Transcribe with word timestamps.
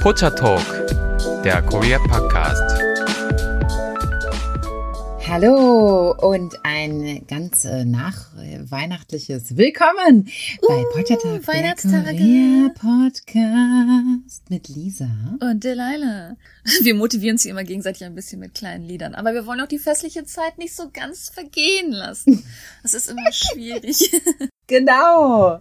Pocha 0.00 0.30
Talk, 0.30 0.62
der 1.44 1.62
Korea 1.62 1.98
Podcast. 1.98 2.62
Hallo 5.28 6.12
und 6.20 6.54
ein 6.64 7.24
ganz 7.28 7.64
äh, 7.64 7.84
nachweihnachtliches 7.84 9.56
Willkommen 9.56 10.28
bei 10.66 10.74
Uh, 10.74 10.84
Pottertag, 10.94 11.44
der 11.44 11.46
Weihnachtstage. 11.46 12.16
Korea 12.16 12.70
Podcast 12.74 14.50
mit 14.50 14.68
Lisa. 14.68 15.08
Und 15.40 15.62
Delilah. 15.62 16.36
Wir 16.82 16.94
motivieren 16.94 17.38
sie 17.38 17.48
immer 17.50 17.64
gegenseitig 17.64 18.04
ein 18.04 18.14
bisschen 18.14 18.40
mit 18.40 18.54
kleinen 18.54 18.84
Liedern. 18.84 19.14
Aber 19.14 19.34
wir 19.34 19.46
wollen 19.46 19.60
auch 19.60 19.68
die 19.68 19.78
festliche 19.78 20.24
Zeit 20.24 20.58
nicht 20.58 20.74
so 20.74 20.90
ganz 20.92 21.28
vergehen 21.28 21.92
lassen. 21.92 22.44
Das 22.82 22.94
ist 22.94 23.10
immer 23.10 23.30
schwierig. 23.32 24.10
Genau. 24.66 25.60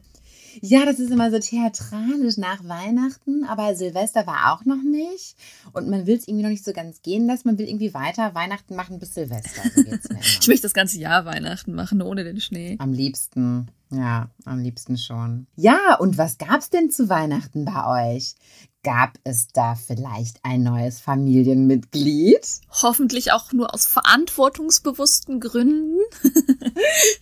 Ja, 0.61 0.85
das 0.85 0.99
ist 0.99 1.11
immer 1.11 1.31
so 1.31 1.39
theatralisch 1.39 2.37
nach 2.37 2.67
Weihnachten, 2.67 3.43
aber 3.45 3.75
Silvester 3.75 4.27
war 4.27 4.53
auch 4.53 4.65
noch 4.65 4.81
nicht. 4.83 5.35
Und 5.73 5.89
man 5.89 6.05
will 6.07 6.17
es 6.17 6.27
irgendwie 6.27 6.43
noch 6.43 6.49
nicht 6.49 6.65
so 6.65 6.73
ganz 6.73 7.01
gehen 7.01 7.27
lassen. 7.27 7.47
Man 7.47 7.57
will 7.57 7.67
irgendwie 7.67 7.93
weiter 7.93 8.33
Weihnachten 8.35 8.75
machen 8.75 8.99
bis 8.99 9.13
Silvester. 9.13 9.61
So 9.75 9.83
Ich 10.41 10.47
möchte 10.47 10.63
das 10.63 10.73
ganze 10.73 10.99
Jahr 10.99 11.25
Weihnachten 11.25 11.73
machen, 11.73 12.01
ohne 12.01 12.23
den 12.23 12.39
Schnee. 12.39 12.75
Am 12.79 12.93
liebsten. 12.93 13.69
Ja, 13.91 14.29
am 14.45 14.59
liebsten 14.59 14.97
schon. 14.97 15.47
Ja, 15.55 15.95
und 15.99 16.17
was 16.17 16.37
gab's 16.37 16.69
denn 16.69 16.91
zu 16.91 17.09
Weihnachten 17.09 17.65
bei 17.65 18.13
euch? 18.15 18.35
Gab 18.83 19.15
es 19.25 19.47
da 19.47 19.75
vielleicht 19.75 20.39
ein 20.43 20.63
neues 20.63 21.01
Familienmitglied? 21.01 22.39
Hoffentlich 22.81 23.33
auch 23.33 23.51
nur 23.51 23.73
aus 23.73 23.85
verantwortungsbewussten 23.85 25.41
Gründen. 25.41 25.97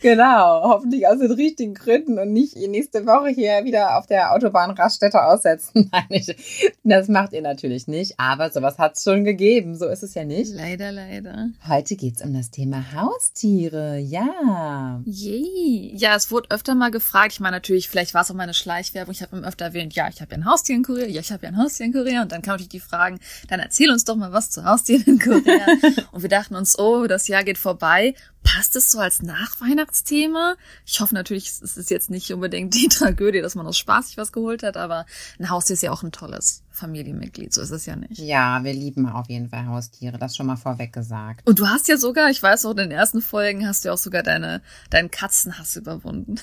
Genau, 0.02 0.62
hoffentlich 0.64 1.08
aus 1.08 1.18
den 1.18 1.32
richtigen 1.32 1.74
Gründen 1.74 2.20
und 2.20 2.32
nicht 2.32 2.56
nächste 2.56 3.06
Woche 3.06 3.30
hier 3.30 3.66
wieder 3.66 3.98
auf 3.98 4.06
der 4.06 4.34
Autobahn 4.34 4.72
Raststätte 4.72 5.24
aussetzen. 5.24 5.90
Nein, 5.92 6.06
ich, 6.10 6.36
das 6.84 7.08
macht 7.08 7.34
ihr 7.34 7.42
natürlich 7.42 7.88
nicht, 7.88 8.20
aber 8.20 8.52
sowas 8.52 8.78
hat's 8.78 9.03
schon 9.03 9.24
gegeben, 9.24 9.76
so 9.76 9.88
ist 9.88 10.03
es 10.03 10.14
ja 10.14 10.24
nicht. 10.24 10.53
Leider, 10.53 10.92
leider. 10.92 11.50
Heute 11.68 11.96
geht's 11.96 12.24
um 12.24 12.34
das 12.34 12.52
Thema 12.52 12.94
Haustiere, 12.94 13.98
ja. 13.98 15.02
Yay. 15.06 15.94
Ja, 15.96 16.16
es 16.16 16.30
wurde 16.31 16.52
öfter 16.52 16.76
mal 16.76 16.92
gefragt. 16.92 17.34
Ich 17.34 17.40
meine 17.40 17.58
natürlich, 17.58 17.90
vielleicht 17.90 18.14
war 18.14 18.22
es 18.22 18.31
auch 18.31 18.36
meine 18.36 18.53
Schleichwerbung. 18.53 19.12
Ich 19.12 19.22
habe 19.22 19.36
immer 19.36 19.48
öfter 19.48 19.66
erwähnt, 19.66 19.96
ja, 19.96 20.08
ich 20.09 20.22
habe 20.22 20.31
ja 20.31 20.38
ein 20.38 20.46
Haustier 20.46 20.76
in 20.76 20.84
Korea. 20.84 21.08
Ja, 21.08 21.22
ich 21.22 21.31
habe 21.31 21.46
ja 21.46 21.47
ein 21.48 21.58
Haustier 21.58 21.88
in 21.88 21.94
Korea. 21.94 22.22
Und 22.22 22.31
dann 22.31 22.42
kam 22.42 22.53
natürlich 22.53 22.70
die 22.70 22.80
Fragen, 22.80 23.20
dann 23.48 23.59
erzähl 23.59 23.92
uns 23.92 24.06
doch 24.06 24.16
mal 24.16 24.31
was 24.31 24.50
zu 24.50 24.64
Haustieren 24.64 25.03
in 25.06 25.20
Korea. 25.20 25.66
und 26.12 26.22
wir 26.22 26.30
dachten 26.30 26.56
uns, 26.56 26.78
oh, 26.78 27.08
das 27.08 27.28
Jahr 27.28 27.44
geht 27.44 27.58
vorbei. 27.58 28.16
Passt 28.44 28.76
es 28.76 28.92
so 28.92 29.00
als 29.00 29.22
Nachweihnachtsthema? 29.22 30.56
Ich 30.86 31.02
hoffe 31.02 31.14
natürlich, 31.14 31.50
es 31.50 31.75
ist 31.75 31.90
jetzt 31.90 32.09
nicht 32.09 32.31
unbedingt 32.31 32.73
die 32.73 32.88
Tragödie, 32.90 33.42
dass 33.42 33.56
man 33.56 33.68
aus 33.68 33.78
Spaß 33.78 34.08
sich 34.08 34.18
was 34.18 34.31
geholt 34.31 34.64
hat, 34.64 34.78
aber 34.78 35.06
ein 35.40 35.50
Haustier 35.50 35.73
ist 35.73 35.84
ja 35.84 35.92
auch 35.92 36.03
ein 36.03 36.12
tolles 36.12 36.64
Familienmitglied. 36.72 37.53
So 37.53 37.62
ist 37.62 37.72
es 37.72 37.86
ja 37.86 37.95
nicht. 37.95 38.20
Ja, 38.20 38.64
wir 38.64 38.73
lieben 38.73 39.08
auf 39.09 39.28
jeden 39.30 39.50
Fall 39.50 39.66
Haustiere, 39.66 40.18
das 40.18 40.36
schon 40.36 40.45
mal 40.45 40.56
vorweg 40.56 40.94
gesagt. 40.94 41.45
Und 41.45 41.59
du 41.59 41.68
hast 41.68 41.88
ja 41.88 41.98
sogar, 41.98 42.30
ich 42.30 42.42
weiß 42.42 42.66
auch, 42.66 42.72
in 42.72 42.78
den 42.78 42.92
ersten 42.92 43.22
Folgen 43.22 43.68
hast 43.68 43.84
du 43.84 43.90
ja 43.90 43.94
auch 43.94 43.98
sogar 43.98 44.23
deine, 44.23 44.62
deinen 44.90 45.12
Katzenhass 45.12 45.75
überwunden. 45.75 46.40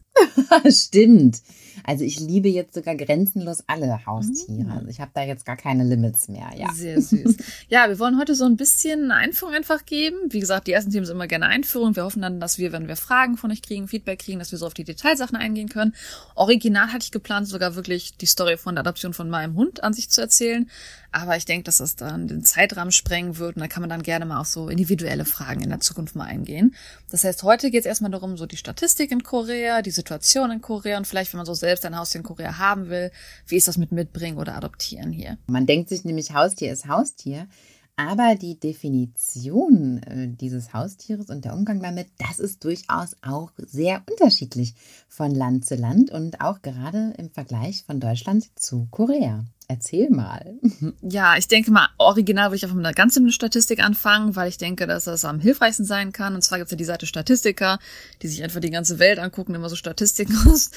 Stimmt. 0.68 1.42
Also 1.84 2.04
ich 2.04 2.20
liebe 2.20 2.48
jetzt 2.48 2.74
sogar 2.74 2.94
grenzenlos 2.94 3.64
alle 3.66 4.04
Haustiere. 4.06 4.72
Also 4.72 4.88
ich 4.88 5.00
habe 5.00 5.10
da 5.14 5.22
jetzt 5.22 5.44
gar 5.44 5.56
keine 5.56 5.84
Limits 5.84 6.28
mehr, 6.28 6.50
ja. 6.56 6.72
Sehr 6.72 7.00
süß. 7.00 7.36
Ja, 7.68 7.88
wir 7.88 7.98
wollen 7.98 8.18
heute 8.18 8.34
so 8.34 8.44
ein 8.44 8.56
bisschen 8.56 9.04
eine 9.04 9.14
Einführung 9.14 9.54
einfach 9.54 9.84
geben. 9.84 10.16
Wie 10.30 10.40
gesagt, 10.40 10.66
die 10.66 10.72
ersten 10.72 10.90
Themen 10.90 11.06
sind 11.06 11.16
immer 11.16 11.26
gerne 11.26 11.46
Einführung. 11.46 11.96
Wir 11.96 12.04
hoffen 12.04 12.22
dann, 12.22 12.40
dass 12.40 12.58
wir, 12.58 12.72
wenn 12.72 12.88
wir 12.88 12.96
Fragen 12.96 13.36
von 13.36 13.50
euch 13.50 13.62
kriegen, 13.62 13.88
Feedback 13.88 14.20
kriegen, 14.20 14.38
dass 14.38 14.52
wir 14.52 14.58
so 14.58 14.66
auf 14.66 14.74
die 14.74 14.84
Detailsachen 14.84 15.36
eingehen 15.36 15.68
können. 15.68 15.94
Original 16.34 16.92
hatte 16.92 17.04
ich 17.04 17.12
geplant, 17.12 17.48
sogar 17.48 17.74
wirklich 17.74 18.16
die 18.16 18.26
Story 18.26 18.56
von 18.56 18.74
der 18.74 18.80
Adoption 18.80 19.14
von 19.14 19.28
meinem 19.28 19.54
Hund 19.54 19.82
an 19.82 19.92
sich 19.92 20.10
zu 20.10 20.20
erzählen. 20.20 20.68
Aber 21.14 21.36
ich 21.36 21.44
denke, 21.44 21.64
dass 21.64 21.76
das 21.76 21.94
dann 21.94 22.26
den 22.26 22.42
Zeitrahmen 22.42 22.90
sprengen 22.90 23.36
wird 23.36 23.56
und 23.56 23.60
da 23.60 23.68
kann 23.68 23.82
man 23.82 23.90
dann 23.90 24.02
gerne 24.02 24.24
mal 24.24 24.40
auf 24.40 24.46
so 24.46 24.68
individuelle 24.68 25.26
Fragen 25.26 25.60
in 25.60 25.68
der 25.68 25.80
Zukunft 25.80 26.16
mal 26.16 26.24
eingehen. 26.24 26.74
Das 27.10 27.24
heißt, 27.24 27.42
heute 27.42 27.70
geht 27.70 27.80
es 27.80 27.86
erstmal 27.86 28.10
darum, 28.10 28.38
so 28.38 28.46
die 28.46 28.56
Statistik 28.56 29.12
in 29.12 29.22
Korea, 29.22 29.82
die 29.82 29.90
Situation 29.90 30.50
in 30.50 30.62
Korea 30.62 30.96
und 30.96 31.06
vielleicht, 31.06 31.34
wenn 31.34 31.38
man 31.38 31.46
so 31.46 31.54
selbst 31.62 31.86
ein 31.86 31.96
Haustier 31.96 32.20
in 32.20 32.26
Korea 32.26 32.58
haben 32.58 32.90
will, 32.90 33.10
wie 33.46 33.56
ist 33.56 33.68
das 33.68 33.78
mit 33.78 33.90
mitbringen 33.90 34.38
oder 34.38 34.54
adoptieren 34.54 35.10
hier? 35.10 35.38
Man 35.46 35.66
denkt 35.66 35.88
sich 35.88 36.04
nämlich, 36.04 36.34
Haustier 36.34 36.72
ist 36.72 36.86
Haustier. 36.86 37.48
Aber 37.94 38.36
die 38.36 38.58
Definition 38.58 40.02
äh, 40.02 40.28
dieses 40.28 40.72
Haustieres 40.72 41.28
und 41.28 41.44
der 41.44 41.52
Umgang 41.52 41.80
damit, 41.80 42.08
das 42.18 42.38
ist 42.38 42.64
durchaus 42.64 43.16
auch 43.20 43.52
sehr 43.58 44.02
unterschiedlich 44.10 44.74
von 45.08 45.30
Land 45.30 45.66
zu 45.66 45.74
Land 45.74 46.10
und 46.10 46.40
auch 46.40 46.62
gerade 46.62 47.12
im 47.18 47.30
Vergleich 47.30 47.84
von 47.84 48.00
Deutschland 48.00 48.48
zu 48.58 48.88
Korea. 48.90 49.44
Erzähl 49.72 50.10
mal. 50.10 50.54
Ja, 51.00 51.36
ich 51.36 51.48
denke 51.48 51.70
mal, 51.70 51.88
original 51.98 52.48
würde 52.48 52.56
ich 52.56 52.64
einfach 52.64 52.76
mit 52.76 52.84
einer 52.84 52.94
ganz 52.94 53.14
simplen 53.14 53.32
Statistik 53.32 53.82
anfangen, 53.82 54.36
weil 54.36 54.48
ich 54.48 54.58
denke, 54.58 54.86
dass 54.86 55.04
das 55.04 55.24
am 55.24 55.40
hilfreichsten 55.40 55.84
sein 55.84 56.12
kann. 56.12 56.34
Und 56.34 56.42
zwar 56.42 56.58
gibt 56.58 56.66
es 56.66 56.72
ja 56.72 56.76
die 56.76 56.84
Seite 56.84 57.06
Statistiker, 57.06 57.78
die 58.20 58.28
sich 58.28 58.42
einfach 58.42 58.60
die 58.60 58.70
ganze 58.70 58.98
Welt 58.98 59.18
angucken, 59.18 59.54
immer 59.54 59.68
so 59.68 59.76
Statistiken 59.76 60.36
raus, 60.46 60.70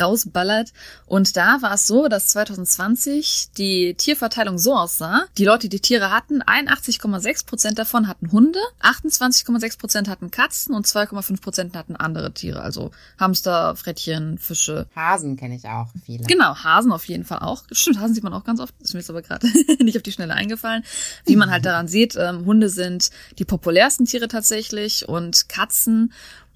rausballert. 0.00 0.72
Und 1.06 1.36
da 1.36 1.62
war 1.62 1.74
es 1.74 1.86
so, 1.86 2.08
dass 2.08 2.28
2020 2.28 3.50
die 3.56 3.94
Tierverteilung 3.94 4.58
so 4.58 4.74
aussah. 4.74 5.24
Die 5.38 5.44
Leute, 5.44 5.68
die 5.68 5.80
Tiere 5.80 6.10
hatten, 6.10 6.42
81,6 6.42 7.46
Prozent 7.46 7.78
davon 7.78 8.08
hatten 8.08 8.30
Hunde, 8.32 8.60
28,6 8.82 9.78
Prozent 9.78 10.08
hatten 10.08 10.30
Katzen 10.30 10.74
und 10.74 10.86
2,5 10.86 11.40
Prozent 11.40 11.76
hatten 11.76 11.96
andere 11.96 12.32
Tiere, 12.32 12.62
also 12.62 12.90
Hamster, 13.18 13.76
Frettchen, 13.76 14.38
Fische, 14.38 14.86
Hasen 14.94 15.36
kenne 15.36 15.56
ich 15.56 15.66
auch 15.66 15.88
viele. 16.04 16.24
Genau, 16.24 16.54
Hasen 16.54 16.92
auf 16.92 17.06
jeden 17.06 17.24
Fall 17.24 17.38
auch. 17.40 17.64
Stimmt, 17.70 17.98
Hasen 18.00 18.14
sieht 18.14 18.24
man 18.24 18.32
auch 18.32 18.41
ganz 18.44 18.60
oft. 18.60 18.74
Ist 18.80 18.94
mir 18.94 19.00
jetzt 19.00 19.10
aber 19.10 19.22
gerade 19.22 19.46
nicht 19.82 19.96
auf 19.96 20.02
die 20.02 20.12
Schnelle 20.12 20.34
eingefallen. 20.34 20.84
Wie 21.24 21.36
man 21.36 21.50
halt 21.50 21.64
daran 21.64 21.88
sieht, 21.88 22.16
ähm, 22.16 22.44
Hunde 22.44 22.68
sind 22.68 23.10
die 23.38 23.44
populärsten 23.44 24.06
Tiere 24.06 24.28
tatsächlich 24.28 25.08
und 25.08 25.48
Katzen. 25.48 26.12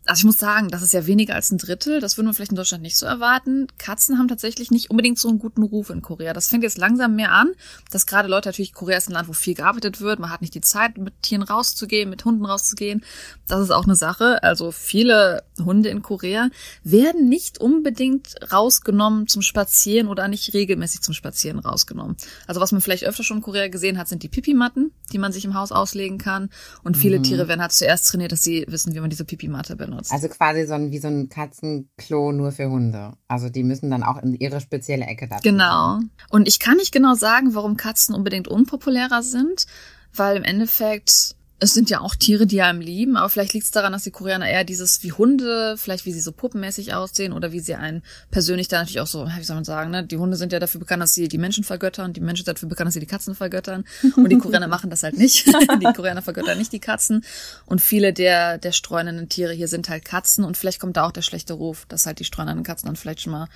Also 0.06 0.20
ich 0.20 0.24
muss 0.24 0.38
sagen, 0.38 0.68
das 0.68 0.82
ist 0.82 0.92
ja 0.92 1.06
weniger 1.06 1.34
als 1.34 1.50
ein 1.50 1.58
Drittel. 1.58 2.00
Das 2.00 2.16
würde 2.16 2.26
man 2.26 2.34
vielleicht 2.34 2.52
in 2.52 2.56
Deutschland 2.56 2.82
nicht 2.82 2.96
so 2.96 3.06
erwarten. 3.06 3.66
Katzen 3.76 4.18
haben 4.18 4.28
tatsächlich 4.28 4.70
nicht 4.70 4.88
unbedingt 4.88 5.18
so 5.18 5.28
einen 5.28 5.40
guten 5.40 5.64
Ruf 5.64 5.90
in 5.90 6.00
Korea. 6.00 6.32
Das 6.32 6.48
fängt 6.48 6.62
jetzt 6.62 6.78
langsam 6.78 7.16
mehr 7.16 7.32
an, 7.32 7.52
dass 7.90 8.06
gerade 8.06 8.28
Leute 8.28 8.48
natürlich, 8.48 8.72
Korea 8.72 8.98
ist 8.98 9.08
ein 9.08 9.14
Land, 9.14 9.26
wo 9.26 9.32
viel 9.32 9.54
gearbeitet 9.54 10.00
wird. 10.00 10.20
Man 10.20 10.30
hat 10.30 10.42
nicht 10.42 10.54
die 10.54 10.60
Zeit, 10.60 10.96
mit 10.96 11.22
Tieren 11.22 11.42
rauszugehen, 11.42 12.08
mit 12.08 12.24
Hunden 12.24 12.44
rauszugehen. 12.44 13.04
Das 13.48 13.60
ist 13.60 13.72
auch 13.72 13.84
eine 13.84 13.96
Sache. 13.96 14.42
Also 14.44 14.70
viele 14.70 15.42
Hunde 15.58 15.88
in 15.88 16.02
Korea 16.02 16.50
werden 16.84 17.28
nicht 17.28 17.58
unbedingt 17.58 18.34
rausgenommen 18.52 19.26
zum 19.26 19.42
Spazieren 19.42 20.06
oder 20.06 20.28
nicht 20.28 20.54
regelmäßig 20.54 21.00
zum 21.00 21.14
Spazieren 21.14 21.58
rausgenommen. 21.58 22.16
Also 22.46 22.60
was 22.60 22.70
man 22.70 22.80
vielleicht 22.80 23.04
öfter 23.04 23.24
schon 23.24 23.38
in 23.38 23.42
Korea 23.42 23.66
gesehen 23.68 23.98
hat, 23.98 24.06
sind 24.06 24.22
die 24.22 24.28
Pipimatten, 24.28 24.92
die 25.12 25.18
man 25.18 25.32
sich 25.32 25.44
im 25.44 25.54
Haus 25.54 25.72
auslegen 25.72 26.18
kann. 26.18 26.50
Und 26.84 26.96
viele 26.96 27.20
Tiere 27.22 27.48
werden 27.48 27.60
halt 27.60 27.72
zuerst 27.72 28.06
trainiert, 28.06 28.30
dass 28.30 28.44
sie 28.44 28.64
wissen, 28.68 28.94
wie 28.94 29.00
man 29.00 29.10
diese 29.10 29.24
Pipimatte 29.24 29.74
benutzt. 29.74 29.95
Also 30.10 30.28
quasi 30.28 30.66
so 30.66 30.74
ein, 30.74 30.90
wie 30.90 30.98
so 30.98 31.08
ein 31.08 31.28
Katzenklo 31.28 32.32
nur 32.32 32.52
für 32.52 32.68
Hunde. 32.68 33.12
Also 33.28 33.48
die 33.48 33.62
müssen 33.62 33.90
dann 33.90 34.02
auch 34.02 34.22
in 34.22 34.34
ihre 34.34 34.60
spezielle 34.60 35.06
Ecke 35.06 35.28
dazu. 35.28 35.42
Genau. 35.42 36.00
Und 36.30 36.48
ich 36.48 36.58
kann 36.58 36.76
nicht 36.76 36.92
genau 36.92 37.14
sagen, 37.14 37.54
warum 37.54 37.76
Katzen 37.76 38.14
unbedingt 38.14 38.48
unpopulärer 38.48 39.22
sind, 39.22 39.66
weil 40.14 40.36
im 40.36 40.44
Endeffekt 40.44 41.35
es 41.58 41.72
sind 41.72 41.88
ja 41.88 42.00
auch 42.00 42.14
Tiere, 42.14 42.46
die 42.46 42.60
einem 42.60 42.80
lieben, 42.80 43.16
aber 43.16 43.30
vielleicht 43.30 43.54
liegt 43.54 43.64
es 43.64 43.70
daran, 43.70 43.92
dass 43.92 44.02
die 44.02 44.10
Koreaner 44.10 44.46
eher 44.46 44.64
dieses 44.64 45.02
wie 45.02 45.12
Hunde, 45.12 45.76
vielleicht 45.78 46.04
wie 46.04 46.12
sie 46.12 46.20
so 46.20 46.32
puppenmäßig 46.32 46.92
aussehen 46.92 47.32
oder 47.32 47.50
wie 47.50 47.60
sie 47.60 47.74
einen 47.74 48.02
persönlich 48.30 48.68
da 48.68 48.78
natürlich 48.78 49.00
auch 49.00 49.06
so, 49.06 49.26
wie 49.26 49.42
soll 49.42 49.56
man 49.56 49.64
sagen, 49.64 49.90
ne? 49.90 50.04
Die 50.04 50.18
Hunde 50.18 50.36
sind 50.36 50.52
ja 50.52 50.58
dafür 50.58 50.80
bekannt, 50.80 51.02
dass 51.02 51.14
sie 51.14 51.28
die 51.28 51.38
Menschen 51.38 51.64
vergöttern, 51.64 52.12
die 52.12 52.20
Menschen 52.20 52.44
sind 52.44 52.56
dafür 52.56 52.68
bekannt, 52.68 52.88
dass 52.88 52.94
sie 52.94 53.00
die 53.00 53.06
Katzen 53.06 53.34
vergöttern 53.34 53.84
und 54.16 54.28
die 54.28 54.36
Koreaner 54.36 54.68
machen 54.68 54.90
das 54.90 55.02
halt 55.02 55.16
nicht. 55.16 55.46
die 55.80 55.92
Koreaner 55.94 56.20
vergöttern 56.20 56.58
nicht 56.58 56.72
die 56.72 56.80
Katzen 56.80 57.24
und 57.64 57.80
viele 57.80 58.12
der 58.12 58.58
der 58.58 58.72
streunenden 58.72 59.30
Tiere 59.30 59.54
hier 59.54 59.68
sind 59.68 59.88
halt 59.88 60.04
Katzen 60.04 60.44
und 60.44 60.58
vielleicht 60.58 60.80
kommt 60.80 60.98
da 60.98 61.06
auch 61.06 61.12
der 61.12 61.22
schlechte 61.22 61.54
Ruf, 61.54 61.86
dass 61.88 62.04
halt 62.04 62.18
die 62.18 62.24
streunenden 62.24 62.64
Katzen 62.64 62.86
dann 62.86 62.96
vielleicht 62.96 63.22
schon 63.22 63.32
mal 63.32 63.48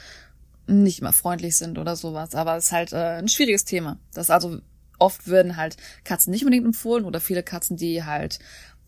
nicht 0.66 1.00
immer 1.00 1.12
freundlich 1.12 1.56
sind 1.56 1.78
oder 1.78 1.96
sowas, 1.96 2.34
aber 2.34 2.56
es 2.56 2.66
ist 2.66 2.72
halt 2.72 2.92
äh, 2.92 3.18
ein 3.18 3.28
schwieriges 3.28 3.64
Thema. 3.64 3.98
Das 4.14 4.30
also 4.30 4.60
oft 5.00 5.26
würden 5.26 5.56
halt 5.56 5.76
Katzen 6.04 6.30
nicht 6.30 6.44
unbedingt 6.44 6.66
empfohlen 6.66 7.04
oder 7.04 7.20
viele 7.20 7.42
Katzen, 7.42 7.76
die 7.76 8.04
halt 8.04 8.38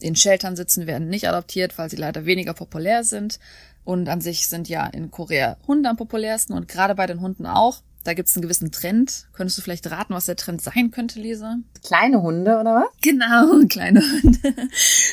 in 0.00 0.16
Sheltern 0.16 0.56
sitzen, 0.56 0.86
werden 0.86 1.08
nicht 1.08 1.28
adoptiert, 1.28 1.78
weil 1.78 1.90
sie 1.90 1.96
leider 1.96 2.26
weniger 2.26 2.54
populär 2.54 3.04
sind. 3.04 3.38
Und 3.84 4.08
an 4.08 4.20
sich 4.20 4.48
sind 4.48 4.68
ja 4.68 4.86
in 4.86 5.10
Korea 5.10 5.56
Hunde 5.66 5.88
am 5.88 5.96
populärsten 5.96 6.54
und 6.54 6.68
gerade 6.68 6.94
bei 6.94 7.06
den 7.06 7.20
Hunden 7.20 7.46
auch. 7.46 7.82
Da 8.04 8.14
gibt 8.14 8.28
es 8.28 8.36
einen 8.36 8.42
gewissen 8.42 8.72
Trend. 8.72 9.28
Könntest 9.32 9.58
du 9.58 9.62
vielleicht 9.62 9.88
raten, 9.88 10.12
was 10.12 10.26
der 10.26 10.34
Trend 10.34 10.60
sein 10.60 10.90
könnte, 10.90 11.20
Lisa? 11.20 11.58
Kleine 11.84 12.20
Hunde 12.20 12.58
oder 12.58 12.74
was? 12.74 12.88
Genau, 13.00 13.64
kleine 13.68 14.00
Hunde. 14.00 14.54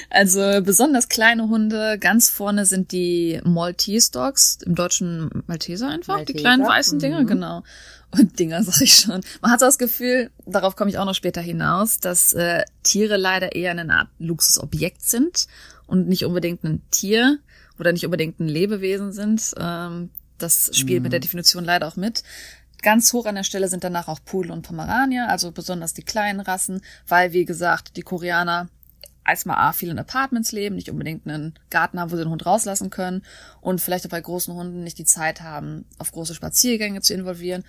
Also 0.10 0.62
besonders 0.64 1.08
kleine 1.08 1.50
Hunde. 1.50 2.00
Ganz 2.00 2.30
vorne 2.30 2.66
sind 2.66 2.92
die 2.92 3.42
Maltese 3.44 4.12
Dogs, 4.12 4.58
im 4.66 4.74
Deutschen 4.74 5.30
Malteser 5.46 5.88
einfach, 5.88 6.16
die 6.16 6.34
Malteser, 6.34 6.40
kleinen 6.40 6.68
weißen 6.68 7.00
Dinger, 7.00 7.22
mhm. 7.22 7.28
genau. 7.28 7.64
Und 8.12 8.40
Dinger 8.40 8.64
sag 8.66 8.82
ich 8.82 8.94
schon. 8.94 9.22
Man 9.42 9.52
hat 9.52 9.60
so 9.60 9.66
das 9.66 9.78
Gefühl, 9.78 10.32
darauf 10.46 10.76
komme 10.76 10.90
ich 10.90 10.98
auch 10.98 11.06
noch 11.06 11.16
später 11.16 11.42
hinaus, 11.42 12.00
dass 12.00 12.34
äh, 12.34 12.64
Tiere 12.84 13.18
leider 13.18 13.56
eher 13.56 13.72
eine 13.72 13.94
Art 13.94 14.10
Luxusobjekt 14.20 15.04
sind 15.04 15.48
und 15.88 16.08
nicht 16.08 16.26
unbedingt 16.26 16.64
ein 16.64 16.82
Tier 16.92 17.40
oder 17.80 17.92
nicht 17.92 18.06
unbedingt 18.06 18.40
ein 18.40 18.48
Lebewesen 18.48 19.12
sind. 19.12 19.54
Ähm, 19.58 20.10
das 20.38 20.72
spielt 20.74 21.04
mit 21.04 21.12
der 21.12 21.20
Definition 21.20 21.66
leider 21.66 21.88
auch 21.88 21.98
mit. 21.98 22.24
Ganz 22.82 23.12
hoch 23.12 23.26
an 23.26 23.36
der 23.36 23.44
Stelle 23.44 23.68
sind 23.68 23.84
danach 23.84 24.08
auch 24.08 24.20
Pudel 24.24 24.52
und 24.52 24.62
Pomeranier, 24.62 25.28
also 25.28 25.52
besonders 25.52 25.94
die 25.94 26.04
kleinen 26.04 26.40
Rassen, 26.40 26.82
weil, 27.08 27.34
wie 27.34 27.44
gesagt, 27.44 27.98
die 27.98 28.04
Koreaner 28.04 28.70
erstmal 29.28 29.58
A, 29.58 29.74
viel 29.74 29.90
in 29.90 30.00
Apartments 30.00 30.54
leben, 30.54 30.76
nicht 30.76 30.90
unbedingt 30.90 31.28
einen 31.28 31.56
Garten 31.70 32.00
haben, 32.00 32.10
wo 32.10 32.16
sie 32.16 32.24
den 32.24 32.32
Hund 32.32 32.46
rauslassen 32.46 32.90
können 32.90 33.24
und 33.60 33.82
vielleicht 33.82 34.06
auch 34.06 34.10
bei 34.10 34.22
großen 34.22 34.54
Hunden 34.54 34.84
nicht 34.84 34.98
die 34.98 35.06
Zeit 35.06 35.42
haben, 35.42 35.86
auf 35.98 36.12
große 36.14 36.34
Spaziergänge 36.34 37.02
zu 37.02 37.14
involvieren 37.14 37.66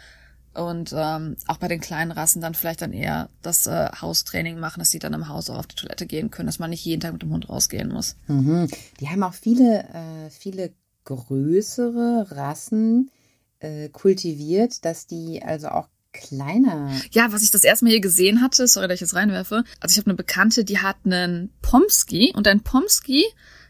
und 0.55 0.93
ähm, 0.97 1.37
auch 1.47 1.58
bei 1.58 1.69
den 1.69 1.81
kleinen 1.81 2.11
Rassen 2.11 2.41
dann 2.41 2.55
vielleicht 2.55 2.82
dann 2.82 2.93
eher 2.93 3.29
das 3.43 3.67
äh, 3.67 3.88
Haustraining 4.00 4.58
machen, 4.58 4.81
dass 4.81 4.91
sie 4.91 4.99
dann 4.99 5.14
im 5.14 5.29
Haus 5.29 5.49
auch 5.49 5.58
auf 5.58 5.67
die 5.67 5.76
Toilette 5.76 6.06
gehen 6.06 6.31
können, 6.31 6.47
dass 6.47 6.58
man 6.58 6.70
nicht 6.70 6.85
jeden 6.85 7.00
Tag 7.00 7.12
mit 7.12 7.23
dem 7.23 7.31
Hund 7.31 7.49
rausgehen 7.49 7.88
muss. 7.88 8.17
Mhm. 8.26 8.69
Die 8.99 9.08
haben 9.08 9.23
auch 9.23 9.35
viele, 9.35 9.85
äh, 9.85 10.31
viele 10.31 10.73
größere 11.05 12.26
Rassen 12.31 13.11
äh, 13.61 13.88
kultiviert, 13.88 14.85
dass 14.85 15.06
die 15.06 15.43
also 15.43 15.69
auch 15.69 15.88
kleiner. 16.12 16.91
Ja, 17.12 17.32
was 17.32 17.43
ich 17.43 17.50
das 17.50 17.62
erste 17.62 17.85
Mal 17.85 17.93
hier 17.93 18.00
gesehen 18.00 18.43
hatte, 18.43 18.67
sorry, 18.67 18.88
dass 18.88 18.97
ich 18.97 19.02
jetzt 19.02 19.14
reinwerfe. 19.14 19.64
Also 19.79 19.93
ich 19.93 19.99
habe 19.99 20.11
eine 20.11 20.17
Bekannte, 20.17 20.64
die 20.64 20.79
hat 20.79 20.97
einen 21.05 21.52
Pomsky 21.62 22.32
und 22.35 22.49
ein 22.49 22.61
Pomsky 22.61 23.25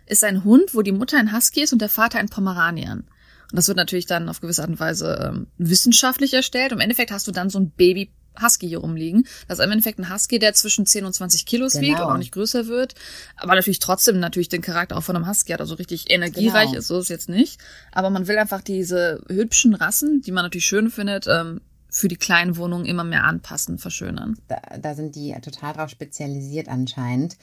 ist 0.07 0.25
ein 0.25 0.45
Hund, 0.45 0.75
wo 0.75 0.83
die 0.83 0.93
Mutter 0.93 1.19
ein 1.19 1.35
Husky 1.35 1.63
ist 1.63 1.73
und 1.73 1.83
der 1.83 1.89
Vater 1.89 2.19
ein 2.19 2.29
Pomeranian. 2.29 3.05
Und 3.51 3.57
das 3.57 3.69
wird 3.69 3.77
natürlich 3.77 4.07
dann 4.07 4.29
auf 4.29 4.41
gewisse 4.41 4.63
Art 4.63 4.71
und 4.71 4.81
Weise 4.81 5.31
ähm, 5.33 5.47
wissenschaftlich 5.59 6.35
erstellt. 6.35 6.73
Und 6.73 6.79
Im 6.79 6.83
Endeffekt 6.83 7.11
hast 7.11 7.27
du 7.27 7.33
dann 7.33 7.51
so 7.51 7.59
ein 7.59 7.71
Baby 7.71 8.11
Husky 8.41 8.69
hier 8.69 8.79
rumliegen. 8.79 9.27
Das 9.49 9.59
ist 9.59 9.65
im 9.65 9.71
Endeffekt 9.71 9.99
ein 9.99 10.13
Husky, 10.13 10.39
der 10.39 10.55
zwischen 10.55 10.87
10 10.87 11.05
und 11.05 11.13
20 11.13 11.47
Kilos 11.47 11.73
genau. 11.73 11.87
wiegt 11.87 12.01
und 12.01 12.07
auch 12.07 12.17
nicht 12.17 12.33
größer 12.33 12.67
wird. 12.67 12.95
Aber 13.37 13.55
natürlich 13.55 13.81
trotzdem 13.81 14.21
natürlich 14.21 14.49
den 14.49 14.63
Charakter 14.63 14.97
auch 14.97 15.03
von 15.03 15.17
einem 15.17 15.29
Husky 15.29 15.53
hat. 15.53 15.61
Also 15.61 15.75
richtig 15.75 16.11
energiereich 16.11 16.69
genau. 16.69 16.79
ist 16.79 16.89
so 16.89 16.99
ist 16.99 17.09
jetzt 17.09 17.29
nicht. 17.29 17.61
Aber 17.93 18.11
man 18.11 18.29
will 18.29 18.39
einfach 18.39 18.63
diese 18.63 19.23
hübschen 19.29 19.75
Rassen, 19.75 20.23
die 20.23 20.33
man 20.33 20.45
natürlich 20.45 20.67
schön 20.67 20.91
findet, 20.91 21.27
ähm, 21.27 21.61
für 21.89 22.09
die 22.09 22.17
kleinen 22.17 22.57
Wohnungen 22.57 22.87
immer 22.87 23.03
mehr 23.03 23.25
anpassen, 23.25 23.79
verschönern. 23.79 24.39
Da, 24.47 24.61
da 24.81 24.95
sind 24.95 25.17
die 25.17 25.35
total 25.43 25.75
drauf 25.75 25.91
spezialisiert 25.91 26.69
anscheinend. 26.69 27.37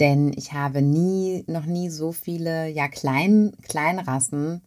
Denn 0.00 0.32
ich 0.34 0.54
habe 0.54 0.80
nie, 0.80 1.44
noch 1.46 1.66
nie 1.66 1.90
so 1.90 2.12
viele, 2.12 2.68
ja, 2.68 2.88
Klein, 2.88 3.52
Kleinrassen 3.68 4.62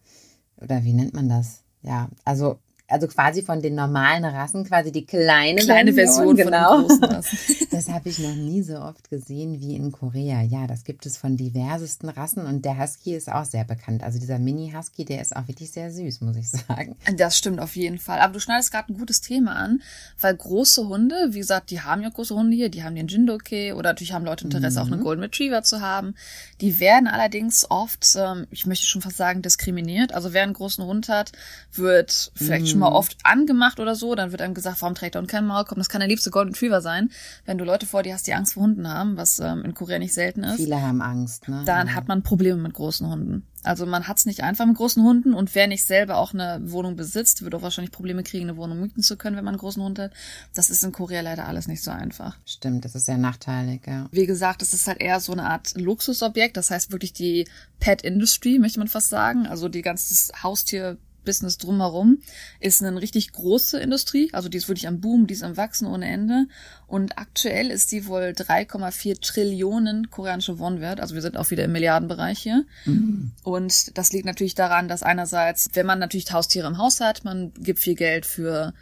oder 0.62 0.84
wie 0.84 0.94
nennt 0.94 1.13
man 1.13 1.30
das? 1.30 1.63
Ja, 1.81 2.10
also 2.24 2.60
also 2.95 3.07
quasi 3.07 3.42
von 3.42 3.62
den 3.62 3.75
normalen 3.75 4.24
Rassen, 4.24 4.63
quasi 4.63 4.89
die 4.89 5.06
kleine, 5.06 5.62
kleine 5.62 5.92
Version, 5.92 6.38
Version 6.38 6.51
genau. 6.51 6.69
von 6.69 6.80
den 6.80 6.88
großen 6.88 7.03
Rassen. 7.15 7.68
Das 7.71 7.89
habe 7.89 8.07
ich 8.07 8.19
noch 8.19 8.36
nie 8.36 8.62
so 8.63 8.80
oft 8.80 9.09
gesehen 9.09 9.59
wie 9.59 9.75
in 9.75 9.92
Korea. 9.92 10.42
Ja, 10.42 10.65
das 10.65 10.86
gibt 10.86 11.06
es 11.06 11.18
von 11.18 11.36
diversesten 11.36 12.07
Rassen 12.07 12.45
und 12.45 12.63
der 12.63 12.80
Husky 12.80 13.13
ist 13.13 13.30
auch 13.30 13.44
sehr 13.44 13.65
bekannt. 13.65 14.01
Also 14.01 14.18
dieser 14.18 14.39
Mini-Husky, 14.39 15.03
der 15.03 15.21
ist 15.21 15.36
auch 15.36 15.45
wirklich 15.50 15.71
sehr 15.71 15.92
süß, 15.92 16.21
muss 16.21 16.38
ich 16.38 16.50
sagen. 16.50 16.95
Das 17.18 17.38
stimmt 17.38 17.59
auf 17.59 17.75
jeden 17.75 18.00
Fall. 18.00 18.19
Aber 18.19 18.31
du 18.31 18.39
schneidest 18.39 18.71
gerade 18.71 18.94
ein 18.94 18.97
gutes 18.97 19.19
Thema 19.19 19.57
an, 19.57 19.81
weil 20.21 20.33
große 20.33 20.88
Hunde, 20.88 21.15
wie 21.31 21.39
gesagt, 21.39 21.71
die 21.71 21.81
haben 21.81 22.01
ja 22.01 22.07
große 22.07 22.33
Hunde 22.33 22.56
hier, 22.56 22.69
die 22.69 22.86
haben 22.86 22.95
den 22.95 23.07
Jindoke 23.07 23.75
oder 23.75 23.89
natürlich 23.89 24.13
haben 24.13 24.24
Leute 24.24 24.45
Interesse, 24.45 24.80
mhm. 24.80 24.86
auch 24.88 24.92
einen 24.94 25.03
Golden 25.03 25.24
Retriever 25.24 25.63
zu 25.63 25.81
haben. 25.81 26.15
Die 26.62 26.80
werden 26.80 27.07
allerdings 27.07 27.69
oft, 27.69 28.07
ähm, 28.18 28.47
ich 28.51 28.65
möchte 28.65 28.86
schon 28.86 29.01
fast 29.01 29.18
sagen, 29.18 29.42
diskriminiert. 29.42 30.13
Also 30.13 30.31
wer 30.31 30.44
einen 30.44 30.53
großen 30.53 30.86
Hund 30.86 31.09
hat, 31.09 31.33
wird 31.74 32.31
vielleicht 32.36 32.68
mhm 32.68 32.75
schon 32.75 32.80
mal 32.81 32.85
oft 32.94 33.18
angemacht 33.24 33.80
oder 33.80 33.96
so, 33.96 34.16
dann 34.16 34.32
wird 34.32 34.42
einem 34.42 34.54
gesagt, 34.54 34.82
warum 34.82 34.96
trägt 34.96 35.16
er 35.16 35.22
und 35.22 35.28
kein 35.28 35.46
Maulkorb? 35.46 35.78
Das 35.78 35.90
kann 35.90 36.00
der 36.00 36.08
liebste 36.08 36.32
Golden 36.32 36.54
Retriever 36.54 36.82
sein. 36.82 37.12
Wenn 37.46 37.58
du 37.58 37.66
Leute 37.66 37.86
vor 37.86 38.04
dir 38.04 38.14
hast, 38.14 38.28
die 38.28 38.34
Angst 38.34 38.54
vor 38.54 38.64
Hunden 38.64 38.88
haben, 38.88 39.18
was 39.18 39.40
ähm, 39.40 39.64
in 39.64 39.74
Korea 39.74 40.00
nicht 40.00 40.14
selten 40.14 40.44
ist. 40.44 40.58
Viele 40.58 40.82
haben 40.82 41.02
Angst, 41.02 41.48
ne? 41.48 41.64
Dann 41.66 41.88
ja. 41.88 41.94
hat 41.94 42.08
man 42.08 42.24
Probleme 42.24 42.62
mit 42.62 42.74
großen 42.74 43.08
Hunden. 43.10 43.46
Also 43.66 43.88
man 43.88 44.08
hat 44.08 44.20
es 44.20 44.26
nicht 44.28 44.44
einfach 44.44 44.66
mit 44.68 44.78
großen 44.78 45.04
Hunden 45.04 45.34
und 45.34 45.56
wer 45.56 45.68
nicht 45.68 45.86
selber 45.86 46.18
auch 46.18 46.34
eine 46.34 46.60
Wohnung 46.64 46.96
besitzt, 46.96 47.44
wird 47.44 47.56
auch 47.56 47.64
wahrscheinlich 47.64 47.92
Probleme 47.92 48.22
kriegen, 48.22 48.48
eine 48.48 48.58
Wohnung 48.58 48.80
mieten 48.80 49.02
zu 49.02 49.18
können, 49.18 49.36
wenn 49.36 49.44
man 49.44 49.56
einen 49.56 49.60
großen 49.60 49.81
Hund 49.81 49.98
hat. 49.98 50.12
Das 50.54 50.70
ist 50.70 50.84
in 50.84 50.92
Korea 50.92 51.22
leider 51.22 51.48
alles 51.48 51.68
nicht 51.68 51.84
so 51.84 51.90
einfach. 51.90 52.38
Stimmt, 52.46 52.86
das 52.86 52.94
ist 52.94 53.06
sehr 53.06 53.18
nachteilig, 53.18 53.81
ja. 53.88 54.08
Wie 54.12 54.28
gesagt, 54.28 54.62
es 54.62 54.74
ist 54.74 54.88
halt 54.88 55.02
eher 55.02 55.20
so 55.20 55.31
eine 55.31 55.50
Art 55.50 55.74
Luxusobjekt. 55.76 56.58
Das 56.58 56.70
heißt 56.70 56.92
wirklich 56.92 57.14
die 57.14 57.48
Pet 57.80 58.04
Industry, 58.04 58.60
möchte 58.60 58.80
man 58.80 58.88
fast 58.88 59.10
sagen. 59.10 59.48
Also 59.48 59.68
die 59.68 59.81
ganze 59.81 60.31
Haustier 60.44 60.98
Business 61.25 61.57
drumherum 61.57 62.19
ist 62.60 62.83
eine 62.83 63.01
richtig 63.01 63.33
große 63.33 63.80
Industrie. 63.80 64.30
Also 64.31 64.48
die 64.48 64.57
ist 64.57 64.68
wirklich 64.68 64.88
am 64.88 65.01
Boom, 65.01 65.27
die 65.27 65.33
ist 65.33 65.44
am 65.44 65.57
Wachsen 65.57 65.88
ohne 65.88 66.07
Ende. 66.07 66.48
Und 66.88 67.18
aktuell 67.18 67.72
ist 67.72 67.92
die 67.92 68.06
wohl 68.06 68.33
3,4 68.36 69.19
Trillionen 69.19 70.10
koreanische 70.10 70.60
Won 70.60 70.80
wert. 70.80 71.01
Also 71.01 71.16
wir 71.16 71.22
sind 71.22 71.38
auch 71.38 71.51
wieder 71.51 71.66
im 71.66 71.72
Milliardenbereich 71.72 72.39
hier. 72.39 72.66
Mhm. 72.86 73.31
Und 73.44 73.98
das 73.98 74.13
liegt 74.13 74.25
natürlich 74.25 74.56
daran, 74.56 74.88
dass 74.88 75.04
einerseits, 75.04 75.69
wenn 75.74 75.86
man 75.86 76.00
natürlich 76.00 76.31
Haustiere 76.31 76.68
im 76.68 76.77
Haus 76.77 77.01
hat, 77.01 77.25
man 77.25 77.51
gibt 77.60 77.80
viel 77.80 77.95
Geld 77.95 78.25
für 78.25 78.74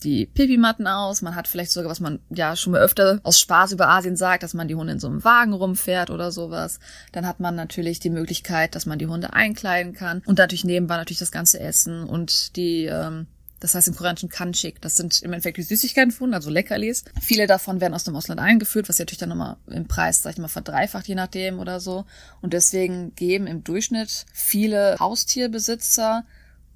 die 0.00 0.26
Pipi-Matten 0.26 0.86
aus. 0.86 1.22
Man 1.22 1.34
hat 1.34 1.48
vielleicht 1.48 1.70
sogar, 1.70 1.90
was 1.90 2.00
man 2.00 2.20
ja 2.30 2.56
schon 2.56 2.72
mal 2.72 2.80
öfter 2.80 3.20
aus 3.22 3.38
Spaß 3.40 3.72
über 3.72 3.88
Asien 3.88 4.16
sagt, 4.16 4.42
dass 4.42 4.54
man 4.54 4.68
die 4.68 4.74
Hunde 4.74 4.94
in 4.94 5.00
so 5.00 5.06
einem 5.06 5.24
Wagen 5.24 5.52
rumfährt 5.52 6.10
oder 6.10 6.32
sowas. 6.32 6.80
Dann 7.12 7.26
hat 7.26 7.40
man 7.40 7.54
natürlich 7.54 8.00
die 8.00 8.10
Möglichkeit, 8.10 8.74
dass 8.74 8.86
man 8.86 8.98
die 8.98 9.06
Hunde 9.06 9.32
einkleiden 9.32 9.92
kann. 9.92 10.22
Und 10.26 10.38
natürlich 10.38 10.64
nebenbei 10.64 10.96
natürlich 10.96 11.18
das 11.18 11.32
ganze 11.32 11.60
Essen 11.60 12.04
und 12.04 12.56
die, 12.56 12.86
ähm, 12.86 13.26
das 13.60 13.74
heißt 13.74 13.88
im 13.88 13.94
koreanischen 13.94 14.30
Kanchik. 14.30 14.80
Das 14.80 14.96
sind 14.96 15.22
im 15.22 15.32
Endeffekt 15.32 15.58
die 15.58 15.62
Süßigkeitenfunden, 15.62 16.34
also 16.34 16.50
Leckerlis. 16.50 17.04
Viele 17.20 17.46
davon 17.46 17.80
werden 17.80 17.94
aus 17.94 18.04
dem 18.04 18.16
Ausland 18.16 18.40
eingeführt, 18.40 18.88
was 18.88 18.98
natürlich 18.98 19.18
dann 19.18 19.28
nochmal 19.28 19.56
im 19.66 19.86
Preis, 19.86 20.22
sag 20.22 20.32
ich 20.32 20.38
mal, 20.38 20.48
verdreifacht, 20.48 21.06
je 21.06 21.14
nachdem 21.14 21.58
oder 21.58 21.78
so. 21.78 22.06
Und 22.40 22.54
deswegen 22.54 23.14
geben 23.14 23.46
im 23.46 23.62
Durchschnitt 23.62 24.24
viele 24.32 24.96
Haustierbesitzer 24.98 26.24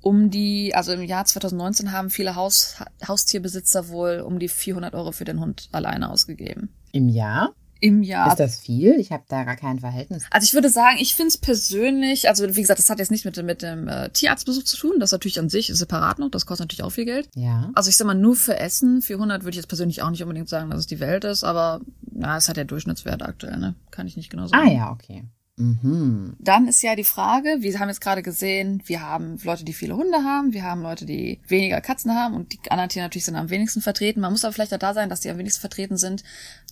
um 0.05 0.31
die, 0.31 0.75
also 0.75 0.93
im 0.93 1.03
Jahr 1.03 1.25
2019 1.25 1.91
haben 1.91 2.11
viele 2.11 2.37
Haus, 2.37 2.77
Haustierbesitzer 3.06 3.89
wohl 3.89 4.21
um 4.21 4.39
die 4.39 4.49
400 4.49 4.95
Euro 4.95 5.12
für 5.12 5.25
den 5.25 5.41
Hund 5.41 5.71
alleine 5.73 6.11
ausgegeben. 6.11 6.69
Im 6.93 7.09
Jahr? 7.09 7.55
Im 7.81 8.03
Jahr. 8.03 8.29
Ist 8.29 8.39
das 8.39 8.61
viel? 8.61 8.99
Ich 9.01 9.12
habe 9.12 9.25
da 9.29 9.45
gar 9.45 9.56
kein 9.56 9.81
Verhältnis. 9.81 10.25
Also 10.31 10.45
ich 10.45 10.53
würde 10.53 10.69
sagen, 10.69 10.99
ich 11.01 11.15
finde 11.15 11.29
es 11.29 11.39
persönlich, 11.39 12.29
also 12.29 12.45
wie 12.55 12.61
gesagt, 12.61 12.79
das 12.79 12.91
hat 12.91 12.99
jetzt 12.99 13.11
nicht 13.11 13.25
mit, 13.25 13.43
mit 13.43 13.62
dem 13.62 13.89
äh, 13.89 14.11
Tierarztbesuch 14.11 14.65
zu 14.65 14.77
tun. 14.77 15.01
Das 15.01 15.12
natürlich 15.12 15.41
an 15.41 15.49
sich 15.49 15.69
separat 15.69 16.19
noch. 16.19 16.31
Das 16.31 16.45
kostet 16.45 16.65
natürlich 16.65 16.83
auch 16.83 16.93
viel 16.93 17.06
Geld. 17.06 17.31
Ja. 17.35 17.71
Also 17.75 17.89
ich 17.89 17.97
sag 17.97 18.06
mal, 18.06 18.15
nur 18.15 18.37
für 18.37 18.59
Essen, 18.59 19.01
400 19.01 19.43
würde 19.43 19.51
ich 19.51 19.56
jetzt 19.56 19.69
persönlich 19.69 20.03
auch 20.03 20.11
nicht 20.11 20.23
unbedingt 20.23 20.51
sagen, 20.51 20.69
dass 20.69 20.81
es 20.81 20.87
die 20.87 21.01
Welt 21.01 21.25
ist. 21.25 21.45
Aber 21.45 21.81
na, 22.12 22.37
es 22.37 22.49
hat 22.49 22.59
der 22.59 22.67
Durchschnittswert 22.67 23.23
aktuell, 23.23 23.56
ne? 23.56 23.75
Kann 23.91 24.06
ich 24.06 24.17
nicht 24.17 24.31
genau 24.31 24.47
sagen. 24.47 24.69
Ah 24.69 24.71
ja, 24.71 24.91
okay. 24.91 25.25
Mhm. 25.56 26.35
Dann 26.41 26.67
ist 26.67 26.83
ja 26.83 26.97
die 26.97 27.05
Frage, 27.05 27.59
wir 27.61 27.79
haben 27.79 27.89
jetzt 27.89 28.01
gerade 28.01 28.23
gesehen, 28.23 28.83
wir 28.87 29.03
haben 29.03 29.39
Leute, 29.45 29.65
die 29.65 29.73
viele 29.73 29.97
Hunde 29.97 30.25
haben, 30.25 30.53
wir 30.53 30.65
haben 30.65 30.83
Leute, 30.83 31.06
die 31.06 31.41
weniger 31.47 31.81
Katzen 31.81 32.15
haben 32.15 32.35
und 32.35 32.53
die 32.53 32.71
anderen 32.71 32.89
Tiere 32.89 33.05
natürlich 33.05 33.25
sind 33.25 33.37
am 33.37 33.51
wenigsten 33.51 33.81
vertreten. 33.81 34.20
Man 34.20 34.32
muss 34.32 34.44
aber 34.44 34.53
vielleicht 34.53 34.75
auch 34.75 34.79
da 34.79 34.94
sein, 34.94 35.08
dass 35.08 35.20
die 35.20 35.31
am 35.31 35.39
wenigsten 35.39 35.61
vertreten 35.61 35.96
sind. 35.96 36.25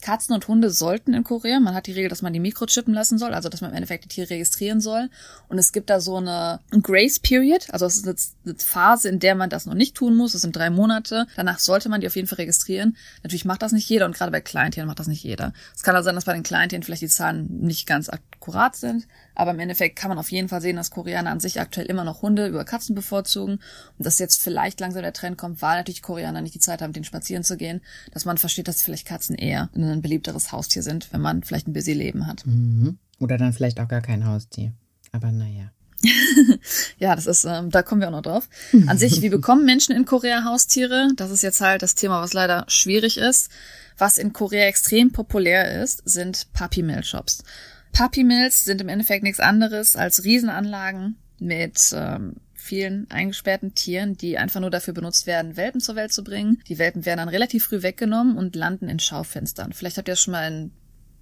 Katzen 0.02 0.34
und 0.34 0.48
Hunde 0.48 0.68
sollten 0.70 1.14
in 1.14 1.24
Korea, 1.24 1.60
man 1.60 1.74
hat 1.74 1.86
die 1.86 1.92
Regel, 1.92 2.10
dass 2.10 2.22
man 2.22 2.32
die 2.32 2.40
mikrochippen 2.40 2.92
lassen 2.92 3.18
soll, 3.18 3.32
also 3.32 3.48
dass 3.48 3.60
man 3.60 3.70
im 3.70 3.76
Endeffekt 3.76 4.04
die 4.04 4.08
Tiere 4.08 4.30
registrieren 4.30 4.80
soll. 4.80 5.08
Und 5.48 5.58
es 5.58 5.72
gibt 5.72 5.88
da 5.88 6.00
so 6.00 6.16
eine 6.16 6.60
Grace 6.82 7.20
Period, 7.20 7.68
also 7.70 7.86
es 7.86 7.98
ist 7.98 8.34
eine 8.44 8.54
Phase, 8.58 9.08
in 9.08 9.20
der 9.20 9.34
man 9.34 9.48
das 9.48 9.64
noch 9.64 9.74
nicht 9.74 9.94
tun 9.94 10.16
muss. 10.16 10.32
Das 10.32 10.42
sind 10.42 10.56
drei 10.56 10.70
Monate. 10.70 11.26
Danach 11.36 11.60
sollte 11.60 11.88
man 11.88 12.00
die 12.00 12.08
auf 12.08 12.16
jeden 12.16 12.28
Fall 12.28 12.36
registrieren. 12.36 12.96
Natürlich 13.22 13.44
macht 13.44 13.62
das 13.62 13.72
nicht 13.72 13.88
jeder 13.88 14.06
und 14.06 14.14
gerade 14.14 14.32
bei 14.32 14.40
Kleintieren 14.40 14.88
macht 14.88 14.98
das 14.98 15.06
nicht 15.06 15.22
jeder. 15.22 15.52
Es 15.74 15.82
kann 15.82 15.94
also 15.94 16.06
sein, 16.06 16.16
dass 16.16 16.24
bei 16.24 16.34
den 16.34 16.42
Kleintieren 16.42 16.82
vielleicht 16.82 17.02
die 17.02 17.08
Zahlen 17.08 17.60
nicht 17.60 17.86
ganz 17.86 18.08
akkurat 18.08 18.74
sind, 18.74 19.06
aber 19.34 19.52
im 19.52 19.60
Endeffekt 19.60 19.96
kann 19.96 20.08
man 20.08 20.18
auf 20.18 20.32
jeden 20.32 20.48
Fall 20.48 20.60
sehen, 20.60 20.76
dass 20.76 20.90
Koreaner 20.90 21.30
an 21.30 21.40
sich 21.40 21.60
aktuell 21.60 21.86
immer 21.86 22.04
noch 22.04 22.22
Hunde 22.22 22.48
über 22.48 22.64
Katzen 22.64 22.94
bevorzugen 22.94 23.60
und 23.98 24.06
dass 24.06 24.18
jetzt 24.18 24.42
vielleicht 24.42 24.80
langsam 24.80 25.02
der 25.02 25.12
Trend 25.12 25.38
kommt, 25.38 25.62
weil 25.62 25.78
natürlich 25.78 26.02
Koreaner 26.02 26.40
nicht 26.40 26.54
die 26.54 26.60
Zeit 26.60 26.82
haben, 26.82 26.92
denen 26.92 27.04
spazieren 27.04 27.44
zu 27.44 27.56
gehen, 27.56 27.80
dass 28.12 28.24
man 28.24 28.38
versteht, 28.38 28.66
dass 28.68 28.82
vielleicht 28.82 29.06
Katzen 29.06 29.36
eher 29.36 29.70
ein 29.92 30.02
beliebteres 30.02 30.52
Haustier 30.52 30.82
sind, 30.82 31.12
wenn 31.12 31.20
man 31.20 31.42
vielleicht 31.42 31.68
ein 31.68 31.72
busy 31.72 31.92
Leben 31.92 32.26
hat. 32.26 32.46
Mhm. 32.46 32.98
Oder 33.18 33.38
dann 33.38 33.52
vielleicht 33.52 33.80
auch 33.80 33.88
gar 33.88 34.00
kein 34.00 34.26
Haustier. 34.26 34.72
Aber 35.12 35.30
naja. 35.30 35.70
ja, 36.98 37.14
das 37.14 37.26
ist, 37.26 37.44
ähm, 37.44 37.70
da 37.70 37.82
kommen 37.82 38.00
wir 38.00 38.08
auch 38.08 38.12
noch 38.12 38.22
drauf. 38.22 38.48
An 38.86 38.98
sich, 38.98 39.22
wie 39.22 39.28
bekommen 39.28 39.64
Menschen 39.64 39.94
in 39.94 40.04
Korea 40.04 40.44
Haustiere? 40.44 41.10
Das 41.16 41.30
ist 41.30 41.42
jetzt 41.42 41.60
halt 41.60 41.82
das 41.82 41.94
Thema, 41.94 42.20
was 42.20 42.32
leider 42.32 42.64
schwierig 42.68 43.18
ist. 43.18 43.50
Was 43.98 44.18
in 44.18 44.32
Korea 44.32 44.66
extrem 44.66 45.12
populär 45.12 45.82
ist, 45.82 46.02
sind 46.04 46.48
Puppy 46.54 46.82
Mill 46.82 47.04
Shops. 47.04 47.44
Puppy 47.92 48.24
Mills 48.24 48.64
sind 48.64 48.80
im 48.80 48.88
Endeffekt 48.88 49.22
nichts 49.22 49.38
anderes 49.38 49.96
als 49.96 50.24
Riesenanlagen 50.24 51.16
mit 51.38 51.94
ähm, 51.94 52.36
vielen 52.62 53.10
eingesperrten 53.10 53.74
Tieren, 53.74 54.16
die 54.16 54.38
einfach 54.38 54.60
nur 54.60 54.70
dafür 54.70 54.94
benutzt 54.94 55.26
werden, 55.26 55.56
Welpen 55.56 55.80
zur 55.80 55.96
Welt 55.96 56.12
zu 56.12 56.22
bringen. 56.22 56.62
Die 56.68 56.78
Welpen 56.78 57.04
werden 57.04 57.18
dann 57.18 57.28
relativ 57.28 57.64
früh 57.64 57.82
weggenommen 57.82 58.36
und 58.36 58.54
landen 58.54 58.88
in 58.88 59.00
Schaufenstern. 59.00 59.72
Vielleicht 59.72 59.98
habt 59.98 60.08
ihr 60.08 60.12
das 60.12 60.20
schon 60.20 60.32
mal 60.32 60.46
in, 60.46 60.70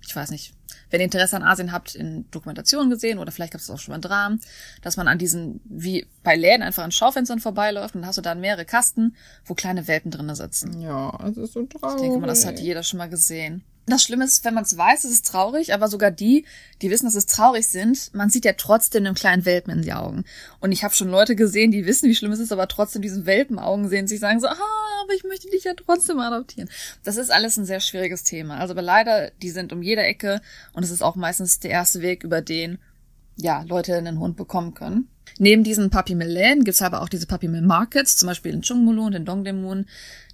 ich 0.06 0.14
weiß 0.14 0.30
nicht, 0.30 0.52
wenn 0.90 1.00
ihr 1.00 1.06
Interesse 1.06 1.36
an 1.36 1.42
Asien 1.42 1.72
habt, 1.72 1.94
in 1.94 2.30
Dokumentationen 2.30 2.90
gesehen 2.90 3.18
oder 3.18 3.32
vielleicht 3.32 3.52
gab 3.52 3.60
es 3.60 3.70
auch 3.70 3.78
schon 3.78 3.92
mal 3.92 3.96
in 3.96 4.02
Dramen, 4.02 4.40
dass 4.82 4.96
man 4.96 5.08
an 5.08 5.18
diesen, 5.18 5.60
wie 5.64 6.06
bei 6.22 6.36
Läden 6.36 6.62
einfach 6.62 6.84
an 6.84 6.92
Schaufenstern 6.92 7.40
vorbeiläuft 7.40 7.94
und 7.94 8.02
dann 8.02 8.08
hast 8.08 8.18
du 8.18 8.22
dann 8.22 8.40
mehrere 8.40 8.64
Kasten, 8.64 9.16
wo 9.44 9.54
kleine 9.54 9.88
Welpen 9.88 10.10
drinnen 10.10 10.34
sitzen. 10.34 10.80
Ja, 10.80 11.16
das 11.22 11.36
ist 11.36 11.54
so 11.54 11.64
traurig. 11.64 11.96
Ich 11.96 12.02
denke 12.02 12.18
mal, 12.18 12.26
das 12.26 12.44
hat 12.44 12.60
jeder 12.60 12.82
schon 12.82 12.98
mal 12.98 13.08
gesehen. 13.08 13.64
Das 13.90 14.04
Schlimme 14.04 14.24
ist, 14.24 14.44
wenn 14.44 14.54
man 14.54 14.62
es 14.62 14.76
weiß, 14.76 15.04
ist 15.04 15.10
es 15.10 15.22
traurig, 15.22 15.74
aber 15.74 15.88
sogar 15.88 16.12
die, 16.12 16.44
die 16.80 16.90
wissen, 16.90 17.06
dass 17.06 17.16
es 17.16 17.26
traurig 17.26 17.68
sind, 17.68 18.14
man 18.14 18.30
sieht 18.30 18.44
ja 18.44 18.52
trotzdem 18.52 19.04
einem 19.04 19.16
kleinen 19.16 19.44
Welpen 19.44 19.72
in 19.72 19.82
die 19.82 19.92
Augen. 19.92 20.24
Und 20.60 20.70
ich 20.70 20.84
habe 20.84 20.94
schon 20.94 21.08
Leute 21.08 21.34
gesehen, 21.34 21.72
die 21.72 21.86
wissen, 21.86 22.08
wie 22.08 22.14
schlimm 22.14 22.30
es 22.30 22.38
ist, 22.38 22.52
aber 22.52 22.68
trotzdem 22.68 23.02
diesen 23.02 23.26
Welpenaugen 23.26 23.88
sehen, 23.88 24.06
sich 24.06 24.20
sagen 24.20 24.38
so, 24.38 24.46
ah, 24.46 24.56
aber 25.02 25.12
ich 25.14 25.24
möchte 25.24 25.50
dich 25.50 25.64
ja 25.64 25.74
trotzdem 25.74 26.20
adoptieren. 26.20 26.70
Das 27.02 27.16
ist 27.16 27.32
alles 27.32 27.56
ein 27.56 27.64
sehr 27.64 27.80
schwieriges 27.80 28.22
Thema. 28.22 28.58
Also 28.58 28.74
aber 28.74 28.82
leider, 28.82 29.32
die 29.42 29.50
sind 29.50 29.72
um 29.72 29.82
jede 29.82 30.02
Ecke 30.02 30.40
und 30.72 30.84
es 30.84 30.90
ist 30.90 31.02
auch 31.02 31.16
meistens 31.16 31.58
der 31.58 31.72
erste 31.72 32.00
Weg, 32.00 32.22
über 32.22 32.42
den 32.42 32.78
ja 33.36 33.62
Leute 33.62 33.96
einen 33.96 34.20
Hund 34.20 34.36
bekommen 34.36 34.74
können. 34.74 35.08
Neben 35.38 35.64
diesen 35.64 35.90
Puppy 35.90 36.14
Mill 36.14 36.28
Läden 36.28 36.64
gibt's 36.64 36.82
aber 36.82 37.02
auch 37.02 37.08
diese 37.08 37.26
Puppy 37.26 37.48
Mill 37.48 37.62
Markets, 37.62 38.16
zum 38.16 38.26
Beispiel 38.26 38.52
in 38.52 38.62
Chungmulu 38.62 39.06
und 39.06 39.14
in 39.14 39.24
Dongdaemun. 39.24 39.86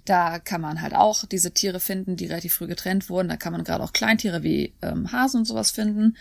Da 0.05 0.39
kann 0.39 0.61
man 0.61 0.81
halt 0.81 0.95
auch 0.95 1.25
diese 1.25 1.51
Tiere 1.51 1.79
finden, 1.79 2.15
die 2.15 2.27
relativ 2.27 2.53
früh 2.53 2.67
getrennt 2.67 3.09
wurden. 3.09 3.29
Da 3.29 3.37
kann 3.37 3.51
man 3.51 3.63
gerade 3.63 3.83
auch 3.83 3.93
Kleintiere 3.93 4.43
wie 4.43 4.73
ähm, 4.81 5.11
Hasen 5.11 5.39
und 5.39 5.45
sowas 5.45 5.71
finden. 5.71 6.15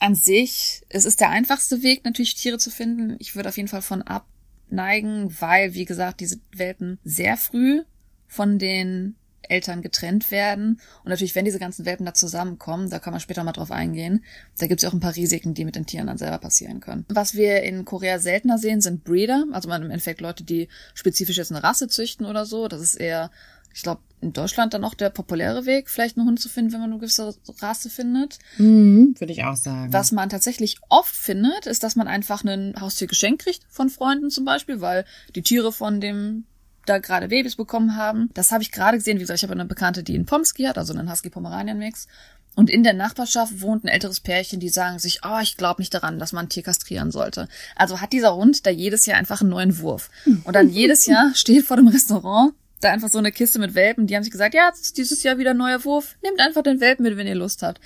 An 0.00 0.14
sich, 0.14 0.82
es 0.88 1.04
ist 1.04 1.20
der 1.20 1.30
einfachste 1.30 1.82
Weg, 1.82 2.04
natürlich 2.04 2.34
Tiere 2.34 2.58
zu 2.58 2.70
finden. 2.70 3.16
Ich 3.18 3.36
würde 3.36 3.48
auf 3.48 3.56
jeden 3.56 3.68
Fall 3.68 3.82
von 3.82 4.02
abneigen, 4.02 5.34
weil, 5.40 5.74
wie 5.74 5.84
gesagt, 5.84 6.20
diese 6.20 6.40
Welpen 6.52 6.98
sehr 7.04 7.36
früh 7.36 7.82
von 8.26 8.58
den 8.58 9.16
Eltern 9.48 9.82
getrennt 9.82 10.30
werden. 10.30 10.80
Und 11.04 11.10
natürlich, 11.10 11.34
wenn 11.34 11.44
diese 11.44 11.58
ganzen 11.58 11.84
Welpen 11.84 12.06
da 12.06 12.14
zusammenkommen, 12.14 12.90
da 12.90 12.98
kann 12.98 13.12
man 13.12 13.20
später 13.20 13.44
mal 13.44 13.52
drauf 13.52 13.70
eingehen, 13.70 14.24
da 14.58 14.66
gibt 14.66 14.80
es 14.80 14.82
ja 14.82 14.88
auch 14.88 14.94
ein 14.94 15.00
paar 15.00 15.16
Risiken, 15.16 15.54
die 15.54 15.64
mit 15.64 15.76
den 15.76 15.86
Tieren 15.86 16.06
dann 16.06 16.18
selber 16.18 16.38
passieren 16.38 16.80
können. 16.80 17.04
Was 17.08 17.34
wir 17.34 17.62
in 17.62 17.84
Korea 17.84 18.18
seltener 18.18 18.58
sehen, 18.58 18.80
sind 18.80 19.04
Breeder, 19.04 19.44
also 19.52 19.68
man 19.68 19.82
im 19.82 19.90
Endeffekt 19.90 20.20
Leute, 20.20 20.44
die 20.44 20.68
spezifisch 20.94 21.36
jetzt 21.36 21.52
eine 21.52 21.62
Rasse 21.62 21.88
züchten 21.88 22.26
oder 22.26 22.46
so. 22.46 22.68
Das 22.68 22.80
ist 22.80 22.94
eher, 22.94 23.30
ich 23.74 23.82
glaube, 23.82 24.00
in 24.20 24.32
Deutschland 24.32 24.74
dann 24.74 24.84
auch 24.84 24.94
der 24.94 25.10
populäre 25.10 25.64
Weg, 25.66 25.88
vielleicht 25.88 26.16
einen 26.16 26.26
Hund 26.26 26.40
zu 26.40 26.48
finden, 26.48 26.72
wenn 26.72 26.80
man 26.80 26.90
eine 26.90 26.98
gewisse 26.98 27.36
Rasse 27.60 27.88
findet. 27.88 28.38
Mhm, 28.56 29.14
Würde 29.18 29.32
ich 29.32 29.44
auch 29.44 29.56
sagen. 29.56 29.92
Was 29.92 30.12
man 30.12 30.28
tatsächlich 30.28 30.78
oft 30.88 31.14
findet, 31.14 31.66
ist, 31.66 31.82
dass 31.84 31.94
man 31.94 32.08
einfach 32.08 32.44
ein 32.44 32.74
Haustier 32.80 33.06
geschenkt 33.06 33.42
kriegt 33.42 33.62
von 33.68 33.88
Freunden 33.90 34.30
zum 34.30 34.44
Beispiel, 34.44 34.80
weil 34.80 35.04
die 35.34 35.42
Tiere 35.42 35.72
von 35.72 36.00
dem 36.00 36.44
da 36.88 36.98
gerade 36.98 37.28
Babys 37.28 37.56
bekommen 37.56 37.96
haben. 37.96 38.30
Das 38.34 38.52
habe 38.52 38.62
ich 38.62 38.72
gerade 38.72 38.98
gesehen. 38.98 39.16
Wie 39.16 39.22
gesagt, 39.22 39.38
ich 39.38 39.42
habe 39.42 39.52
eine 39.52 39.64
Bekannte, 39.64 40.02
die 40.02 40.14
einen 40.14 40.26
Pomsky 40.26 40.64
hat, 40.64 40.78
also 40.78 40.92
einen 40.92 41.10
Husky-Pomeranian-Mix. 41.10 42.08
Und 42.54 42.70
in 42.70 42.82
der 42.82 42.94
Nachbarschaft 42.94 43.60
wohnt 43.60 43.84
ein 43.84 43.88
älteres 43.88 44.20
Pärchen, 44.20 44.58
die 44.58 44.68
sagen 44.68 44.98
sich, 44.98 45.20
oh, 45.24 45.38
ich 45.40 45.56
glaube 45.56 45.80
nicht 45.80 45.94
daran, 45.94 46.18
dass 46.18 46.32
man 46.32 46.46
ein 46.46 46.48
Tier 46.48 46.64
kastrieren 46.64 47.12
sollte. 47.12 47.48
Also 47.76 48.00
hat 48.00 48.12
dieser 48.12 48.34
Hund 48.34 48.66
da 48.66 48.70
jedes 48.70 49.06
Jahr 49.06 49.16
einfach 49.16 49.40
einen 49.40 49.50
neuen 49.50 49.78
Wurf. 49.78 50.10
Und 50.44 50.56
dann 50.56 50.68
jedes 50.68 51.06
Jahr 51.06 51.30
steht 51.34 51.64
vor 51.64 51.76
dem 51.76 51.88
Restaurant 51.88 52.54
da 52.80 52.90
einfach 52.90 53.08
so 53.08 53.18
eine 53.18 53.32
Kiste 53.32 53.58
mit 53.58 53.74
Welpen. 53.74 54.06
Die 54.06 54.16
haben 54.16 54.22
sich 54.22 54.32
gesagt, 54.32 54.54
ja, 54.54 54.72
dieses 54.96 55.22
Jahr 55.22 55.38
wieder 55.38 55.50
ein 55.50 55.56
neuer 55.56 55.84
Wurf. 55.84 56.16
Nehmt 56.22 56.40
einfach 56.40 56.62
den 56.62 56.80
Welpen 56.80 57.04
mit, 57.04 57.16
wenn 57.16 57.26
ihr 57.26 57.34
Lust 57.34 57.62
habt. 57.62 57.80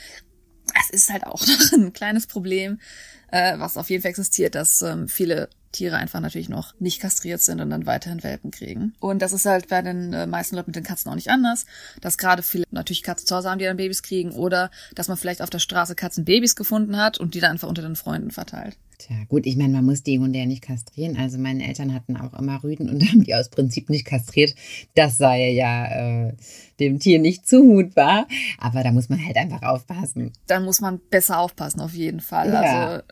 Es 0.80 0.90
ist 0.90 1.10
halt 1.10 1.26
auch 1.26 1.46
noch 1.46 1.72
ein 1.72 1.92
kleines 1.92 2.26
Problem, 2.26 2.78
äh, 3.30 3.58
was 3.58 3.76
auf 3.76 3.90
jeden 3.90 4.02
Fall 4.02 4.10
existiert, 4.10 4.54
dass 4.54 4.82
ähm, 4.82 5.08
viele 5.08 5.48
Tiere 5.72 5.96
einfach 5.96 6.20
natürlich 6.20 6.48
noch 6.48 6.74
nicht 6.78 7.00
kastriert 7.00 7.40
sind 7.40 7.60
und 7.60 7.70
dann 7.70 7.86
weiterhin 7.86 8.22
Welpen 8.22 8.50
kriegen. 8.50 8.94
Und 9.00 9.20
das 9.22 9.32
ist 9.32 9.46
halt 9.46 9.68
bei 9.68 9.82
den 9.82 10.12
äh, 10.12 10.26
meisten 10.26 10.56
Leuten 10.56 10.70
mit 10.70 10.76
den 10.76 10.84
Katzen 10.84 11.10
auch 11.10 11.16
nicht 11.16 11.30
anders, 11.30 11.66
dass 12.00 12.18
gerade 12.18 12.42
viele 12.42 12.64
natürlich 12.70 13.02
Katzen 13.02 13.26
zu 13.26 13.34
Hause 13.34 13.50
haben, 13.50 13.58
die 13.58 13.64
dann 13.64 13.76
Babys 13.76 14.02
kriegen 14.02 14.32
oder 14.32 14.70
dass 14.94 15.08
man 15.08 15.16
vielleicht 15.16 15.42
auf 15.42 15.50
der 15.50 15.58
Straße 15.58 15.94
Katzenbabys 15.94 16.56
gefunden 16.56 16.96
hat 16.96 17.18
und 17.18 17.34
die 17.34 17.40
dann 17.40 17.52
einfach 17.52 17.68
unter 17.68 17.82
den 17.82 17.96
Freunden 17.96 18.30
verteilt. 18.30 18.76
Tja, 18.98 19.16
gut, 19.28 19.46
ich 19.46 19.56
meine, 19.56 19.72
man 19.72 19.84
muss 19.84 20.04
die 20.04 20.20
Hunde 20.20 20.38
ja 20.38 20.46
nicht 20.46 20.62
kastrieren. 20.62 21.16
Also 21.16 21.36
meine 21.36 21.66
Eltern 21.66 21.92
hatten 21.92 22.16
auch 22.16 22.38
immer 22.38 22.62
Rüden 22.62 22.88
und 22.88 23.02
haben 23.08 23.24
die 23.24 23.34
aus 23.34 23.48
Prinzip 23.48 23.90
nicht 23.90 24.04
kastriert. 24.04 24.54
Das 24.94 25.18
sei 25.18 25.50
ja 25.50 26.28
äh, 26.28 26.34
dem 26.78 27.00
Tier 27.00 27.18
nicht 27.18 27.48
zumutbar. 27.48 28.28
Aber 28.58 28.84
da 28.84 28.92
muss 28.92 29.08
man 29.08 29.24
halt 29.24 29.36
einfach 29.36 29.62
aufpassen. 29.62 30.32
Dann 30.46 30.64
muss 30.64 30.80
man 30.80 31.00
besser 31.10 31.40
aufpassen, 31.40 31.80
auf 31.80 31.94
jeden 31.94 32.20
Fall. 32.20 32.52
Ja. 32.52 32.60
Also 32.60 33.02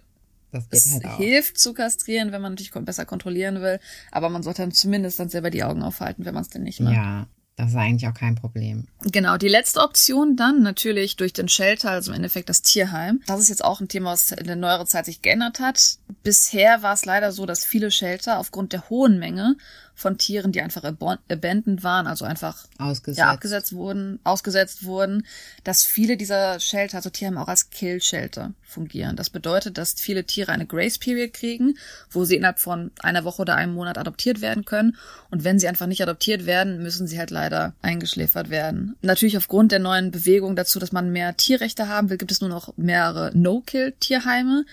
Das 0.52 0.68
geht 0.68 0.80
es 0.80 0.92
halt 0.94 1.04
auch. 1.06 1.16
hilft 1.16 1.58
zu 1.58 1.74
kastrieren, 1.74 2.32
wenn 2.32 2.42
man 2.42 2.52
natürlich 2.52 2.72
besser 2.72 3.04
kontrollieren 3.04 3.60
will, 3.60 3.78
aber 4.10 4.28
man 4.28 4.42
sollte 4.42 4.62
dann 4.62 4.72
zumindest 4.72 5.20
dann 5.20 5.28
selber 5.28 5.50
die 5.50 5.64
Augen 5.64 5.82
aufhalten, 5.82 6.24
wenn 6.24 6.34
man 6.34 6.42
es 6.42 6.48
denn 6.48 6.62
nicht 6.62 6.80
macht. 6.80 6.94
Ja, 6.94 7.26
das 7.60 7.72
ist 7.72 7.76
eigentlich 7.76 8.08
auch 8.08 8.14
kein 8.14 8.36
Problem. 8.36 8.86
Genau, 9.02 9.36
die 9.36 9.48
letzte 9.48 9.80
Option 9.80 10.34
dann 10.34 10.62
natürlich 10.62 11.16
durch 11.16 11.34
den 11.34 11.46
Shelter, 11.46 11.90
also 11.90 12.10
im 12.10 12.16
Endeffekt 12.16 12.48
das 12.48 12.62
Tierheim. 12.62 13.20
Das 13.26 13.38
ist 13.38 13.50
jetzt 13.50 13.62
auch 13.64 13.80
ein 13.80 13.88
Thema, 13.88 14.12
was 14.12 14.32
in 14.32 14.46
der 14.46 14.56
neueren 14.56 14.86
Zeit 14.86 15.04
sich 15.04 15.20
geändert 15.20 15.60
hat. 15.60 15.98
Bisher 16.22 16.82
war 16.82 16.94
es 16.94 17.04
leider 17.04 17.32
so, 17.32 17.44
dass 17.44 17.66
viele 17.66 17.90
Shelter 17.90 18.38
aufgrund 18.38 18.72
der 18.72 18.88
hohen 18.88 19.18
Menge 19.18 19.56
von 20.00 20.16
Tieren, 20.16 20.50
die 20.50 20.62
einfach 20.62 20.82
abandoned 20.82 21.84
waren, 21.84 22.06
also 22.06 22.24
einfach 22.24 22.64
Ausgesetzt. 22.78 23.18
ja, 23.18 23.30
abgesetzt 23.30 23.74
wurden, 23.74 24.18
ausgesetzt 24.24 24.84
wurden, 24.84 25.26
dass 25.62 25.84
viele 25.84 26.16
dieser 26.16 26.58
Shelter, 26.58 26.96
also 26.96 27.10
Tierheime 27.10 27.42
auch 27.42 27.48
als 27.48 27.68
Kill-Shelter 27.68 28.54
fungieren. 28.64 29.16
Das 29.16 29.28
bedeutet, 29.28 29.76
dass 29.76 30.00
viele 30.00 30.24
Tiere 30.24 30.52
eine 30.52 30.64
Grace 30.64 30.96
Period 30.96 31.34
kriegen, 31.34 31.76
wo 32.10 32.24
sie 32.24 32.36
innerhalb 32.36 32.60
von 32.60 32.92
einer 33.00 33.24
Woche 33.24 33.42
oder 33.42 33.56
einem 33.56 33.74
Monat 33.74 33.98
adoptiert 33.98 34.40
werden 34.40 34.64
können. 34.64 34.96
Und 35.30 35.44
wenn 35.44 35.58
sie 35.58 35.68
einfach 35.68 35.86
nicht 35.86 36.02
adoptiert 36.02 36.46
werden, 36.46 36.82
müssen 36.82 37.06
sie 37.06 37.18
halt 37.18 37.30
leider 37.30 37.74
eingeschläfert 37.82 38.48
werden. 38.48 38.96
Natürlich 39.02 39.36
aufgrund 39.36 39.70
der 39.70 39.80
neuen 39.80 40.10
Bewegung 40.10 40.56
dazu, 40.56 40.78
dass 40.78 40.92
man 40.92 41.12
mehr 41.12 41.36
Tierrechte 41.36 41.88
haben 41.88 42.08
will, 42.08 42.16
gibt 42.16 42.32
es 42.32 42.40
nur 42.40 42.48
noch 42.48 42.72
mehrere 42.78 43.32
No-Kill-Tierheime. 43.34 44.64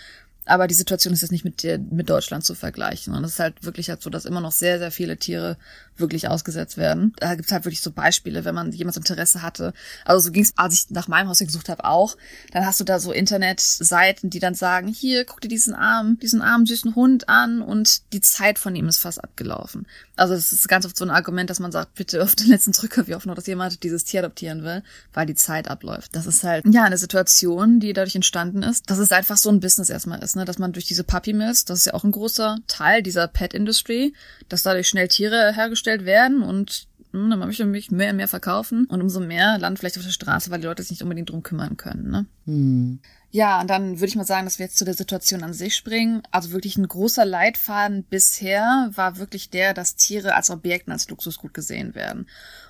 Aber 0.48 0.68
die 0.68 0.74
Situation 0.74 1.14
ist 1.14 1.22
jetzt 1.22 1.32
nicht 1.32 1.46
mit, 1.46 1.64
der, 1.64 1.78
mit 1.78 2.10
Deutschland 2.10 2.44
zu 2.46 2.56
vergleichen. 2.56 3.14
Und 3.14 3.24
es 3.24 3.34
ist 3.34 3.40
halt 3.40 3.64
wirklich 3.64 3.90
halt 3.90 4.02
so, 4.02 4.10
dass 4.10 4.26
immer 4.26 4.42
noch 4.42 4.52
sehr, 4.52 4.80
sehr 4.80 4.92
viele 4.92 5.18
Tiere 5.18 5.58
wirklich 5.98 6.28
ausgesetzt 6.28 6.78
werden. 6.78 7.14
Da 7.20 7.36
gibt 7.36 7.48
es 7.48 7.52
halt 7.52 7.66
wirklich 7.66 7.82
so 7.82 7.92
Beispiele, 7.92 8.46
wenn 8.46 8.56
man 8.56 8.72
jemand 8.72 8.98
Interesse 8.98 9.42
hatte. 9.42 9.74
Also 10.06 10.28
so 10.28 10.32
ging 10.32 10.44
es, 10.44 10.54
als 10.56 10.74
ich 10.74 10.90
nach 10.90 11.08
meinem 11.08 11.28
Haus 11.28 11.40
gesucht 11.40 11.70
habe, 11.70 11.86
auch. 11.86 12.18
Dann 12.52 12.66
hast 12.66 12.80
du 12.80 12.84
da 12.84 13.00
so 13.00 13.12
Internetseiten, 13.12 14.30
die 14.30 14.40
dann 14.40 14.56
sagen, 14.56 14.88
hier, 14.88 15.26
guck 15.26 15.42
dir 15.42 15.48
diesen 15.48 15.74
armen, 15.74 16.20
diesen 16.20 16.42
armen, 16.42 16.66
süßen 16.66 16.96
Hund 16.96 17.30
an 17.30 17.62
und 17.62 18.14
die 18.14 18.22
Zeit 18.22 18.60
von 18.60 18.76
ihm 18.76 18.88
ist 18.88 19.00
fast 19.00 19.24
abgelaufen. 19.24 19.88
Also 20.16 20.34
das 20.34 20.52
ist 20.52 20.68
ganz 20.68 20.86
oft 20.86 20.98
so 20.98 21.06
ein 21.06 21.12
Argument, 21.12 21.50
dass 21.50 21.60
man 21.60 21.72
sagt, 21.72 21.96
bitte 21.96 22.24
auf 22.24 22.36
den 22.36 22.48
letzten 22.48 22.72
Drücker, 22.72 23.08
wie 23.08 23.16
oft 23.16 23.26
noch, 23.26 23.36
dass 23.36 23.48
jemand 23.48 23.84
dieses 23.84 24.04
Tier 24.04 24.22
adoptieren 24.22 24.64
will, 24.64 24.84
weil 25.14 25.26
die 25.26 25.36
Zeit 25.36 25.68
abläuft. 25.68 26.16
Das 26.16 26.26
ist 26.26 26.44
halt, 26.44 26.66
ja, 26.68 26.84
eine 26.84 26.98
Situation, 26.98 27.80
die 27.80 27.94
dadurch 27.94 28.16
entstanden 28.16 28.64
ist, 28.64 28.90
dass 28.90 28.98
es 28.98 29.12
einfach 29.12 29.38
so 29.38 29.50
ein 29.50 29.60
Business 29.60 29.90
erstmal 29.90 30.24
ist, 30.24 30.36
ne, 30.38 30.46
dass 30.46 30.60
man 30.60 30.74
durch 30.74 30.86
diese 30.86 31.04
Puppy 31.04 31.34
Mills, 31.34 31.66
das 31.66 31.80
ist 31.80 31.86
ja 31.86 31.94
auch 31.94 32.04
ein 32.04 32.12
großer 32.12 32.60
Teil 32.68 33.04
dieser 33.04 33.28
Pet 33.28 33.54
Industry, 33.54 34.14
dass 34.50 34.64
dadurch 34.64 34.88
schnell 34.88 35.08
Tiere 35.08 35.54
hergestellt 35.54 36.06
werden 36.06 36.42
und 36.42 36.88
hm, 37.12 37.30
dann 37.30 37.40
möchte 37.40 37.66
mich 37.66 37.92
mehr 37.92 38.12
und 38.12 38.18
mehr 38.18 38.28
verkaufen 38.28 38.86
und 38.86 39.02
umso 39.02 39.20
mehr 39.20 39.58
landen 39.58 39.78
vielleicht 39.78 39.98
auf 39.98 40.04
der 40.04 40.12
Straße, 40.12 40.52
weil 40.52 40.60
die 40.60 40.68
Leute 40.68 40.84
sich 40.84 40.92
nicht 40.92 41.04
unbedingt 41.04 41.30
drum 41.30 41.44
kümmern 41.44 41.78
können, 41.78 42.10
ne? 42.10 42.26
Hm. 42.46 43.00
Ja, 43.30 43.60
und 43.60 43.70
dann 43.70 44.00
würde 44.00 44.08
ich 44.08 44.16
mal 44.16 44.26
sagen, 44.26 44.46
dass 44.46 44.58
wir 44.58 44.66
jetzt 44.66 44.78
zu 44.78 44.86
der 44.86 44.94
Situation 44.94 45.44
an 45.44 45.54
sich 45.54 45.76
springen. 45.76 46.24
Also 46.32 46.52
wirklich 46.52 46.78
ein 46.78 46.88
großer 46.88 47.26
Leitfaden 47.26 48.04
bisher 48.04 48.90
war 48.94 49.18
wirklich 49.18 49.50
der, 49.50 49.74
dass 49.74 49.96
Tiere 49.96 50.34
als 50.36 50.50
Objekten, 50.50 50.94
als 50.94 51.10
Luxusgut 51.10 51.54
gesehen 51.54 51.94
werden. 51.94 52.28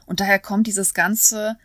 Und 0.07 0.19
daher 0.19 0.39
kommt 0.39 0.65
dieses 0.65 0.95
ganze, 0.95 1.57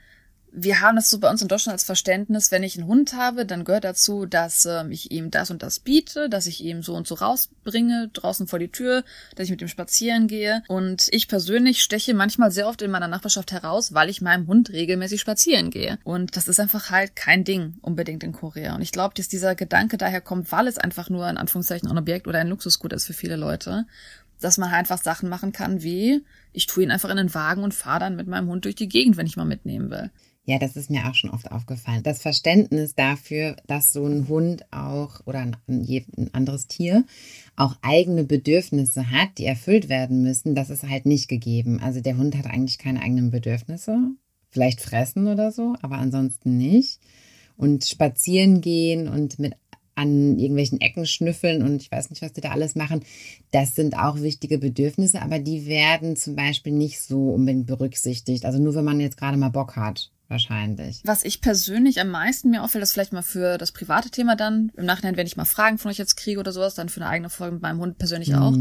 wir 0.54 0.82
haben 0.82 0.97
das 0.97 1.09
so 1.09 1.18
bei 1.18 1.30
uns 1.30 1.40
in 1.40 1.49
Deutschland 1.49 1.73
als 1.73 1.85
Verständnis, 1.85 2.50
wenn 2.50 2.62
ich 2.62 2.76
einen 2.76 2.87
Hund 2.87 3.14
habe, 3.14 3.47
dann 3.47 3.64
gehört 3.64 3.85
dazu, 3.85 4.26
dass 4.26 4.66
ähm, 4.66 4.92
ich 4.92 5.11
ihm 5.11 5.30
das 5.30 5.50
und 5.50 5.62
das 5.62 5.80
biete, 5.80 6.28
dass 6.28 6.47
ich 6.47 6.62
ihm 6.62 6.82
so 6.82 6.94
und 6.94 7.06
so 7.06 7.14
rausbringe, 7.14 8.11
draußen 8.12 8.47
vor 8.47 8.59
die 8.59 8.71
Tür, 8.71 9.02
dass 9.35 9.47
ich 9.47 9.50
mit 9.50 9.62
ihm 9.62 9.68
spazieren 9.68 10.28
gehe. 10.28 10.62
Und 10.68 11.09
ich 11.11 11.26
persönlich 11.26 11.82
steche 11.82 12.12
manchmal 12.12 12.50
sehr 12.50 12.68
oft 12.68 12.82
in 12.82 12.90
meiner 12.90 13.09
Nachbarschaft 13.09 13.50
heraus, 13.50 13.94
weil 13.94 14.11
ich 14.11 14.21
meinem 14.21 14.47
Hund 14.47 14.71
regelmäßig 14.71 15.23
spazieren 15.23 15.71
gehe. 15.71 15.99
Und 16.04 16.37
das 16.37 16.49
ist 16.49 16.61
einfach 16.61 16.90
halt 16.90 17.16
kein 17.16 17.44
Ding 17.44 17.78
unbedingt 17.80 18.23
in 18.23 18.32
Korea. 18.32 18.75
Und 18.75 18.82
ich 18.82 18.92
glaube, 18.92 19.14
dass 19.14 19.28
dieser 19.28 19.54
Gedanke 19.54 19.97
daher 19.97 20.21
kommt, 20.21 20.52
weil 20.52 20.66
es 20.66 20.76
einfach 20.76 21.09
nur 21.09 21.28
in 21.30 21.38
Anführungszeichen 21.38 21.88
ein 21.88 21.99
Objekt 21.99 22.26
oder 22.28 22.40
ein 22.40 22.49
Luxusgut 22.49 22.92
ist 22.92 23.06
für 23.06 23.14
viele 23.14 23.37
Leute, 23.37 23.87
dass 24.38 24.59
man 24.59 24.71
halt 24.71 24.80
einfach 24.80 25.02
Sachen 25.02 25.30
machen 25.30 25.52
kann 25.52 25.82
wie, 25.82 26.25
ich 26.52 26.66
tue 26.66 26.82
ihn 26.82 26.90
einfach 26.90 27.09
in 27.09 27.16
den 27.16 27.32
Wagen 27.32 27.62
und 27.62 27.73
fahre 27.73 28.00
dann 28.00 28.16
mit 28.16 28.26
meinem 28.26 28.49
Hund 28.49 28.66
durch 28.66 28.75
die 28.75 28.88
Gegend, 28.88 29.16
wenn 29.16 29.26
ich 29.26 29.37
mal 29.37 29.44
mitnehmen 29.44 29.88
will. 29.90 30.11
Ja, 30.44 30.58
das 30.58 30.75
ist 30.75 30.90
mir 30.90 31.08
auch 31.08 31.14
schon 31.14 31.30
oft 31.30 31.52
aufgefallen. 31.52 32.02
Das 32.02 32.20
Verständnis 32.20 32.96
dafür, 32.96 33.54
dass 33.68 33.92
so 33.92 34.04
ein 34.04 34.26
Hund 34.26 34.64
auch 34.72 35.20
oder 35.25 35.38
ein, 35.38 35.56
anderes 36.32 36.66
Tier 36.66 37.04
auch 37.54 37.76
eigene 37.80 38.25
Bedürfnisse 38.25 39.11
hat, 39.12 39.38
die 39.38 39.46
erfüllt 39.46 39.88
werden 39.88 40.22
müssen, 40.22 40.56
das 40.56 40.70
ist 40.70 40.82
halt 40.82 41.06
nicht 41.06 41.28
gegeben. 41.28 41.80
Also 41.80 42.00
der 42.00 42.16
Hund 42.16 42.37
hat 42.37 42.46
eigentlich 42.46 42.78
keine 42.78 43.02
eigenen 43.02 43.30
Bedürfnisse. 43.30 43.99
Vielleicht 44.50 44.80
fressen 44.80 45.28
oder 45.28 45.52
so, 45.52 45.76
aber 45.80 45.99
ansonsten 45.99 46.56
nicht. 46.56 46.99
Und 47.56 47.84
spazieren 47.84 48.61
gehen 48.61 49.08
und 49.08 49.38
mit 49.38 49.54
an 49.94 50.38
irgendwelchen 50.38 50.80
Ecken 50.80 51.06
schnüffeln 51.06 51.62
und 51.62 51.82
ich 51.82 51.92
weiß 51.92 52.11
nicht, 52.11 52.22
was 52.22 52.32
die 52.32 52.40
da 52.40 52.50
alles 52.50 52.75
machen. 52.75 53.02
Das 53.52 53.75
sind 53.76 53.96
auch 53.96 54.20
wichtige 54.20 54.58
Bedürfnisse, 54.58 55.22
aber 55.22 55.38
die 55.38 55.66
werden 55.66 56.16
zum 56.16 56.34
Beispiel 56.34 56.72
nicht 56.72 57.00
so 57.00 57.30
unbedingt 57.30 57.66
berücksichtigt. 57.66 58.44
Also 58.44 58.58
nur 58.58 58.75
wenn 58.75 58.84
man 58.84 59.00
jetzt 59.00 59.18
gerade 59.18 59.37
mal 59.37 59.50
Bock 59.50 59.76
hat 59.76 60.11
wahrscheinlich. 60.33 61.01
Was 61.05 61.25
ich 61.25 61.41
persönlich 61.41 62.01
am 62.01 62.09
meisten 62.09 62.51
mir 62.51 62.65
auffällt, 62.65 62.83
das 62.83 62.93
vielleicht 62.93 63.12
mal 63.12 63.23
für 63.23 63.59
das 63.59 63.71
private 63.71 64.11
Thema 64.11 64.35
dann, 64.35 64.73
im 64.77 64.85
Nachhinein, 64.85 65.17
wenn 65.17 65.27
ich 65.27 65.37
mal 65.37 65.45
Fragen 65.45 65.79
von 65.79 65.91
euch 65.91 65.99
jetzt 65.99 66.17
kriege 66.17 66.41
oder 66.41 66.51
sowas, 66.53 66.75
dann 66.75 66.89
für 66.89 67.01
eine 67.01 67.11
eigene 67.11 67.31
Folge 67.31 67.55
mit 67.55 67.62
meinem 67.62 67.79
Hund 67.79 67.99
persönlich 67.99 68.35
auch. 68.35 68.53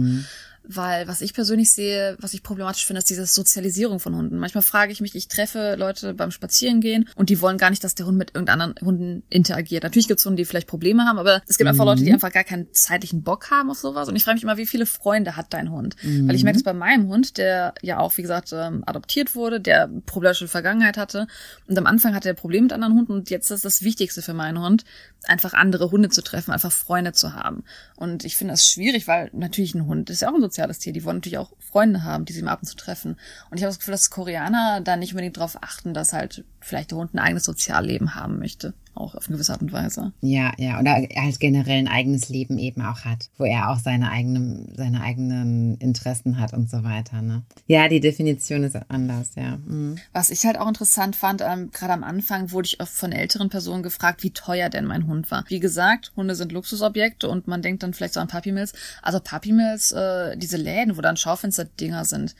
Mhm. 0.63 0.75
weil 0.75 1.07
was 1.07 1.21
ich 1.21 1.33
persönlich 1.33 1.71
sehe, 1.71 2.17
was 2.19 2.33
ich 2.33 2.43
problematisch 2.43 2.85
finde, 2.85 2.99
ist 2.99 3.09
diese 3.09 3.25
Sozialisierung 3.25 3.99
von 3.99 4.15
Hunden. 4.15 4.37
Manchmal 4.37 4.63
frage 4.63 4.91
ich 4.91 5.01
mich, 5.01 5.15
ich 5.15 5.27
treffe 5.27 5.75
Leute 5.77 6.13
beim 6.13 6.31
Spazierengehen 6.31 7.09
und 7.15 7.29
die 7.29 7.41
wollen 7.41 7.57
gar 7.57 7.69
nicht, 7.69 7.83
dass 7.83 7.95
der 7.95 8.05
Hund 8.05 8.17
mit 8.17 8.33
irgendeinen 8.33 8.75
Hunden 8.81 9.23
interagiert. 9.29 9.83
Natürlich 9.83 10.07
gibt 10.07 10.19
es 10.19 10.25
Hunde, 10.25 10.41
die 10.41 10.45
vielleicht 10.45 10.67
Probleme 10.67 11.05
haben, 11.05 11.19
aber 11.19 11.41
es 11.47 11.57
gibt 11.57 11.65
mhm. 11.65 11.71
einfach 11.71 11.85
Leute, 11.85 12.03
die 12.03 12.09
mhm. 12.09 12.15
einfach 12.15 12.31
gar 12.31 12.43
keinen 12.43 12.71
zeitlichen 12.73 13.23
Bock 13.23 13.51
haben 13.51 13.69
auf 13.69 13.77
sowas. 13.77 14.07
Und 14.07 14.15
ich 14.15 14.23
frage 14.23 14.35
mich 14.35 14.43
immer, 14.43 14.57
wie 14.57 14.65
viele 14.65 14.85
Freunde 14.85 15.35
hat 15.35 15.53
dein 15.53 15.71
Hund? 15.71 15.95
Mhm. 16.03 16.27
Weil 16.27 16.35
ich 16.35 16.43
merke 16.43 16.57
es 16.57 16.63
bei 16.63 16.73
meinem 16.73 17.07
Hund, 17.07 17.37
der 17.37 17.73
ja 17.81 17.99
auch, 17.99 18.17
wie 18.17 18.21
gesagt, 18.21 18.51
ähm, 18.53 18.83
adoptiert 18.85 19.35
wurde, 19.35 19.59
der 19.59 19.89
problematische 20.05 20.47
Vergangenheit 20.47 20.97
hatte. 20.97 21.27
Und 21.67 21.77
am 21.77 21.85
Anfang 21.85 22.15
hatte 22.15 22.29
er 22.29 22.35
Probleme 22.35 22.63
mit 22.63 22.73
anderen 22.73 22.95
Hunden 22.95 23.13
und 23.13 23.29
jetzt 23.29 23.51
ist 23.51 23.65
das 23.65 23.83
Wichtigste 23.83 24.21
für 24.21 24.33
meinen 24.33 24.61
Hund, 24.61 24.83
einfach 25.25 25.53
andere 25.53 25.91
Hunde 25.91 26.09
zu 26.09 26.21
treffen, 26.21 26.51
einfach 26.51 26.71
Freunde 26.71 27.13
zu 27.13 27.33
haben. 27.33 27.63
Und 27.95 28.25
ich 28.25 28.35
finde 28.37 28.53
das 28.53 28.69
schwierig, 28.69 29.07
weil 29.07 29.29
natürlich 29.33 29.75
ein 29.75 29.85
Hund 29.85 30.09
ist 30.09 30.21
ja 30.21 30.29
auch 30.29 30.35
ein 30.35 30.50
soziales 30.51 30.79
Tier. 30.79 30.93
Die 30.93 31.03
wollen 31.03 31.17
natürlich 31.17 31.37
auch 31.37 31.53
Freunde 31.59 32.03
haben, 32.03 32.25
die 32.25 32.33
sie 32.33 32.41
im 32.41 32.47
Abend 32.47 32.67
zu 32.67 32.75
treffen. 32.75 33.17
Und 33.49 33.57
ich 33.57 33.63
habe 33.63 33.69
das 33.69 33.79
Gefühl, 33.79 33.93
dass 33.93 34.09
Koreaner 34.09 34.81
da 34.81 34.97
nicht 34.97 35.13
unbedingt 35.13 35.37
darauf 35.37 35.61
achten, 35.63 35.93
dass 35.93 36.13
halt 36.13 36.43
vielleicht 36.59 36.91
der 36.91 36.97
Hund 36.97 37.13
ein 37.13 37.19
eigenes 37.19 37.43
Sozialleben 37.43 38.15
haben 38.15 38.39
möchte 38.39 38.73
auch 38.93 39.15
auf 39.15 39.27
eine 39.27 39.37
gewisse 39.37 39.53
Art 39.53 39.61
und 39.61 39.71
Weise. 39.71 40.13
Ja, 40.21 40.51
ja, 40.57 40.79
oder 40.79 40.93
halt 40.93 41.39
generell 41.39 41.79
ein 41.79 41.87
eigenes 41.87 42.29
Leben 42.29 42.57
eben 42.57 42.81
auch 42.81 43.05
hat, 43.05 43.29
wo 43.37 43.45
er 43.45 43.69
auch 43.69 43.79
seine 43.79 44.11
eigenen, 44.11 44.73
seine 44.75 45.01
eigenen 45.01 45.77
Interessen 45.77 46.39
hat 46.39 46.53
und 46.53 46.69
so 46.69 46.83
weiter. 46.83 47.21
Ne? 47.21 47.43
Ja, 47.67 47.87
die 47.87 47.99
Definition 47.99 48.63
ist 48.63 48.77
anders, 48.89 49.31
ja. 49.35 49.57
Mhm. 49.65 49.97
Was 50.13 50.29
ich 50.29 50.45
halt 50.45 50.57
auch 50.57 50.67
interessant 50.67 51.15
fand, 51.15 51.41
ähm, 51.41 51.71
gerade 51.71 51.93
am 51.93 52.03
Anfang 52.03 52.51
wurde 52.51 52.67
ich 52.67 52.79
oft 52.81 52.93
von 52.93 53.11
älteren 53.11 53.49
Personen 53.49 53.83
gefragt, 53.83 54.23
wie 54.23 54.31
teuer 54.31 54.69
denn 54.69 54.85
mein 54.85 55.07
Hund 55.07 55.31
war. 55.31 55.45
Wie 55.47 55.59
gesagt, 55.59 56.11
Hunde 56.15 56.35
sind 56.35 56.51
Luxusobjekte 56.51 57.29
und 57.29 57.47
man 57.47 57.61
denkt 57.61 57.83
dann 57.83 57.93
vielleicht 57.93 58.13
so 58.13 58.19
an 58.19 58.27
Puppy 58.27 58.51
Mills. 58.51 58.73
Also 59.01 59.19
Puppy 59.19 59.51
Mills, 59.51 59.91
äh, 59.91 60.37
diese 60.37 60.57
Läden, 60.57 60.97
wo 60.97 61.01
dann 61.01 61.17
Schaufensterdinger 61.17 62.05
sind, 62.05 62.35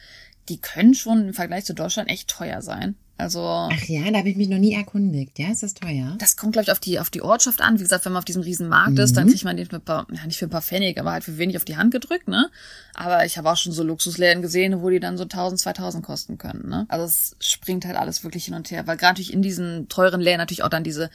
die 0.50 0.60
können 0.60 0.94
schon 0.94 1.30
im 1.30 1.34
Vergleich 1.34 1.66
zu 1.66 1.74
Deutschland 1.74 2.10
echt 2.10 2.30
teuer 2.30 2.62
sein. 2.62 2.96
Also. 3.22 3.42
Ach 3.46 3.84
ja, 3.86 4.10
da 4.10 4.18
habe 4.18 4.30
ich 4.30 4.36
mich 4.36 4.50
noch 4.50 4.58
nie 4.58 4.74
erkundigt. 4.74 5.38
Ja, 5.38 5.52
ist 5.52 5.62
das 5.62 5.76
teuer? 5.76 6.16
Das 6.18 6.36
kommt, 6.36 6.54
glaube 6.54 6.64
ich, 6.64 6.72
auf 6.72 6.80
die, 6.80 7.00
auf 7.00 7.12
die 7.12 7.22
Ortschaft 7.22 7.62
an. 7.62 7.78
Wie 7.78 7.84
gesagt, 7.84 8.06
wenn 8.06 8.14
man 8.14 8.20
auf 8.20 8.26
diesem 8.26 8.42
riesen 8.42 8.68
Markt 8.68 8.94
mhm. 8.94 8.98
ist, 8.98 9.16
dann 9.16 9.26
mhm. 9.26 9.30
kriegt 9.30 9.44
man 9.44 9.58
den 9.58 9.68
für 9.68 9.76
ein 9.76 9.82
paar, 9.82 10.08
ja, 10.12 10.26
nicht 10.26 10.40
für 10.40 10.48
ein 10.48 10.50
paar 10.50 10.64
Pfennig, 10.64 11.00
aber 11.00 11.12
halt 11.12 11.24
für 11.24 11.38
wenig 11.38 11.56
auf 11.56 11.66
die 11.66 11.78
Hand 11.78 11.92
gedrückt, 11.92 12.28
ne? 12.28 12.50
Aber 12.96 13.24
ich 13.26 13.38
habe 13.38 13.50
auch 13.50 13.58
schon 13.58 13.72
so 13.74 13.84
Luxusläden 13.84 14.42
gesehen, 14.42 14.82
wo 14.82 14.90
die 14.90 15.00
dann 15.00 15.18
so 15.18 15.24
1000, 15.24 15.62
2000 15.62 16.04
kosten 16.04 16.38
können, 16.40 16.68
ne? 16.68 16.86
Also 16.90 17.06
es 17.06 17.36
springt 17.40 17.86
halt 17.86 17.96
alles 17.96 18.24
wirklich 18.24 18.46
hin 18.46 18.56
und 18.56 18.72
her, 18.72 18.88
weil 18.88 18.98
gerade 18.98 19.14
natürlich 19.14 19.34
in 19.34 19.44
diesen 19.44 19.88
teuren 19.88 20.20
Läden 20.20 20.40
natürlich 20.40 20.64
auch 20.64 20.70
dann 20.70 20.84
diese 20.84 21.12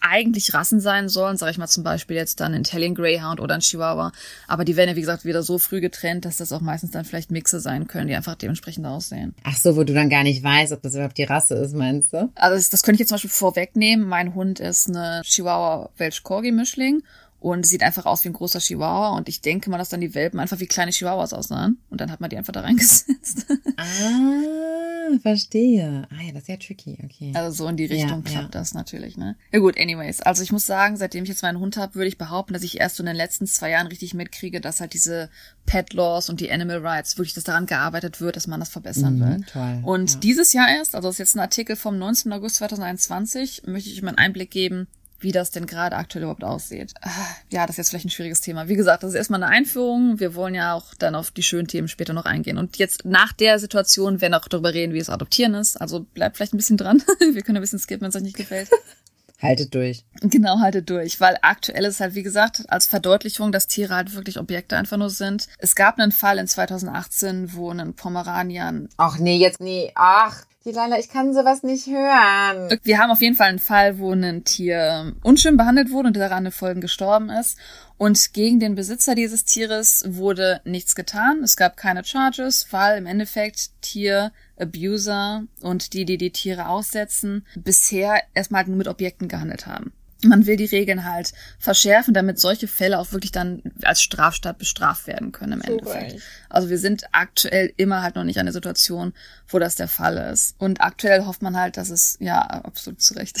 eigentlich 0.00 0.54
Rassen 0.54 0.80
sein 0.80 1.08
sollen, 1.08 1.36
sage 1.36 1.52
ich 1.52 1.58
mal 1.58 1.66
zum 1.66 1.84
Beispiel 1.84 2.16
jetzt 2.16 2.40
dann 2.40 2.54
ein 2.54 2.60
Italian 2.60 2.94
Greyhound 2.94 3.40
oder 3.40 3.54
ein 3.54 3.60
Chihuahua. 3.60 4.12
Aber 4.46 4.64
die 4.64 4.76
werden 4.76 4.90
ja, 4.90 4.96
wie 4.96 5.00
gesagt, 5.00 5.24
wieder 5.24 5.42
so 5.42 5.58
früh 5.58 5.80
getrennt, 5.80 6.24
dass 6.24 6.36
das 6.36 6.52
auch 6.52 6.60
meistens 6.60 6.92
dann 6.92 7.04
vielleicht 7.04 7.30
Mixe 7.30 7.60
sein 7.60 7.86
können, 7.86 8.08
die 8.08 8.14
einfach 8.14 8.34
dementsprechend 8.34 8.86
aussehen. 8.86 9.34
Ach 9.44 9.56
so, 9.56 9.76
wo 9.76 9.84
du 9.84 9.94
dann 9.94 10.10
gar 10.10 10.22
nicht 10.22 10.42
weißt, 10.42 10.72
ob 10.72 10.82
das 10.82 10.94
überhaupt 10.94 11.18
die 11.18 11.24
Rasse 11.24 11.54
ist, 11.54 11.74
meinst 11.74 12.12
du? 12.12 12.30
Also 12.34 12.56
das, 12.56 12.70
das 12.70 12.82
könnte 12.82 12.96
ich 12.96 13.00
jetzt 13.00 13.08
zum 13.08 13.16
Beispiel 13.16 13.30
vorwegnehmen. 13.30 14.06
Mein 14.06 14.34
Hund 14.34 14.60
ist 14.60 14.88
eine 14.88 15.22
Chihuahua 15.24 15.90
Welsh 15.96 16.22
Corgi 16.22 16.52
Mischling 16.52 17.02
und 17.46 17.64
sieht 17.64 17.84
einfach 17.84 18.06
aus 18.06 18.24
wie 18.24 18.28
ein 18.30 18.32
großer 18.32 18.58
Chihuahua. 18.58 19.10
Und 19.10 19.28
ich 19.28 19.40
denke 19.40 19.70
mal, 19.70 19.78
dass 19.78 19.88
dann 19.88 20.00
die 20.00 20.16
Welpen 20.16 20.40
einfach 20.40 20.58
wie 20.58 20.66
kleine 20.66 20.90
Chihuahuas 20.90 21.32
aussahen. 21.32 21.78
Und 21.90 22.00
dann 22.00 22.10
hat 22.10 22.20
man 22.20 22.28
die 22.28 22.36
einfach 22.36 22.52
da 22.52 22.62
reingesetzt. 22.62 23.46
ah, 23.76 25.16
verstehe. 25.22 26.08
Ah 26.10 26.22
ja, 26.26 26.32
das 26.32 26.42
ist 26.42 26.48
ja 26.48 26.56
tricky, 26.56 26.98
okay. 27.04 27.30
Also 27.36 27.64
so 27.64 27.68
in 27.68 27.76
die 27.76 27.84
Richtung 27.84 28.24
ja, 28.24 28.30
klappt 28.32 28.54
ja. 28.54 28.60
das 28.60 28.74
natürlich, 28.74 29.16
ne? 29.16 29.36
Ja 29.52 29.60
gut, 29.60 29.78
anyways. 29.78 30.22
Also 30.22 30.42
ich 30.42 30.50
muss 30.50 30.66
sagen, 30.66 30.96
seitdem 30.96 31.22
ich 31.22 31.28
jetzt 31.28 31.42
meinen 31.42 31.60
Hund 31.60 31.76
habe, 31.76 31.94
würde 31.94 32.08
ich 32.08 32.18
behaupten, 32.18 32.52
dass 32.52 32.64
ich 32.64 32.80
erst 32.80 32.96
so 32.96 33.04
in 33.04 33.06
den 33.06 33.14
letzten 33.14 33.46
zwei 33.46 33.70
Jahren 33.70 33.86
richtig 33.86 34.12
mitkriege, 34.12 34.60
dass 34.60 34.80
halt 34.80 34.92
diese 34.92 35.30
Pet 35.66 35.92
Laws 35.92 36.28
und 36.28 36.40
die 36.40 36.50
Animal 36.50 36.84
Rights 36.84 37.16
wirklich, 37.16 37.34
dass 37.34 37.44
daran 37.44 37.66
gearbeitet 37.66 38.20
wird, 38.20 38.34
dass 38.34 38.48
man 38.48 38.58
das 38.58 38.70
verbessern 38.70 39.18
mhm, 39.18 39.20
will. 39.20 39.44
Toll, 39.52 39.82
und 39.84 40.14
ja. 40.14 40.18
dieses 40.18 40.52
Jahr 40.52 40.68
erst, 40.68 40.96
also 40.96 41.06
das 41.06 41.14
ist 41.14 41.18
jetzt 41.20 41.36
ein 41.36 41.40
Artikel 41.40 41.76
vom 41.76 41.96
19. 41.96 42.32
August 42.32 42.56
2021, 42.56 43.62
möchte 43.66 43.88
ich 43.88 43.98
euch 43.98 44.02
mal 44.02 44.08
einen 44.08 44.18
Einblick 44.18 44.50
geben, 44.50 44.88
wie 45.20 45.32
das 45.32 45.50
denn 45.50 45.66
gerade 45.66 45.96
aktuell 45.96 46.24
überhaupt 46.24 46.44
aussieht. 46.44 46.92
Ah, 47.00 47.10
ja, 47.50 47.66
das 47.66 47.74
ist 47.74 47.78
jetzt 47.78 47.88
vielleicht 47.90 48.06
ein 48.06 48.10
schwieriges 48.10 48.40
Thema. 48.40 48.68
Wie 48.68 48.76
gesagt, 48.76 49.02
das 49.02 49.10
ist 49.10 49.16
erstmal 49.16 49.42
eine 49.42 49.52
Einführung. 49.52 50.20
Wir 50.20 50.34
wollen 50.34 50.54
ja 50.54 50.74
auch 50.74 50.94
dann 50.94 51.14
auf 51.14 51.30
die 51.30 51.42
schönen 51.42 51.68
Themen 51.68 51.88
später 51.88 52.12
noch 52.12 52.24
eingehen. 52.24 52.58
Und 52.58 52.76
jetzt 52.76 53.04
nach 53.04 53.32
der 53.32 53.58
Situation 53.58 54.20
werden 54.20 54.32
wir 54.32 54.40
auch 54.40 54.48
darüber 54.48 54.74
reden, 54.74 54.92
wie 54.92 54.98
es 54.98 55.10
Adoptieren 55.10 55.54
ist. 55.54 55.80
Also 55.80 56.00
bleibt 56.00 56.36
vielleicht 56.36 56.54
ein 56.54 56.58
bisschen 56.58 56.76
dran. 56.76 57.02
Wir 57.32 57.42
können 57.42 57.56
ein 57.56 57.62
bisschen 57.62 57.78
skippen, 57.78 58.02
wenn 58.02 58.10
es 58.10 58.16
euch 58.16 58.22
nicht 58.22 58.36
gefällt. 58.36 58.70
Haltet 59.42 59.74
durch. 59.74 60.04
Genau, 60.22 60.60
haltet 60.60 60.88
durch, 60.88 61.20
weil 61.20 61.36
aktuell 61.42 61.84
ist 61.84 62.00
halt, 62.00 62.14
wie 62.14 62.22
gesagt, 62.22 62.64
als 62.68 62.86
Verdeutlichung, 62.86 63.52
dass 63.52 63.66
Tiere 63.66 63.94
halt 63.94 64.14
wirklich 64.14 64.38
Objekte 64.38 64.78
einfach 64.78 64.96
nur 64.96 65.10
sind. 65.10 65.48
Es 65.58 65.74
gab 65.74 65.98
einen 65.98 66.10
Fall 66.10 66.38
in 66.38 66.48
2018, 66.48 67.52
wo 67.52 67.70
ein 67.70 67.92
Pomeranian. 67.92 68.88
Ach 68.96 69.18
nee, 69.18 69.36
jetzt 69.36 69.60
nee, 69.60 69.92
ach. 69.94 70.46
Die 70.66 70.72
Leila, 70.72 70.98
ich 70.98 71.08
kann 71.08 71.32
sowas 71.32 71.62
nicht 71.62 71.86
hören. 71.86 72.76
Wir 72.82 72.98
haben 72.98 73.12
auf 73.12 73.22
jeden 73.22 73.36
Fall 73.36 73.50
einen 73.50 73.60
Fall, 73.60 74.00
wo 74.00 74.10
ein 74.10 74.42
Tier 74.42 75.14
unschön 75.22 75.56
behandelt 75.56 75.92
wurde 75.92 76.08
und 76.08 76.16
daran 76.16 76.50
Folgen 76.50 76.80
gestorben 76.80 77.30
ist. 77.30 77.56
Und 77.98 78.32
gegen 78.32 78.58
den 78.58 78.74
Besitzer 78.74 79.14
dieses 79.14 79.44
Tieres 79.44 80.02
wurde 80.08 80.60
nichts 80.64 80.96
getan. 80.96 81.44
Es 81.44 81.56
gab 81.56 81.76
keine 81.76 82.04
Charges, 82.04 82.66
weil 82.72 82.98
im 82.98 83.06
Endeffekt 83.06 83.80
Tier 83.80 84.32
Abuser 84.58 85.44
und 85.60 85.92
die, 85.92 86.04
die 86.04 86.18
die 86.18 86.32
Tiere 86.32 86.66
aussetzen, 86.66 87.46
bisher 87.54 88.20
erstmal 88.34 88.66
nur 88.66 88.76
mit 88.76 88.88
Objekten 88.88 89.28
gehandelt 89.28 89.68
haben 89.68 89.92
man 90.24 90.46
will 90.46 90.56
die 90.56 90.64
Regeln 90.64 91.04
halt 91.04 91.32
verschärfen, 91.58 92.14
damit 92.14 92.38
solche 92.38 92.68
Fälle 92.68 92.98
auch 92.98 93.12
wirklich 93.12 93.32
dann 93.32 93.62
als 93.82 94.02
Straftat 94.02 94.58
bestraft 94.58 95.06
werden 95.06 95.32
können 95.32 95.52
im 95.52 95.62
so 95.62 95.72
Endeffekt. 95.72 96.12
Right. 96.12 96.22
Also 96.48 96.70
wir 96.70 96.78
sind 96.78 97.04
aktuell 97.12 97.72
immer 97.76 98.02
halt 98.02 98.16
noch 98.16 98.24
nicht 98.24 98.38
an 98.38 98.46
der 98.46 98.52
Situation, 98.52 99.12
wo 99.48 99.58
das 99.58 99.76
der 99.76 99.88
Fall 99.88 100.16
ist. 100.16 100.54
Und 100.58 100.80
aktuell 100.80 101.26
hofft 101.26 101.42
man 101.42 101.56
halt, 101.56 101.76
dass 101.76 101.90
es, 101.90 102.16
ja, 102.20 102.40
absolut 102.40 103.00
zu 103.00 103.14
Recht. 103.14 103.38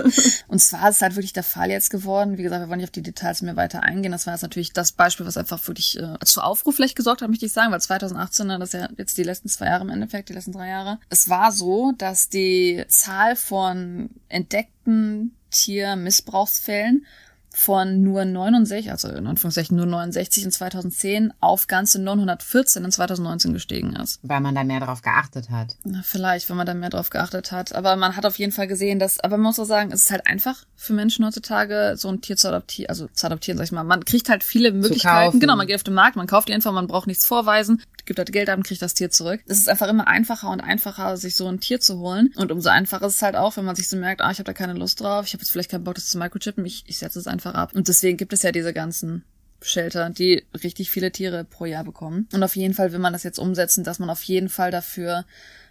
und 0.48 0.60
zwar 0.60 0.90
ist 0.90 0.96
es 0.96 1.02
halt 1.02 1.14
wirklich 1.14 1.32
der 1.32 1.44
Fall 1.44 1.70
jetzt 1.70 1.90
geworden. 1.90 2.36
Wie 2.36 2.42
gesagt, 2.42 2.62
wir 2.62 2.68
wollen 2.68 2.78
nicht 2.78 2.88
auf 2.88 2.92
die 2.92 3.02
Details 3.02 3.42
mehr 3.42 3.56
weiter 3.56 3.82
eingehen. 3.82 4.12
Das 4.12 4.26
war 4.26 4.34
jetzt 4.34 4.42
natürlich 4.42 4.72
das 4.72 4.92
Beispiel, 4.92 5.26
was 5.26 5.36
einfach 5.36 5.66
wirklich 5.68 5.98
äh, 5.98 6.18
zu 6.24 6.40
Aufruf 6.40 6.74
vielleicht 6.74 6.96
gesorgt 6.96 7.22
hat, 7.22 7.28
möchte 7.28 7.46
ich 7.46 7.52
sagen, 7.52 7.72
weil 7.72 7.80
2018, 7.80 8.46
ne, 8.46 8.58
das 8.58 8.74
ist 8.74 8.80
ja 8.80 8.88
jetzt 8.96 9.18
die 9.18 9.22
letzten 9.22 9.48
zwei 9.48 9.66
Jahre 9.66 9.84
im 9.84 9.90
Endeffekt, 9.90 10.28
die 10.28 10.34
letzten 10.34 10.52
drei 10.52 10.68
Jahre. 10.68 10.98
Es 11.10 11.28
war 11.28 11.52
so, 11.52 11.92
dass 11.96 12.28
die 12.28 12.84
Zahl 12.88 13.36
von 13.36 14.10
entdeckten 14.28 15.37
Tiermissbrauchsfällen 15.50 17.06
von 17.54 18.02
nur 18.02 18.24
69, 18.24 18.90
also 18.90 19.08
in 19.08 19.26
Anführungszeichen 19.26 19.76
nur 19.76 19.86
69 19.86 20.44
in 20.44 20.52
2010 20.52 21.32
auf 21.40 21.66
ganze 21.66 22.00
914 22.00 22.84
in 22.84 22.92
2019 22.92 23.52
gestiegen 23.52 23.96
ist. 23.96 24.20
Weil 24.22 24.40
man 24.40 24.54
da 24.54 24.62
mehr 24.62 24.80
drauf 24.80 25.02
geachtet 25.02 25.50
hat. 25.50 25.76
Na, 25.82 26.02
vielleicht, 26.04 26.48
wenn 26.48 26.56
man 26.56 26.66
da 26.66 26.74
mehr 26.74 26.90
drauf 26.90 27.10
geachtet 27.10 27.50
hat. 27.50 27.74
Aber 27.74 27.96
man 27.96 28.16
hat 28.16 28.26
auf 28.26 28.38
jeden 28.38 28.52
Fall 28.52 28.68
gesehen, 28.68 28.98
dass, 28.98 29.18
aber 29.18 29.38
man 29.38 29.46
muss 29.46 29.58
auch 29.58 29.64
sagen, 29.64 29.90
es 29.92 30.02
ist 30.02 30.10
halt 30.10 30.26
einfach 30.26 30.64
für 30.76 30.92
Menschen 30.92 31.24
heutzutage, 31.24 31.94
so 31.96 32.08
ein 32.08 32.20
Tier 32.20 32.36
zu 32.36 32.48
adoptieren, 32.48 32.90
also 32.90 33.08
zu 33.12 33.26
adoptieren, 33.26 33.58
sag 33.58 33.64
ich 33.64 33.72
mal. 33.72 33.82
Man 33.82 34.04
kriegt 34.04 34.28
halt 34.28 34.44
viele 34.44 34.70
Möglichkeiten. 34.70 35.40
Genau, 35.40 35.56
man 35.56 35.66
geht 35.66 35.76
auf 35.76 35.82
den 35.82 35.94
Markt, 35.94 36.16
man 36.16 36.28
kauft 36.28 36.48
die 36.48 36.54
einfach, 36.54 36.72
man 36.72 36.86
braucht 36.86 37.08
nichts 37.08 37.26
vorweisen, 37.26 37.82
gibt 38.08 38.18
halt 38.18 38.32
Geld 38.32 38.48
ab 38.48 38.56
und 38.56 38.66
kriegt 38.66 38.82
das 38.82 38.94
Tier 38.94 39.10
zurück. 39.10 39.40
Es 39.46 39.58
ist 39.58 39.68
einfach 39.68 39.86
immer 39.88 40.08
einfacher 40.08 40.50
und 40.50 40.60
einfacher, 40.60 41.16
sich 41.16 41.36
so 41.36 41.46
ein 41.46 41.60
Tier 41.60 41.78
zu 41.78 42.00
holen. 42.00 42.32
Und 42.34 42.50
umso 42.50 42.70
einfacher 42.70 43.06
ist 43.06 43.14
es 43.16 43.22
halt 43.22 43.36
auch, 43.36 43.56
wenn 43.56 43.64
man 43.64 43.76
sich 43.76 43.88
so 43.88 43.96
merkt, 43.96 44.20
ah, 44.20 44.30
ich 44.32 44.38
habe 44.38 44.44
da 44.46 44.52
keine 44.52 44.72
Lust 44.72 45.00
drauf, 45.00 45.26
ich 45.26 45.34
habe 45.34 45.42
jetzt 45.42 45.50
vielleicht 45.50 45.70
keinen 45.70 45.84
Bock, 45.84 45.94
das 45.94 46.08
zu 46.08 46.18
microchippen, 46.18 46.64
ich, 46.64 46.82
ich 46.86 46.98
setze 46.98 47.20
es 47.20 47.28
einfach 47.28 47.54
ab. 47.54 47.72
Und 47.74 47.86
deswegen 47.86 48.16
gibt 48.16 48.32
es 48.32 48.42
ja 48.42 48.50
diese 48.50 48.72
ganzen 48.72 49.24
Shelter, 49.60 50.10
die 50.10 50.44
richtig 50.62 50.90
viele 50.90 51.12
Tiere 51.12 51.44
pro 51.44 51.64
Jahr 51.64 51.84
bekommen. 51.84 52.28
Und 52.32 52.42
auf 52.42 52.56
jeden 52.56 52.74
Fall 52.74 52.92
will 52.92 52.98
man 52.98 53.12
das 53.12 53.22
jetzt 53.22 53.38
umsetzen, 53.38 53.84
dass 53.84 53.98
man 53.98 54.10
auf 54.10 54.22
jeden 54.22 54.48
Fall 54.48 54.70
dafür 54.70 55.24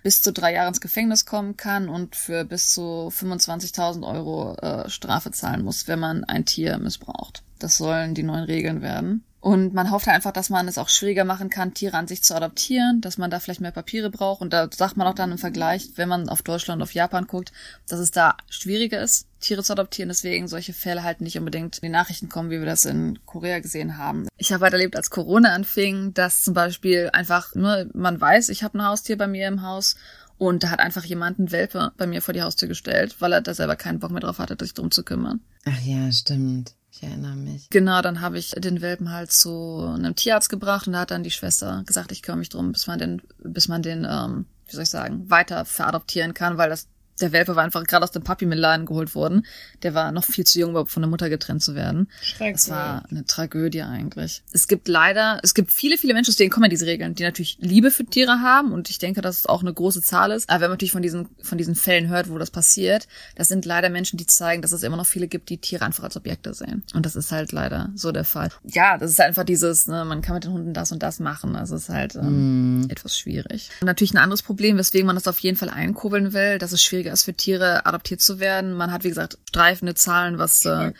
bis 0.03 0.21
zu 0.21 0.31
drei 0.31 0.53
Jahre 0.53 0.69
ins 0.69 0.81
Gefängnis 0.81 1.25
kommen 1.25 1.57
kann 1.57 1.89
und 1.89 2.15
für 2.15 2.45
bis 2.45 2.71
zu 2.73 3.09
25.000 3.09 4.07
Euro 4.07 4.55
äh, 4.55 4.89
Strafe 4.89 5.31
zahlen 5.31 5.63
muss, 5.63 5.87
wenn 5.87 5.99
man 5.99 6.23
ein 6.23 6.45
Tier 6.45 6.77
missbraucht. 6.77 7.43
Das 7.59 7.77
sollen 7.77 8.13
die 8.13 8.23
neuen 8.23 8.43
Regeln 8.43 8.81
werden. 8.81 9.23
Und 9.39 9.73
man 9.73 9.91
hofft 9.91 10.07
einfach, 10.07 10.31
dass 10.31 10.49
man 10.49 10.67
es 10.67 10.77
auch 10.77 10.89
schwieriger 10.89 11.23
machen 11.23 11.49
kann, 11.49 11.73
Tiere 11.73 11.95
an 11.95 12.07
sich 12.07 12.23
zu 12.23 12.35
adoptieren, 12.35 13.01
dass 13.01 13.17
man 13.17 13.29
da 13.29 13.39
vielleicht 13.39 13.61
mehr 13.61 13.71
Papiere 13.71 14.09
braucht. 14.09 14.41
Und 14.41 14.51
da 14.51 14.67
sagt 14.75 14.97
man 14.97 15.07
auch 15.07 15.13
dann 15.13 15.31
im 15.31 15.37
Vergleich, 15.37 15.91
wenn 15.95 16.09
man 16.09 16.27
auf 16.27 16.41
Deutschland 16.41 16.79
und 16.79 16.83
auf 16.83 16.93
Japan 16.93 17.27
guckt, 17.27 17.51
dass 17.87 17.99
es 17.99 18.11
da 18.11 18.35
schwieriger 18.49 18.99
ist, 18.99 19.27
Tiere 19.39 19.63
zu 19.63 19.73
adoptieren. 19.73 20.09
Deswegen 20.09 20.47
solche 20.47 20.73
Fälle 20.73 21.03
halt 21.03 21.21
nicht 21.21 21.37
unbedingt 21.37 21.77
in 21.77 21.87
die 21.87 21.89
Nachrichten 21.89 22.29
kommen, 22.29 22.49
wie 22.49 22.59
wir 22.59 22.65
das 22.65 22.85
in 22.85 23.19
Korea 23.25 23.59
gesehen 23.59 23.97
haben. 23.97 24.27
Ich 24.37 24.51
habe 24.51 24.63
halt 24.63 24.73
erlebt, 24.73 24.95
als 24.95 25.11
Corona 25.11 25.53
anfing, 25.53 26.13
dass 26.15 26.43
zum 26.43 26.55
Beispiel 26.55 27.09
einfach, 27.13 27.53
ne, 27.53 27.89
man 27.93 28.19
weiß, 28.19 28.49
ich 28.49 28.63
habe 28.63 28.79
ein 28.79 28.85
Haustier 28.85 29.17
bei 29.17 29.27
mir 29.27 29.47
im 29.47 29.61
Haus 29.61 29.95
und 30.39 30.63
da 30.63 30.69
hat 30.69 30.79
einfach 30.79 31.03
jemand 31.03 31.39
einen 31.39 31.51
Welpe 31.51 31.91
bei 31.97 32.07
mir 32.07 32.21
vor 32.21 32.33
die 32.33 32.41
Haustür 32.41 32.67
gestellt, 32.67 33.15
weil 33.19 33.33
er 33.33 33.41
da 33.41 33.53
selber 33.53 33.75
keinen 33.75 33.99
Bock 33.99 34.11
mehr 34.11 34.21
drauf 34.21 34.39
hatte, 34.39 34.57
sich 34.59 34.73
drum 34.73 34.91
zu 34.91 35.03
kümmern. 35.03 35.41
Ach 35.65 35.81
ja, 35.81 36.11
stimmt. 36.11 36.73
Ich 36.97 37.03
erinnere 37.03 37.35
mich. 37.35 37.69
Genau, 37.69 38.01
dann 38.01 38.21
habe 38.21 38.39
ich 38.39 38.51
den 38.57 38.81
Welpen 38.81 39.11
halt 39.11 39.31
zu 39.31 39.85
einem 39.85 40.15
Tierarzt 40.15 40.49
gebracht 40.49 40.87
und 40.87 40.93
da 40.93 41.01
hat 41.01 41.11
dann 41.11 41.21
die 41.21 41.31
Schwester 41.31 41.83
gesagt, 41.85 42.11
ich 42.11 42.23
kümmere 42.23 42.39
mich 42.39 42.49
drum, 42.49 42.71
bis 42.71 42.87
man 42.87 42.97
den, 42.97 43.21
bis 43.37 43.67
man 43.67 43.83
den, 43.83 44.03
ähm, 44.09 44.45
wie 44.65 44.75
soll 44.75 44.83
ich 44.83 44.89
sagen, 44.89 45.29
weiter 45.29 45.63
veradoptieren 45.65 46.33
kann, 46.33 46.57
weil 46.57 46.69
das 46.69 46.87
Der 47.21 47.31
Welpe 47.31 47.55
war 47.55 47.63
einfach 47.63 47.83
gerade 47.83 48.03
aus 48.03 48.11
dem 48.11 48.23
Papi 48.23 48.45
mit 48.45 48.57
Laden 48.57 48.85
geholt 48.85 49.15
worden. 49.15 49.45
Der 49.83 49.93
war 49.93 50.11
noch 50.11 50.23
viel 50.23 50.45
zu 50.45 50.59
jung, 50.59 50.75
um 50.75 50.87
von 50.87 51.01
der 51.01 51.09
Mutter 51.09 51.29
getrennt 51.29 51.63
zu 51.63 51.75
werden. 51.75 52.09
Das 52.39 52.69
war 52.69 53.03
eine 53.09 53.25
Tragödie 53.25 53.81
eigentlich. 53.81 54.43
Es 54.51 54.67
gibt 54.67 54.87
leider, 54.87 55.39
es 55.43 55.53
gibt 55.53 55.71
viele, 55.71 55.97
viele 55.97 56.13
Menschen, 56.13 56.31
aus 56.31 56.35
denen 56.35 56.49
kommen 56.49 56.65
ja 56.65 56.69
diese 56.69 56.85
Regeln, 56.85 57.15
die 57.15 57.23
natürlich 57.23 57.57
Liebe 57.59 57.91
für 57.91 58.05
Tiere 58.05 58.41
haben 58.41 58.71
und 58.71 58.89
ich 58.89 58.99
denke, 58.99 59.21
dass 59.21 59.39
es 59.39 59.45
auch 59.45 59.61
eine 59.61 59.73
große 59.73 60.01
Zahl 60.01 60.31
ist. 60.31 60.49
Aber 60.49 60.61
wenn 60.61 60.69
man 60.69 60.75
natürlich 60.75 60.91
von 60.91 61.01
diesen, 61.01 61.29
von 61.41 61.57
diesen 61.57 61.75
Fällen 61.75 62.07
hört, 62.07 62.29
wo 62.29 62.37
das 62.37 62.51
passiert, 62.51 63.07
das 63.35 63.47
sind 63.47 63.65
leider 63.65 63.89
Menschen, 63.89 64.17
die 64.17 64.25
zeigen, 64.25 64.61
dass 64.61 64.71
es 64.71 64.83
immer 64.83 64.97
noch 64.97 65.05
viele 65.05 65.27
gibt, 65.27 65.49
die 65.49 65.57
Tiere 65.57 65.85
einfach 65.85 66.03
als 66.03 66.17
Objekte 66.17 66.53
sehen. 66.53 66.83
Und 66.93 67.05
das 67.05 67.15
ist 67.15 67.31
halt 67.31 67.51
leider 67.51 67.89
so 67.95 68.11
der 68.11 68.25
Fall. 68.25 68.49
Ja, 68.63 68.97
das 68.97 69.11
ist 69.11 69.21
einfach 69.21 69.43
dieses, 69.43 69.87
ne, 69.87 70.05
man 70.05 70.21
kann 70.21 70.35
mit 70.35 70.43
den 70.43 70.51
Hunden 70.51 70.73
das 70.73 70.91
und 70.91 71.03
das 71.03 71.19
machen. 71.19 71.55
Also 71.55 71.75
es 71.75 71.83
ist 71.83 71.89
halt 71.89 72.15
ähm, 72.15 72.81
mm. 72.81 72.89
etwas 72.89 73.17
schwierig. 73.17 73.69
Und 73.81 73.87
natürlich 73.87 74.13
ein 74.13 74.17
anderes 74.17 74.41
Problem, 74.41 74.77
weswegen 74.77 75.07
man 75.07 75.15
das 75.15 75.27
auf 75.27 75.39
jeden 75.39 75.57
Fall 75.57 75.69
einkurbeln 75.69 76.33
will, 76.33 76.57
dass 76.57 76.71
es 76.71 76.83
schwieriger 77.07 77.13
ist 77.13 77.23
für 77.23 77.33
Tiere 77.33 77.85
adoptiert 77.85 78.21
zu 78.21 78.39
werden. 78.39 78.73
Man 78.73 78.91
hat, 78.91 79.03
wie 79.03 79.09
gesagt, 79.09 79.37
streifende 79.47 79.95
Zahlen, 79.95 80.37
was 80.37 80.65
äh, 80.65 80.91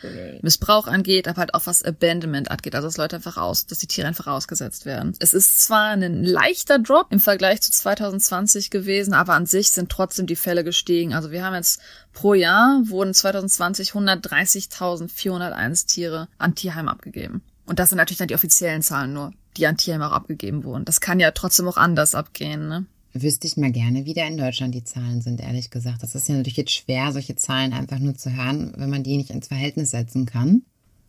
Missbrauch 0.42 0.86
angeht, 0.86 1.28
aber 1.28 1.38
halt 1.38 1.54
auch 1.54 1.66
was 1.66 1.82
Abandonment 1.84 2.50
angeht. 2.50 2.74
Also 2.74 2.88
dass 2.88 2.96
Leute 2.96 3.16
einfach 3.16 3.36
aus, 3.36 3.66
dass 3.66 3.78
die 3.78 3.86
Tiere 3.86 4.08
einfach 4.08 4.26
ausgesetzt 4.26 4.86
werden. 4.86 5.14
Es 5.18 5.34
ist 5.34 5.60
zwar 5.62 5.90
ein 5.90 6.24
leichter 6.24 6.78
Drop 6.78 7.08
im 7.10 7.20
Vergleich 7.20 7.60
zu 7.60 7.70
2020 7.70 8.70
gewesen, 8.70 9.12
aber 9.14 9.34
an 9.34 9.44
sich 9.46 9.70
sind 9.70 9.90
trotzdem 9.90 10.26
die 10.26 10.36
Fälle 10.36 10.64
gestiegen. 10.64 11.14
Also 11.14 11.30
wir 11.30 11.44
haben 11.44 11.54
jetzt 11.54 11.80
pro 12.12 12.34
Jahr 12.34 12.80
wurden 12.84 13.14
2020 13.14 13.92
130.401 13.92 15.86
Tiere 15.86 16.28
an 16.38 16.54
Tierheim 16.54 16.88
abgegeben. 16.88 17.42
Und 17.66 17.78
das 17.78 17.90
sind 17.90 17.98
natürlich 17.98 18.18
dann 18.18 18.28
die 18.28 18.34
offiziellen 18.34 18.82
Zahlen 18.82 19.12
nur, 19.12 19.32
die 19.58 19.66
an 19.66 19.76
Tierheim 19.76 20.02
auch 20.02 20.12
abgegeben 20.12 20.64
wurden. 20.64 20.86
Das 20.86 21.02
kann 21.02 21.20
ja 21.20 21.30
trotzdem 21.32 21.68
auch 21.68 21.76
anders 21.76 22.14
abgehen, 22.14 22.66
ne? 22.68 22.86
Wüsste 23.22 23.46
ich 23.46 23.56
mal 23.56 23.72
gerne, 23.72 24.04
wie 24.04 24.14
da 24.14 24.26
in 24.26 24.36
Deutschland 24.36 24.74
die 24.74 24.84
Zahlen 24.84 25.20
sind, 25.20 25.40
ehrlich 25.40 25.70
gesagt. 25.70 26.02
Das 26.02 26.14
ist 26.14 26.28
ja 26.28 26.34
natürlich 26.34 26.56
jetzt 26.56 26.72
schwer, 26.72 27.12
solche 27.12 27.36
Zahlen 27.36 27.72
einfach 27.72 27.98
nur 27.98 28.14
zu 28.14 28.34
hören, 28.34 28.72
wenn 28.76 28.90
man 28.90 29.02
die 29.02 29.16
nicht 29.16 29.30
ins 29.30 29.48
Verhältnis 29.48 29.90
setzen 29.90 30.26
kann 30.26 30.62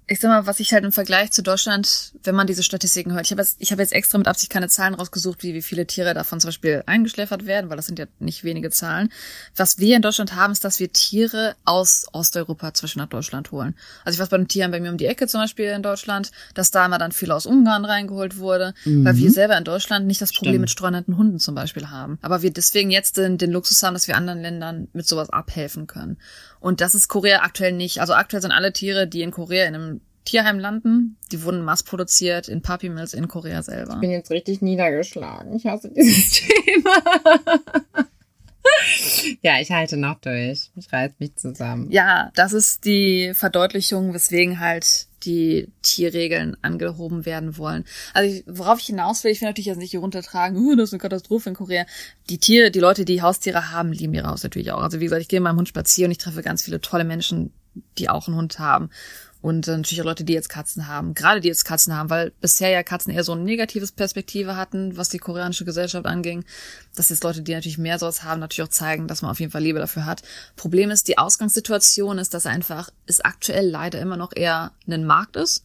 ich 0.10 0.20
sag 0.20 0.30
mal, 0.30 0.48
was 0.48 0.60
ich 0.60 0.74
halt 0.74 0.84
im 0.84 0.92
Vergleich 0.92 1.32
zu 1.32 1.44
Deutschland, 1.44 2.14
wenn 2.24 2.34
man 2.34 2.48
diese 2.48 2.64
Statistiken 2.64 3.14
hört, 3.14 3.26
ich 3.26 3.32
habe 3.32 3.42
jetzt, 3.42 3.58
ich 3.60 3.72
habe 3.72 3.82
jetzt 3.82 3.94
extra 3.94 4.18
mit 4.18 4.28
Absicht 4.28 4.52
keine 4.52 4.68
Zahlen 4.68 4.96
rausgesucht, 4.96 5.44
wie, 5.44 5.54
wie 5.54 5.62
viele 5.62 5.86
Tiere 5.86 6.14
davon 6.16 6.40
zum 6.40 6.50
Beispiel 6.50 6.84
eingeschläfert 6.88 7.46
werden, 7.46 7.70
weil 7.70 7.78
das 7.78 7.86
sind 7.86 8.00
ja 8.00 8.06
nicht 8.18 8.44
wenige 8.44 8.72
Zahlen. 8.72 9.10
Was 9.56 9.78
wir 9.78 9.96
in 9.96 10.02
Deutschland 10.02 10.36
haben, 10.36 10.52
ist, 10.52 10.64
dass 10.66 10.80
wir 10.80 10.92
Tiere 10.92 11.56
aus 11.64 12.08
Osteuropa 12.12 12.74
zwischen 12.74 13.00
nach 13.00 13.08
Deutschland 13.08 13.52
holen. 13.52 13.76
Also 14.04 14.16
ich 14.16 14.20
weiß 14.20 14.30
bei 14.30 14.38
den 14.38 14.48
Tieren 14.48 14.72
bei 14.72 14.80
mir 14.80 14.90
um 14.90 14.98
die 14.98 15.06
Ecke 15.06 15.28
zum 15.28 15.42
Beispiel 15.42 15.68
in 15.68 15.84
Deutschland, 15.84 16.32
dass 16.56 16.72
da 16.72 16.86
immer 16.88 16.98
dann 16.98 17.12
viel 17.12 17.32
aus 17.32 17.46
Ungarn 17.46 17.86
reingeholt 17.86 18.38
wurde, 18.38 18.74
mhm. 18.86 19.06
weil 19.06 19.16
wir 19.18 19.32
selber 19.32 19.58
in 19.58 19.64
Deutschland 19.64 20.08
nicht 20.08 20.22
das 20.22 20.34
Problem 20.34 20.54
Stimmt. 20.54 20.62
mit 20.62 20.70
streunenden 20.72 21.18
Hunden 21.18 21.40
zum 21.40 21.54
Beispiel 21.54 21.90
haben. 21.90 22.18
Aber 22.22 22.42
wir 22.42 22.52
deswegen 22.52 22.90
jetzt 22.90 23.18
den, 23.18 23.38
den 23.38 23.52
Luxus 23.52 23.84
haben, 23.84 23.94
dass 23.94 24.08
wir 24.08 24.18
anderen 24.18 24.42
Ländern 24.42 24.88
mit 24.94 25.08
sowas 25.08 25.30
abhelfen 25.30 25.86
können. 25.86 26.18
Und 26.60 26.82
das 26.82 26.96
ist 26.96 27.08
Korea 27.08 27.42
aktuell 27.42 27.72
nicht. 27.72 28.02
Also 28.02 28.14
aktuell 28.14 28.42
sind 28.42 28.52
alle 28.52 28.74
Tiere, 28.74 29.08
die 29.08 29.22
in 29.22 29.32
Korea 29.32 29.66
in 29.66 29.76
einem 29.76 30.02
Tierheim 30.26 30.60
landen. 30.60 31.18
Die 31.32 31.44
wurden 31.44 31.64
massproduziert 31.64 32.48
in 32.48 32.62
Puppy 32.62 32.90
Mills 32.90 33.14
in 33.14 33.28
Korea 33.28 33.64
selber. 33.64 33.94
Ich 33.96 34.02
bin 34.02 34.12
jetzt 34.12 34.30
richtig 34.30 34.62
niedergeschlagen. 34.62 35.56
Ich 35.56 35.66
hasse 35.66 35.90
dieses 35.90 36.32
Thema. 36.66 36.92
ja, 39.42 39.60
ich 39.60 39.72
halte 39.72 39.98
noch 39.98 40.20
durch. 40.20 40.72
Ich 40.76 40.92
reiß 40.92 41.14
mich 41.20 41.36
zusammen. 41.36 41.92
Ja, 41.92 42.32
das 42.36 42.54
ist 42.54 42.86
die 42.86 43.34
Verdeutlichung, 43.34 44.14
weswegen 44.14 44.60
halt 44.60 45.08
die 45.24 45.68
Tierregeln 45.82 46.56
angehoben 46.62 47.26
werden 47.26 47.58
wollen. 47.58 47.86
Also 48.14 48.34
ich, 48.34 48.44
worauf 48.48 48.80
ich 48.80 48.86
hinaus 48.86 49.24
will, 49.24 49.32
ich 49.32 49.42
will 49.42 49.50
natürlich 49.50 49.68
jetzt 49.68 49.78
nicht 49.78 49.92
hier 49.92 50.00
runtertragen, 50.00 50.58
uh, 50.58 50.76
das 50.76 50.90
ist 50.90 50.94
eine 50.94 51.02
Katastrophe 51.02 51.50
in 51.50 51.56
Korea. 51.56 51.86
Die 52.30 52.38
Tiere, 52.38 52.72
die 52.72 52.80
Leute, 52.80 53.06
die 53.06 53.22
Haustiere 53.22 53.72
haben, 53.72 53.92
lieben 53.92 54.14
ihre 54.14 54.28
Haus 54.28 54.44
natürlich 54.44 54.72
auch. 54.72 54.82
Also 54.82 55.00
wie 55.00 55.06
gesagt, 55.06 55.22
ich 55.22 55.28
gehe 55.28 55.40
mit 55.40 55.46
meinem 55.46 55.58
Hund 55.58 55.68
spazieren 55.68 56.10
und 56.10 56.12
ich 56.14 56.18
treffe 56.20 56.42
ganz 56.42 56.64
viele 56.64 56.80
tolle 56.82 57.04
Menschen, 57.04 57.52
die 57.98 58.10
auch 58.10 58.28
einen 58.28 58.38
Hund 58.38 58.60
haben. 58.60 58.90
Und 59.42 59.70
äh, 59.70 59.78
natürlich 59.78 60.02
auch 60.02 60.06
Leute, 60.06 60.26
die 60.26 60.34
jetzt 60.34 60.50
Katzen 60.50 60.88
haben. 60.88 61.14
Gerade 61.14 61.40
die 61.40 61.48
jetzt 61.48 61.64
Katzen 61.64 61.96
haben, 61.96 62.10
weil 62.10 62.32
bisher 62.42 62.70
ja 62.70 62.84
Katzen 62.84 63.14
eher 63.14 63.24
so 63.24 63.32
ein 63.32 63.46
negatives 63.46 63.94
Perspektive 63.94 64.58
hatten, 64.58 64.98
was 64.98 65.10
die 65.10 65.18
koreanische 65.18 65.64
Gesellschaft 65.64 66.06
anging. 66.06 66.44
Dass 66.96 67.10
jetzt 67.10 67.24
Leute, 67.24 67.42
die 67.42 67.54
natürlich 67.54 67.78
mehr 67.78 68.00
sowas 68.00 68.24
haben, 68.24 68.42
natürlich 68.42 68.68
auch 68.68 68.74
zeigen, 68.74 69.08
dass 69.08 69.22
man 69.22 69.32
auf 69.32 69.40
jeden 69.40 69.52
Fall 69.52 69.64
Liebe 69.64 69.80
dafür 69.80 70.06
hat. 70.06 70.24
Problem 70.58 70.92
ist, 70.92 71.08
die 71.08 71.18
Ausgangssituation 71.18 72.18
ist, 72.18 72.34
dass 72.34 72.46
einfach 72.46 72.90
es 73.06 73.22
aktuell 73.22 73.70
leider 73.70 74.00
immer 74.00 74.18
noch 74.18 74.34
eher 74.36 74.74
ein 74.88 75.06
Markt 75.06 75.38
ist. 75.38 75.64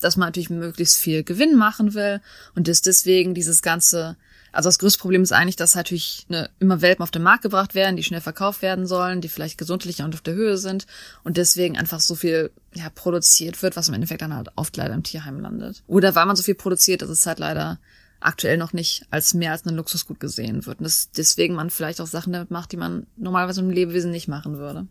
Dass 0.00 0.16
man 0.16 0.28
natürlich 0.28 0.50
möglichst 0.50 0.96
viel 0.96 1.22
Gewinn 1.22 1.54
machen 1.54 1.94
will 1.94 2.20
und 2.56 2.66
dass 2.66 2.82
deswegen 2.82 3.34
dieses 3.34 3.62
ganze 3.62 4.16
also 4.52 4.68
das 4.68 4.78
größte 4.78 5.00
Problem 5.00 5.22
ist 5.22 5.32
eigentlich, 5.32 5.56
dass 5.56 5.74
natürlich 5.74 6.26
ne, 6.28 6.50
immer 6.58 6.82
Welpen 6.82 7.02
auf 7.02 7.10
den 7.10 7.22
Markt 7.22 7.42
gebracht 7.42 7.74
werden, 7.74 7.96
die 7.96 8.02
schnell 8.02 8.20
verkauft 8.20 8.62
werden 8.62 8.86
sollen, 8.86 9.22
die 9.22 9.28
vielleicht 9.28 9.58
gesundlich 9.58 10.02
und 10.02 10.14
auf 10.14 10.20
der 10.20 10.34
Höhe 10.34 10.58
sind 10.58 10.86
und 11.24 11.38
deswegen 11.38 11.78
einfach 11.78 12.00
so 12.00 12.14
viel 12.14 12.50
ja, 12.74 12.90
produziert 12.90 13.62
wird, 13.62 13.76
was 13.76 13.88
im 13.88 13.94
Endeffekt 13.94 14.20
dann 14.20 14.36
halt 14.36 14.50
oft 14.56 14.76
leider 14.76 14.94
im 14.94 15.02
Tierheim 15.02 15.40
landet. 15.40 15.82
Oder 15.86 16.14
weil 16.14 16.26
man 16.26 16.36
so 16.36 16.42
viel 16.42 16.54
produziert, 16.54 17.02
dass 17.02 17.08
es 17.08 17.26
halt 17.26 17.38
leider 17.38 17.78
aktuell 18.20 18.56
noch 18.56 18.72
nicht 18.72 19.06
als 19.10 19.34
mehr 19.34 19.52
als 19.52 19.66
ein 19.66 19.74
Luxusgut 19.74 20.20
gesehen 20.20 20.66
wird. 20.66 20.78
Und 20.78 20.84
das, 20.84 21.10
deswegen 21.10 21.54
man 21.54 21.70
vielleicht 21.70 22.00
auch 22.00 22.06
Sachen 22.06 22.32
damit 22.32 22.50
macht, 22.50 22.72
die 22.72 22.76
man 22.76 23.06
normalerweise 23.16 23.60
im 23.60 23.70
Lebewesen 23.70 24.10
nicht 24.10 24.28
machen 24.28 24.58
würde. 24.58 24.86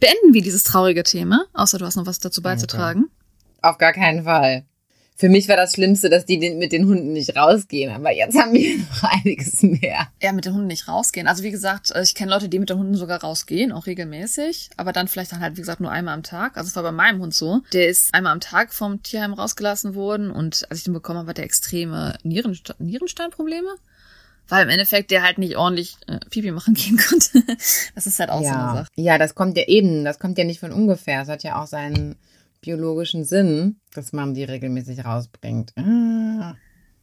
Beenden 0.00 0.34
wir 0.34 0.42
dieses 0.42 0.64
traurige 0.64 1.02
Thema, 1.02 1.46
außer 1.54 1.78
du 1.78 1.86
hast 1.86 1.96
noch 1.96 2.06
was 2.06 2.18
dazu 2.18 2.42
beizutragen. 2.42 3.06
Auf 3.62 3.78
gar 3.78 3.92
keinen 3.92 4.24
Fall. 4.24 4.66
Für 5.16 5.28
mich 5.28 5.48
war 5.48 5.56
das 5.56 5.74
Schlimmste, 5.74 6.10
dass 6.10 6.26
die 6.26 6.38
mit 6.54 6.72
den 6.72 6.86
Hunden 6.86 7.12
nicht 7.12 7.36
rausgehen, 7.36 7.92
aber 7.92 8.12
jetzt 8.12 8.36
haben 8.36 8.52
wir 8.52 8.78
noch 8.92 9.02
einiges 9.04 9.62
mehr. 9.62 10.08
Ja, 10.20 10.32
mit 10.32 10.46
den 10.46 10.54
Hunden 10.54 10.66
nicht 10.66 10.88
rausgehen. 10.88 11.26
Also 11.26 11.42
wie 11.42 11.50
gesagt, 11.50 11.90
äh, 11.92 12.02
ich 12.02 12.14
kenne 12.14 12.32
Leute, 12.32 12.48
die 12.48 12.58
mit 12.58 12.70
den 12.70 12.78
Hunden 12.78 12.94
sogar 12.94 13.20
rausgehen, 13.20 13.72
auch 13.72 13.86
regelmäßig, 13.86 14.70
aber 14.76 14.92
dann 14.92 15.08
vielleicht 15.08 15.32
dann 15.32 15.40
halt, 15.40 15.56
wie 15.56 15.60
gesagt, 15.60 15.80
nur 15.80 15.90
einmal 15.90 16.14
am 16.14 16.22
Tag. 16.22 16.56
Also 16.56 16.68
es 16.68 16.76
war 16.76 16.82
bei 16.82 16.92
meinem 16.92 17.20
Hund 17.20 17.34
so. 17.34 17.60
Der 17.72 17.88
ist 17.88 18.12
einmal 18.14 18.32
am 18.32 18.40
Tag 18.40 18.74
vom 18.74 19.02
Tierheim 19.02 19.32
rausgelassen 19.32 19.94
worden 19.94 20.30
und 20.30 20.66
als 20.70 20.80
ich 20.80 20.84
den 20.84 20.94
bekommen 20.94 21.20
habe, 21.20 21.30
hat 21.30 21.38
der 21.38 21.44
extreme 21.44 22.16
Nierenste 22.22 22.74
Nierensteinprobleme 22.78 23.68
weil 24.48 24.64
im 24.64 24.68
Endeffekt 24.68 25.10
der 25.10 25.22
halt 25.22 25.38
nicht 25.38 25.56
ordentlich 25.56 25.96
äh, 26.08 26.18
Pipi 26.28 26.50
machen 26.50 26.74
gehen 26.74 26.98
konnte. 26.98 27.42
das 27.94 28.06
ist 28.06 28.18
halt 28.18 28.30
auch 28.30 28.42
ja. 28.42 28.48
so 28.48 28.54
eine 28.54 28.78
Sache. 28.78 28.86
Ja, 28.96 29.18
das 29.18 29.34
kommt 29.34 29.56
ja 29.56 29.64
eben, 29.66 30.04
das 30.04 30.18
kommt 30.18 30.36
ja 30.36 30.44
nicht 30.44 30.60
von 30.60 30.72
ungefähr. 30.72 31.22
Es 31.22 31.28
hat 31.28 31.42
ja 31.42 31.60
auch 31.60 31.66
seinen 31.66 32.16
biologischen 32.62 33.24
Sinn, 33.24 33.76
dass 33.94 34.12
man 34.12 34.32
die 34.32 34.44
regelmäßig 34.44 35.04
rausbringt. 35.04 35.72
Ah, 35.76 36.54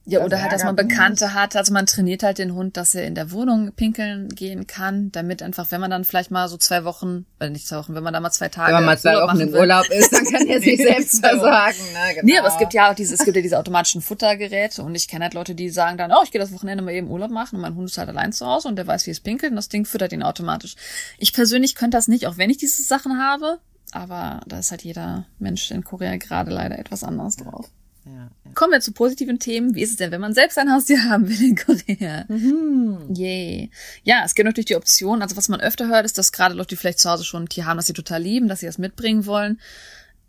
ja, 0.09 0.21
oder 0.23 0.41
halt, 0.41 0.51
dass 0.51 0.63
man 0.63 0.75
Bekannte 0.75 1.35
hat, 1.35 1.55
also 1.55 1.71
man 1.71 1.85
trainiert 1.85 2.23
halt 2.23 2.39
den 2.39 2.55
Hund, 2.55 2.77
dass 2.77 2.95
er 2.95 3.05
in 3.05 3.13
der 3.13 3.31
Wohnung 3.31 3.73
pinkeln 3.75 4.29
gehen 4.29 4.65
kann, 4.65 5.11
damit 5.11 5.43
einfach, 5.43 5.69
wenn 5.69 5.79
man 5.79 5.91
dann 5.91 6.03
vielleicht 6.03 6.31
mal 6.31 6.47
so 6.47 6.57
zwei 6.57 6.83
Wochen, 6.83 7.27
oder 7.39 7.51
nicht 7.51 7.67
zwei 7.67 7.77
Wochen, 7.77 7.93
wenn 7.93 8.01
man 8.03 8.13
da 8.13 8.19
mal 8.19 8.31
zwei 8.31 8.49
Tage 8.49 8.69
wenn 8.69 8.75
man 8.75 8.85
mal 8.85 8.97
zwei 8.97 9.13
Urlaub 9.13 9.29
Wochen 9.29 9.41
im 9.41 9.53
Urlaub 9.53 9.85
ist, 9.91 10.11
dann 10.11 10.25
kann 10.25 10.47
er 10.47 10.61
sich 10.61 10.77
selbst 10.77 11.23
versorgen. 11.23 11.77
Ne? 11.93 12.15
Genau. 12.15 12.25
Nee, 12.25 12.37
aber 12.39 12.47
es 12.47 12.57
gibt 12.57 12.73
ja 12.73 12.89
auch 12.89 12.95
diese, 12.95 13.13
es 13.13 13.23
gibt 13.23 13.35
ja 13.35 13.43
diese 13.43 13.59
automatischen 13.59 14.01
Futtergeräte 14.01 14.81
und 14.81 14.95
ich 14.95 15.07
kenne 15.07 15.25
halt 15.25 15.35
Leute, 15.35 15.53
die 15.53 15.69
sagen 15.69 15.99
dann, 15.99 16.11
oh, 16.11 16.23
ich 16.23 16.31
gehe 16.31 16.41
das 16.41 16.51
Wochenende 16.51 16.83
mal 16.83 16.93
eben 16.93 17.07
Urlaub 17.07 17.29
machen 17.29 17.57
und 17.57 17.61
mein 17.61 17.75
Hund 17.75 17.89
ist 17.89 17.97
halt 17.99 18.09
allein 18.09 18.33
zu 18.33 18.47
Hause 18.47 18.67
und 18.67 18.77
der 18.77 18.87
weiß, 18.87 19.05
wie 19.05 19.11
es 19.11 19.19
pinkelt 19.19 19.51
und 19.51 19.57
das 19.57 19.69
Ding 19.69 19.85
füttert 19.85 20.11
ihn 20.11 20.23
automatisch. 20.23 20.75
Ich 21.19 21.33
persönlich 21.33 21.75
könnte 21.75 21.97
das 21.97 22.07
nicht, 22.07 22.25
auch 22.25 22.37
wenn 22.37 22.49
ich 22.49 22.57
diese 22.57 22.81
Sachen 22.81 23.21
habe, 23.21 23.59
aber 23.91 24.41
da 24.47 24.59
ist 24.59 24.71
halt 24.71 24.83
jeder 24.83 25.25
Mensch 25.39 25.71
in 25.71 25.83
Korea 25.83 26.17
gerade 26.17 26.51
leider 26.51 26.79
etwas 26.79 27.03
anders 27.03 27.35
drauf. 27.35 27.69
Ja, 28.05 28.29
ja. 28.45 28.51
Kommen 28.55 28.71
wir 28.71 28.81
zu 28.81 28.91
positiven 28.91 29.39
Themen. 29.39 29.75
Wie 29.75 29.81
ist 29.81 29.91
es 29.91 29.95
denn, 29.97 30.11
wenn 30.11 30.21
man 30.21 30.33
selbst 30.33 30.57
ein 30.57 30.71
Haustier 30.71 31.03
haben 31.09 31.29
will 31.29 31.49
in 31.49 31.55
Korea? 31.55 32.25
Mhm. 32.27 33.13
Yay. 33.13 33.71
Ja, 34.03 34.23
es 34.25 34.35
gibt 34.35 34.45
natürlich 34.45 34.67
die 34.67 34.75
Option, 34.75 35.21
also 35.21 35.37
was 35.37 35.49
man 35.49 35.61
öfter 35.61 35.87
hört, 35.87 36.05
ist, 36.05 36.17
dass 36.17 36.31
gerade 36.31 36.55
Leute, 36.55 36.69
die 36.69 36.75
vielleicht 36.75 36.99
zu 36.99 37.09
Hause 37.09 37.25
schon 37.25 37.43
ein 37.43 37.49
Tier 37.49 37.65
haben, 37.65 37.77
dass 37.77 37.87
sie 37.87 37.93
total 37.93 38.21
lieben, 38.21 38.47
dass 38.47 38.61
sie 38.61 38.65
das 38.65 38.77
mitbringen 38.77 39.25
wollen. 39.25 39.59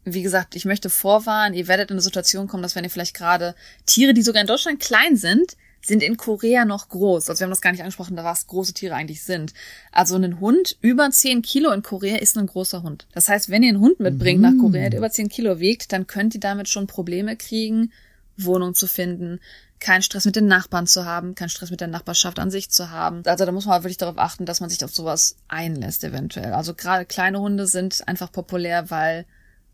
Wie 0.04 0.22
gesagt, 0.22 0.56
ich 0.56 0.64
möchte 0.64 0.88
vorwarnen, 0.88 1.54
ihr 1.54 1.68
werdet 1.68 1.90
in 1.90 1.94
eine 1.94 2.02
Situation 2.02 2.48
kommen, 2.48 2.62
dass 2.62 2.74
wenn 2.74 2.84
ihr 2.84 2.90
vielleicht 2.90 3.14
gerade 3.14 3.54
Tiere, 3.86 4.14
die 4.14 4.22
sogar 4.22 4.40
in 4.40 4.46
Deutschland 4.46 4.80
klein 4.80 5.16
sind, 5.16 5.56
sind 5.82 6.02
in 6.02 6.16
Korea 6.16 6.64
noch 6.64 6.88
groß. 6.88 7.30
Also 7.30 7.40
wir 7.40 7.44
haben 7.44 7.50
das 7.50 7.60
gar 7.60 7.72
nicht 7.72 7.80
angesprochen, 7.80 8.16
da 8.16 8.24
was 8.24 8.46
große 8.46 8.74
Tiere 8.74 8.94
eigentlich 8.94 9.22
sind. 9.22 9.54
Also 9.92 10.16
ein 10.16 10.40
Hund 10.40 10.76
über 10.80 11.10
10 11.10 11.42
Kilo 11.42 11.70
in 11.70 11.82
Korea 11.82 12.16
ist 12.16 12.36
ein 12.36 12.46
großer 12.46 12.82
Hund. 12.82 13.06
Das 13.12 13.28
heißt, 13.28 13.50
wenn 13.50 13.62
ihr 13.62 13.70
einen 13.70 13.80
Hund 13.80 14.00
mitbringt 14.00 14.40
mhm. 14.40 14.56
nach 14.56 14.62
Korea, 14.62 14.90
der 14.90 14.98
über 14.98 15.10
10 15.10 15.28
Kilo 15.28 15.58
wiegt, 15.58 15.92
dann 15.92 16.06
könnt 16.06 16.34
ihr 16.34 16.40
damit 16.40 16.68
schon 16.68 16.86
Probleme 16.86 17.36
kriegen, 17.36 17.92
Wohnung 18.36 18.74
zu 18.74 18.86
finden, 18.86 19.40
keinen 19.80 20.02
Stress 20.02 20.26
mit 20.26 20.36
den 20.36 20.46
Nachbarn 20.46 20.86
zu 20.86 21.06
haben, 21.06 21.34
keinen 21.34 21.48
Stress 21.48 21.70
mit 21.70 21.80
der 21.80 21.88
Nachbarschaft 21.88 22.38
an 22.38 22.50
sich 22.50 22.70
zu 22.70 22.90
haben. 22.90 23.22
Also 23.24 23.46
da 23.46 23.52
muss 23.52 23.64
man 23.64 23.82
wirklich 23.82 23.96
darauf 23.96 24.18
achten, 24.18 24.44
dass 24.44 24.60
man 24.60 24.68
sich 24.68 24.84
auf 24.84 24.94
sowas 24.94 25.36
einlässt 25.48 26.04
eventuell. 26.04 26.52
Also 26.52 26.74
gerade 26.74 27.06
kleine 27.06 27.40
Hunde 27.40 27.66
sind 27.66 28.06
einfach 28.06 28.30
populär, 28.30 28.90
weil 28.90 29.24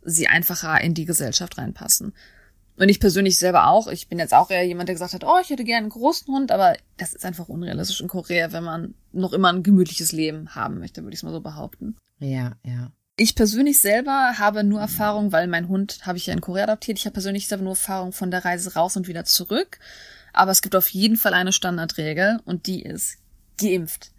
sie 0.03 0.29
einfacher 0.29 0.81
in 0.81 0.95
die 0.95 1.05
Gesellschaft 1.05 1.59
reinpassen. 1.59 2.13
Und 2.79 2.89
ich 2.89 3.01
persönlich 3.01 3.39
selber 3.39 3.69
auch. 3.69 3.87
Ich 3.89 4.09
bin 4.09 4.19
jetzt 4.19 4.35
auch 4.35 4.51
eher 4.51 4.67
jemand, 4.67 4.89
der 4.89 4.95
gesagt 4.95 5.15
hat, 5.15 5.25
oh, 5.25 5.39
ich 5.41 5.51
hätte 5.51 5.65
gerne 5.65 5.85
einen 5.85 5.89
großen 5.91 6.33
Hund, 6.33 6.53
aber 6.53 6.77
das 6.99 7.15
ist 7.15 7.25
einfach 7.25 7.49
unrealistisch 7.49 8.01
in 8.01 8.09
Korea, 8.09 8.53
wenn 8.53 8.65
man 8.65 8.95
noch 9.13 9.33
immer 9.33 9.53
ein 9.53 9.63
gemütliches 9.63 10.13
Leben 10.13 10.55
haben 10.55 10.79
möchte, 10.79 11.03
würde 11.03 11.15
ich 11.15 11.21
es 11.21 11.23
mal 11.23 11.33
so 11.33 11.41
behaupten. 11.41 11.97
Ja, 12.19 12.53
ja. 12.65 12.93
Ich 13.19 13.35
persönlich 13.35 13.81
selber 13.81 14.35
habe 14.39 14.63
nur 14.63 14.81
Erfahrung, 14.81 15.33
weil 15.33 15.47
mein 15.47 15.69
Hund 15.69 16.01
habe 16.03 16.19
ich 16.19 16.27
ja 16.27 16.35
in 16.35 16.43
Korea 16.43 16.65
adoptiert. 16.65 16.99
Ich 16.99 17.07
habe 17.07 17.15
persönlich 17.15 17.49
selber 17.49 17.65
nur 17.65 17.73
Erfahrung 17.73 18.13
von 18.13 18.31
der 18.31 18.45
Reise 18.45 18.75
raus 18.75 18.97
und 18.97 19.09
wieder 19.09 19.25
zurück. 19.25 19.79
Aber 20.35 20.51
es 20.51 20.61
gibt 20.61 20.77
auf 20.77 20.89
jeden 20.91 21.17
Fall 21.17 21.33
eine 21.33 21.53
Standardregel 21.53 22.41
und 22.45 22.67
die 22.67 22.83
ist 22.83 23.17
geimpft. 23.59 24.13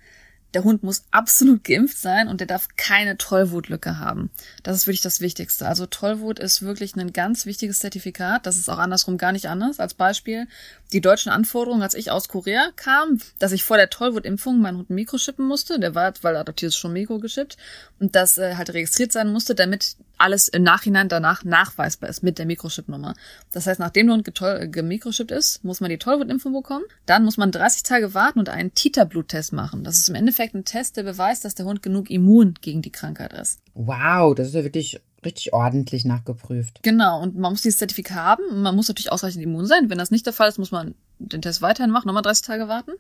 Der 0.54 0.64
Hund 0.64 0.82
muss 0.82 1.04
absolut 1.12 1.64
geimpft 1.64 1.98
sein 1.98 2.28
und 2.28 2.40
der 2.40 2.48
darf 2.48 2.70
keine 2.78 3.18
Tollwutlücke 3.18 4.00
haben. 4.00 4.30
Das 4.64 4.78
ist 4.78 4.88
wirklich 4.88 5.02
das 5.02 5.20
Wichtigste. 5.20 5.68
Also 5.68 5.86
Tollwut 5.86 6.40
ist 6.40 6.62
wirklich 6.62 6.96
ein 6.96 7.14
ganz 7.14 7.46
wichtiges 7.46 7.80
Zertifikat. 7.80 8.46
Das 8.46 8.58
ist 8.58 8.70
auch 8.70 8.78
andersrum 8.78 9.18
gar 9.18 9.34
nicht 9.34 9.50
anders. 9.50 9.80
Als 9.80 9.94
Beispiel 9.94 10.48
die 10.94 11.02
deutschen 11.02 11.32
Anforderungen, 11.32 11.84
als 11.84 11.96
ich 11.96 12.12
aus 12.12 12.30
Korea 12.30 12.72
kam, 12.76 13.20
dass 13.40 13.52
ich 13.52 13.64
vor 13.64 13.78
der 13.78 13.90
Tollwutimpfung 13.90 14.60
meinen 14.60 14.78
Hund 14.78 14.90
mikrochippen 14.90 15.46
musste. 15.46 15.80
Der 15.80 15.96
war, 15.96 16.14
weil 16.22 16.36
er 16.36 16.42
adoptiert 16.42 16.72
ist, 16.72 16.78
schon 16.78 16.94
mikrogeschippt. 16.94 17.58
Und 18.00 18.16
das 18.16 18.38
äh, 18.38 18.56
halt 18.56 18.74
registriert 18.74 19.12
sein 19.12 19.32
musste, 19.32 19.54
damit 19.54 19.98
alles 20.18 20.48
im 20.48 20.64
Nachhinein 20.64 21.10
danach 21.10 21.44
nachweisbar 21.44 22.10
ist 22.10 22.24
mit 22.24 22.40
der 22.40 22.46
Mikrochip-Nummer. 22.46 23.14
Das 23.52 23.68
heißt, 23.68 23.80
nachdem 23.80 24.08
der 24.08 24.16
Hund 24.16 24.72
gemikrochippt 24.72 25.32
ist, 25.32 25.64
muss 25.64 25.82
man 25.82 25.90
die 25.90 25.98
Tollwutimpfung 25.98 26.54
bekommen. 26.54 26.86
Dann 27.06 27.24
muss 27.24 27.38
man 27.38 27.52
30 27.52 27.84
Tage 27.84 28.14
warten 28.14 28.40
und 28.40 28.50
einen 28.50 28.74
Titer-Bluttest 28.74 29.54
machen. 29.54 29.84
Das 29.84 29.98
ist 29.98 30.10
im 30.10 30.16
Endeffekt 30.16 30.56
ein 30.56 30.66
Test, 30.66 30.98
der 30.98 31.04
beweist, 31.04 31.46
dass 31.46 31.56
der 31.56 31.66
Hund 31.66 31.82
genug 31.82 32.10
immun 32.10 32.56
gegen 32.62 32.82
die 32.82 32.92
Krankheit 32.92 33.34
ist. 33.34 33.60
Wow, 33.74 34.36
das 34.36 34.48
ist 34.48 34.56
ja 34.56 34.64
wirklich 34.64 35.00
richtig 35.26 35.54
ordentlich 35.54 36.06
nachgeprüft. 36.06 36.82
Genau, 36.84 37.22
und 37.22 37.36
man 37.38 37.52
muss 37.52 37.62
dieses 37.62 37.80
Zertifikat 37.80 38.18
haben. 38.18 38.62
Man 38.62 38.76
muss 38.76 38.88
natürlich 38.88 39.12
ausreichend 39.12 39.44
immun 39.44 39.66
sein. 39.66 39.90
Wenn 39.90 39.98
das 39.98 40.12
nicht 40.12 40.26
der 40.26 40.34
Fall 40.34 40.50
ist, 40.50 40.58
muss 40.58 40.72
man 40.72 40.96
den 41.20 41.42
Test 41.42 41.62
weiterhin 41.62 41.92
machen, 41.92 42.08
nochmal 42.08 42.24
30 42.24 42.46
Tage 42.46 42.68
warten. 42.68 42.92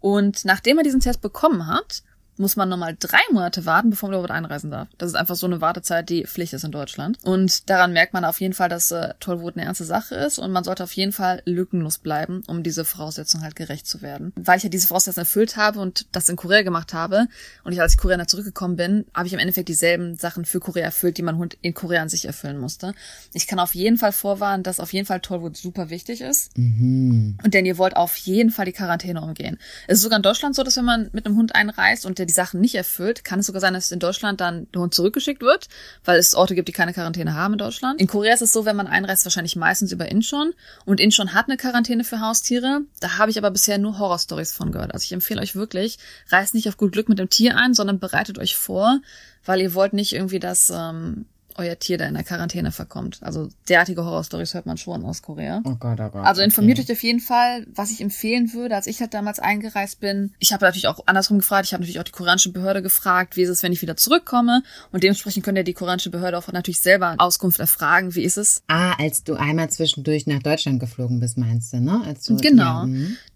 Und 0.00 0.44
nachdem 0.44 0.78
er 0.78 0.84
diesen 0.84 1.00
Test 1.00 1.20
bekommen 1.20 1.66
hat, 1.66 2.02
muss 2.38 2.56
man 2.56 2.68
nochmal 2.68 2.96
drei 2.98 3.20
Monate 3.32 3.66
warten, 3.66 3.90
bevor 3.90 4.08
man 4.08 4.14
überhaupt 4.18 4.30
einreisen 4.30 4.70
darf. 4.70 4.88
Das 4.98 5.10
ist 5.10 5.16
einfach 5.16 5.36
so 5.36 5.46
eine 5.46 5.60
Wartezeit, 5.60 6.08
die 6.08 6.24
Pflicht 6.24 6.52
ist 6.52 6.64
in 6.64 6.72
Deutschland. 6.72 7.18
Und 7.22 7.68
daran 7.70 7.92
merkt 7.92 8.12
man 8.12 8.24
auf 8.24 8.40
jeden 8.40 8.54
Fall, 8.54 8.68
dass 8.68 8.90
äh, 8.90 9.14
Tollwut 9.20 9.56
eine 9.56 9.66
ernste 9.66 9.84
Sache 9.84 10.14
ist 10.14 10.38
und 10.38 10.52
man 10.52 10.64
sollte 10.64 10.84
auf 10.84 10.92
jeden 10.92 11.12
Fall 11.12 11.42
lückenlos 11.44 11.98
bleiben, 11.98 12.42
um 12.46 12.62
diese 12.62 12.84
Voraussetzung 12.84 13.42
halt 13.42 13.56
gerecht 13.56 13.86
zu 13.86 14.02
werden. 14.02 14.32
Weil 14.36 14.58
ich 14.58 14.64
ja 14.64 14.70
diese 14.70 14.86
Voraussetzung 14.86 15.22
erfüllt 15.22 15.56
habe 15.56 15.80
und 15.80 16.06
das 16.12 16.28
in 16.28 16.36
Korea 16.36 16.62
gemacht 16.62 16.94
habe 16.94 17.26
und 17.64 17.72
ich 17.72 17.80
als 17.80 17.92
ich 17.92 17.98
Korea 17.98 18.26
zurückgekommen 18.26 18.76
bin, 18.76 19.04
habe 19.14 19.26
ich 19.26 19.32
im 19.32 19.38
Endeffekt 19.38 19.68
dieselben 19.68 20.16
Sachen 20.16 20.44
für 20.44 20.60
Korea 20.60 20.84
erfüllt, 20.84 21.18
die 21.18 21.24
Hund 21.28 21.58
in 21.60 21.74
Korea 21.74 22.02
an 22.02 22.08
sich 22.08 22.24
erfüllen 22.24 22.58
musste. 22.58 22.94
Ich 23.32 23.46
kann 23.46 23.58
auf 23.58 23.74
jeden 23.74 23.98
Fall 23.98 24.12
vorwarnen, 24.12 24.62
dass 24.62 24.80
auf 24.80 24.92
jeden 24.92 25.06
Fall 25.06 25.20
Tollwut 25.20 25.56
super 25.56 25.90
wichtig 25.90 26.20
ist. 26.20 26.56
Mhm. 26.56 27.38
Und 27.42 27.54
denn 27.54 27.66
ihr 27.66 27.78
wollt 27.78 27.96
auf 27.96 28.16
jeden 28.16 28.50
Fall 28.50 28.66
die 28.66 28.72
Quarantäne 28.72 29.20
umgehen. 29.20 29.58
Es 29.86 29.98
ist 29.98 30.04
sogar 30.04 30.18
in 30.18 30.22
Deutschland 30.22 30.54
so, 30.54 30.62
dass 30.62 30.76
wenn 30.76 30.84
man 30.84 31.10
mit 31.12 31.26
einem 31.26 31.36
Hund 31.36 31.54
einreist 31.54 32.06
und 32.06 32.18
der 32.18 32.26
die 32.28 32.34
Sachen 32.34 32.60
nicht 32.60 32.74
erfüllt, 32.74 33.24
kann 33.24 33.40
es 33.40 33.46
sogar 33.46 33.60
sein, 33.60 33.74
dass 33.74 33.90
in 33.90 33.98
Deutschland 33.98 34.40
dann 34.40 34.68
der 34.74 34.90
zurückgeschickt 34.90 35.42
wird, 35.42 35.68
weil 36.04 36.18
es 36.18 36.34
Orte 36.34 36.54
gibt, 36.54 36.68
die 36.68 36.72
keine 36.72 36.92
Quarantäne 36.92 37.34
haben 37.34 37.54
in 37.54 37.58
Deutschland. 37.58 38.00
In 38.00 38.06
Korea 38.06 38.34
ist 38.34 38.42
es 38.42 38.52
so, 38.52 38.64
wenn 38.64 38.76
man 38.76 38.86
einreist, 38.86 39.24
wahrscheinlich 39.24 39.56
meistens 39.56 39.92
über 39.92 40.08
Incheon. 40.10 40.52
Und 40.84 41.00
Incheon 41.00 41.34
hat 41.34 41.46
eine 41.48 41.56
Quarantäne 41.56 42.04
für 42.04 42.20
Haustiere. 42.20 42.82
Da 43.00 43.18
habe 43.18 43.30
ich 43.30 43.38
aber 43.38 43.50
bisher 43.50 43.78
nur 43.78 43.98
Horrorstories 43.98 44.52
von 44.52 44.72
gehört. 44.72 44.92
Also 44.94 45.04
ich 45.04 45.12
empfehle 45.12 45.40
euch 45.40 45.56
wirklich, 45.56 45.98
reist 46.28 46.54
nicht 46.54 46.68
auf 46.68 46.76
gut 46.76 46.92
Glück 46.92 47.08
mit 47.08 47.18
dem 47.18 47.30
Tier 47.30 47.56
ein, 47.56 47.74
sondern 47.74 47.98
bereitet 47.98 48.38
euch 48.38 48.56
vor, 48.56 49.00
weil 49.44 49.60
ihr 49.60 49.74
wollt 49.74 49.94
nicht 49.94 50.12
irgendwie 50.12 50.38
das 50.38 50.70
ähm, 50.70 51.26
euer 51.58 51.78
Tier 51.78 51.98
da 51.98 52.06
in 52.06 52.14
der 52.14 52.24
Quarantäne 52.24 52.72
verkommt. 52.72 53.18
Also 53.22 53.48
derartige 53.68 54.04
Horrorstories 54.04 54.54
hört 54.54 54.66
man 54.66 54.78
schon 54.78 55.04
aus 55.04 55.22
Korea. 55.22 55.60
Oh 55.64 55.74
Gott, 55.74 56.00
oh 56.00 56.08
Gott. 56.08 56.24
Also 56.24 56.42
informiert 56.42 56.78
okay. 56.78 56.92
euch 56.92 56.96
auf 56.96 57.02
jeden 57.02 57.20
Fall, 57.20 57.66
was 57.74 57.90
ich 57.90 58.00
empfehlen 58.00 58.52
würde, 58.54 58.74
als 58.74 58.86
ich 58.86 59.00
halt 59.00 59.14
damals 59.14 59.38
eingereist 59.38 60.00
bin. 60.00 60.32
Ich 60.38 60.52
habe 60.52 60.64
natürlich 60.64 60.88
auch 60.88 61.00
andersrum 61.06 61.38
gefragt, 61.38 61.66
ich 61.66 61.72
habe 61.72 61.82
natürlich 61.82 62.00
auch 62.00 62.04
die 62.04 62.12
koreanische 62.12 62.52
Behörde 62.52 62.82
gefragt, 62.82 63.36
wie 63.36 63.42
ist 63.42 63.50
es, 63.50 63.62
wenn 63.62 63.72
ich 63.72 63.82
wieder 63.82 63.96
zurückkomme. 63.96 64.62
Und 64.92 65.02
dementsprechend 65.02 65.44
könnt 65.44 65.58
ihr 65.58 65.64
die 65.64 65.74
koreanische 65.74 66.10
Behörde 66.10 66.38
auch 66.38 66.50
natürlich 66.52 66.80
selber 66.80 67.14
Auskunft 67.18 67.60
erfragen, 67.60 68.14
wie 68.14 68.22
ist 68.22 68.38
es. 68.38 68.62
Ah, 68.68 68.94
als 68.98 69.24
du 69.24 69.34
einmal 69.34 69.70
zwischendurch 69.70 70.26
nach 70.26 70.42
Deutschland 70.42 70.80
geflogen 70.80 71.20
bist, 71.20 71.38
meinst 71.38 71.72
du, 71.72 71.80
ne? 71.80 72.02
Als 72.06 72.24
du, 72.24 72.36
genau. 72.36 72.84
Ja, 72.84 72.88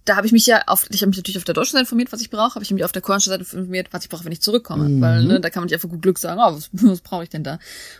da 0.04 0.16
habe 0.16 0.26
ich 0.26 0.32
mich 0.32 0.46
ja 0.46 0.62
auf, 0.66 0.86
ich 0.90 1.00
habe 1.02 1.10
mich 1.10 1.16
natürlich 1.16 1.38
auf 1.38 1.44
der 1.44 1.54
deutschen 1.54 1.72
Seite 1.72 1.82
informiert, 1.82 2.12
was 2.12 2.20
ich 2.20 2.30
brauche, 2.30 2.56
habe 2.56 2.64
ich 2.64 2.70
mich 2.70 2.84
auf 2.84 2.92
der 2.92 3.02
koreanischen 3.02 3.30
Seite 3.30 3.42
informiert, 3.42 3.88
was 3.92 4.04
ich 4.04 4.10
brauche, 4.10 4.24
wenn 4.24 4.32
ich 4.32 4.40
zurückkomme. 4.40 4.88
Mhm. 4.88 5.00
Weil 5.00 5.24
ne, 5.24 5.40
da 5.40 5.50
kann 5.50 5.60
man 5.60 5.66
nicht 5.66 5.74
einfach 5.74 5.88
gut 5.88 6.02
Glück 6.02 6.18
sagen, 6.18 6.40
oh, 6.42 6.56
was, 6.56 6.70
was 6.72 7.00
brauche 7.00 7.22
ich 7.24 7.30
denn 7.30 7.44
da? 7.44 7.58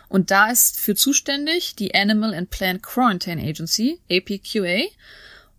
Und 0.09 0.31
da 0.31 0.49
ist 0.49 0.79
für 0.79 0.95
zuständig 0.95 1.75
die 1.75 1.95
Animal 1.95 2.33
and 2.33 2.49
Plant 2.49 2.83
Quarantine 2.83 3.41
Agency, 3.41 3.99
APQA. 4.11 4.83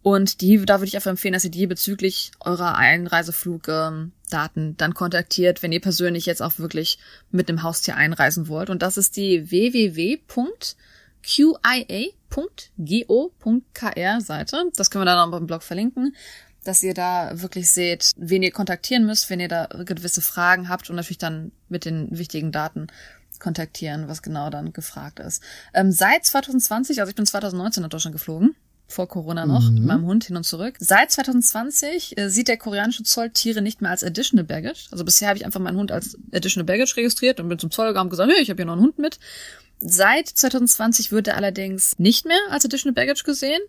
Und 0.02 0.42
die, 0.42 0.62
da 0.66 0.80
würde 0.80 0.88
ich 0.88 0.96
einfach 0.96 1.10
empfehlen, 1.10 1.32
dass 1.32 1.44
ihr 1.44 1.50
die 1.50 1.66
bezüglich 1.66 2.30
eurer 2.40 2.76
Einreiseflugdaten 2.76 4.12
ähm, 4.30 4.76
dann 4.76 4.92
kontaktiert, 4.92 5.62
wenn 5.62 5.72
ihr 5.72 5.80
persönlich 5.80 6.26
jetzt 6.26 6.42
auch 6.42 6.58
wirklich 6.58 6.98
mit 7.30 7.48
einem 7.48 7.62
Haustier 7.62 7.96
einreisen 7.96 8.48
wollt. 8.48 8.68
Und 8.68 8.82
das 8.82 8.98
ist 8.98 9.16
die 9.16 9.50
www.qia 9.50 10.18
go.kr 12.78 14.20
Seite. 14.20 14.64
Das 14.76 14.90
können 14.90 15.02
wir 15.02 15.06
dann 15.06 15.32
auch 15.32 15.36
im 15.36 15.46
Blog 15.46 15.62
verlinken, 15.62 16.14
dass 16.64 16.82
ihr 16.82 16.94
da 16.94 17.30
wirklich 17.40 17.70
seht, 17.70 18.10
wen 18.16 18.42
ihr 18.42 18.52
kontaktieren 18.52 19.06
müsst, 19.06 19.30
wenn 19.30 19.40
ihr 19.40 19.48
da 19.48 19.68
gewisse 19.84 20.20
Fragen 20.20 20.68
habt 20.68 20.90
und 20.90 20.96
natürlich 20.96 21.18
dann 21.18 21.52
mit 21.68 21.84
den 21.84 22.08
wichtigen 22.16 22.52
Daten 22.52 22.88
kontaktieren, 23.38 24.08
was 24.08 24.22
genau 24.22 24.50
dann 24.50 24.72
gefragt 24.72 25.18
ist. 25.18 25.42
Ähm, 25.74 25.92
seit 25.92 26.24
2020, 26.24 27.00
also 27.00 27.10
ich 27.10 27.16
bin 27.16 27.26
2019 27.26 27.82
nach 27.82 27.90
Deutschland 27.90 28.14
geflogen, 28.14 28.54
vor 28.86 29.08
Corona 29.08 29.46
noch, 29.46 29.68
mhm. 29.68 29.74
mit 29.74 29.84
meinem 29.84 30.04
Hund 30.06 30.24
hin 30.24 30.36
und 30.36 30.44
zurück. 30.44 30.76
Seit 30.78 31.10
2020 31.10 32.18
äh, 32.18 32.28
sieht 32.28 32.48
der 32.48 32.58
koreanische 32.58 33.02
Zoll 33.02 33.30
Tiere 33.30 33.62
nicht 33.62 33.80
mehr 33.80 33.90
als 33.90 34.04
Additional 34.04 34.44
Baggage. 34.44 34.88
Also 34.90 35.04
bisher 35.04 35.28
habe 35.28 35.38
ich 35.38 35.44
einfach 35.44 35.60
meinen 35.60 35.78
Hund 35.78 35.90
als 35.90 36.16
Additional 36.32 36.66
Baggage 36.66 36.96
registriert 36.96 37.40
und 37.40 37.48
bin 37.48 37.58
zum 37.58 37.70
Zoll 37.70 37.88
gegangen 37.88 38.06
und 38.06 38.10
gesagt, 38.10 38.30
hey, 38.32 38.42
ich 38.42 38.50
habe 38.50 38.58
hier 38.58 38.66
noch 38.66 38.74
einen 38.74 38.82
Hund 38.82 38.98
mit. 38.98 39.18
Seit 39.86 40.28
2020 40.28 41.12
wird 41.12 41.28
er 41.28 41.36
allerdings 41.36 41.98
nicht 41.98 42.24
mehr 42.24 42.38
als 42.48 42.64
Additional 42.64 42.94
Baggage 42.94 43.22
gesehen. 43.22 43.60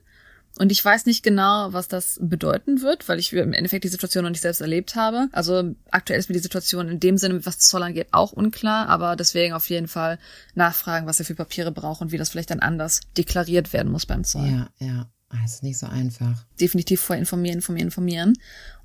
Und 0.57 0.71
ich 0.71 0.83
weiß 0.83 1.05
nicht 1.05 1.23
genau, 1.23 1.73
was 1.73 1.89
das 1.89 2.17
bedeuten 2.21 2.81
wird, 2.81 3.09
weil 3.09 3.19
ich 3.19 3.33
im 3.33 3.51
Endeffekt 3.51 3.83
die 3.83 3.89
Situation 3.89 4.23
noch 4.23 4.31
nicht 4.31 4.41
selbst 4.41 4.61
erlebt 4.61 4.95
habe. 4.95 5.27
Also 5.33 5.75
aktuell 5.91 6.17
ist 6.17 6.29
mir 6.29 6.35
die 6.35 6.41
Situation 6.41 6.87
in 6.87 7.01
dem 7.01 7.17
Sinne, 7.17 7.45
was 7.45 7.59
Zoll 7.59 7.83
angeht, 7.83 8.07
auch 8.11 8.31
unklar, 8.31 8.87
aber 8.87 9.17
deswegen 9.17 9.53
auf 9.53 9.69
jeden 9.69 9.89
Fall 9.89 10.17
nachfragen, 10.53 11.07
was 11.07 11.19
er 11.19 11.25
für 11.25 11.35
Papiere 11.35 11.73
braucht 11.73 11.99
und 11.99 12.13
wie 12.13 12.17
das 12.17 12.29
vielleicht 12.29 12.51
dann 12.51 12.61
anders 12.61 13.01
deklariert 13.17 13.73
werden 13.73 13.91
muss 13.91 14.05
beim 14.05 14.23
Zoll. 14.23 14.47
Ja, 14.47 14.69
ja. 14.79 15.09
Das 15.29 15.39
ah, 15.39 15.45
ist 15.45 15.63
nicht 15.63 15.79
so 15.79 15.87
einfach. 15.87 16.45
Definitiv 16.61 17.01
vorher 17.01 17.19
informieren, 17.19 17.57
informieren, 17.57 17.87
informieren. 17.87 18.33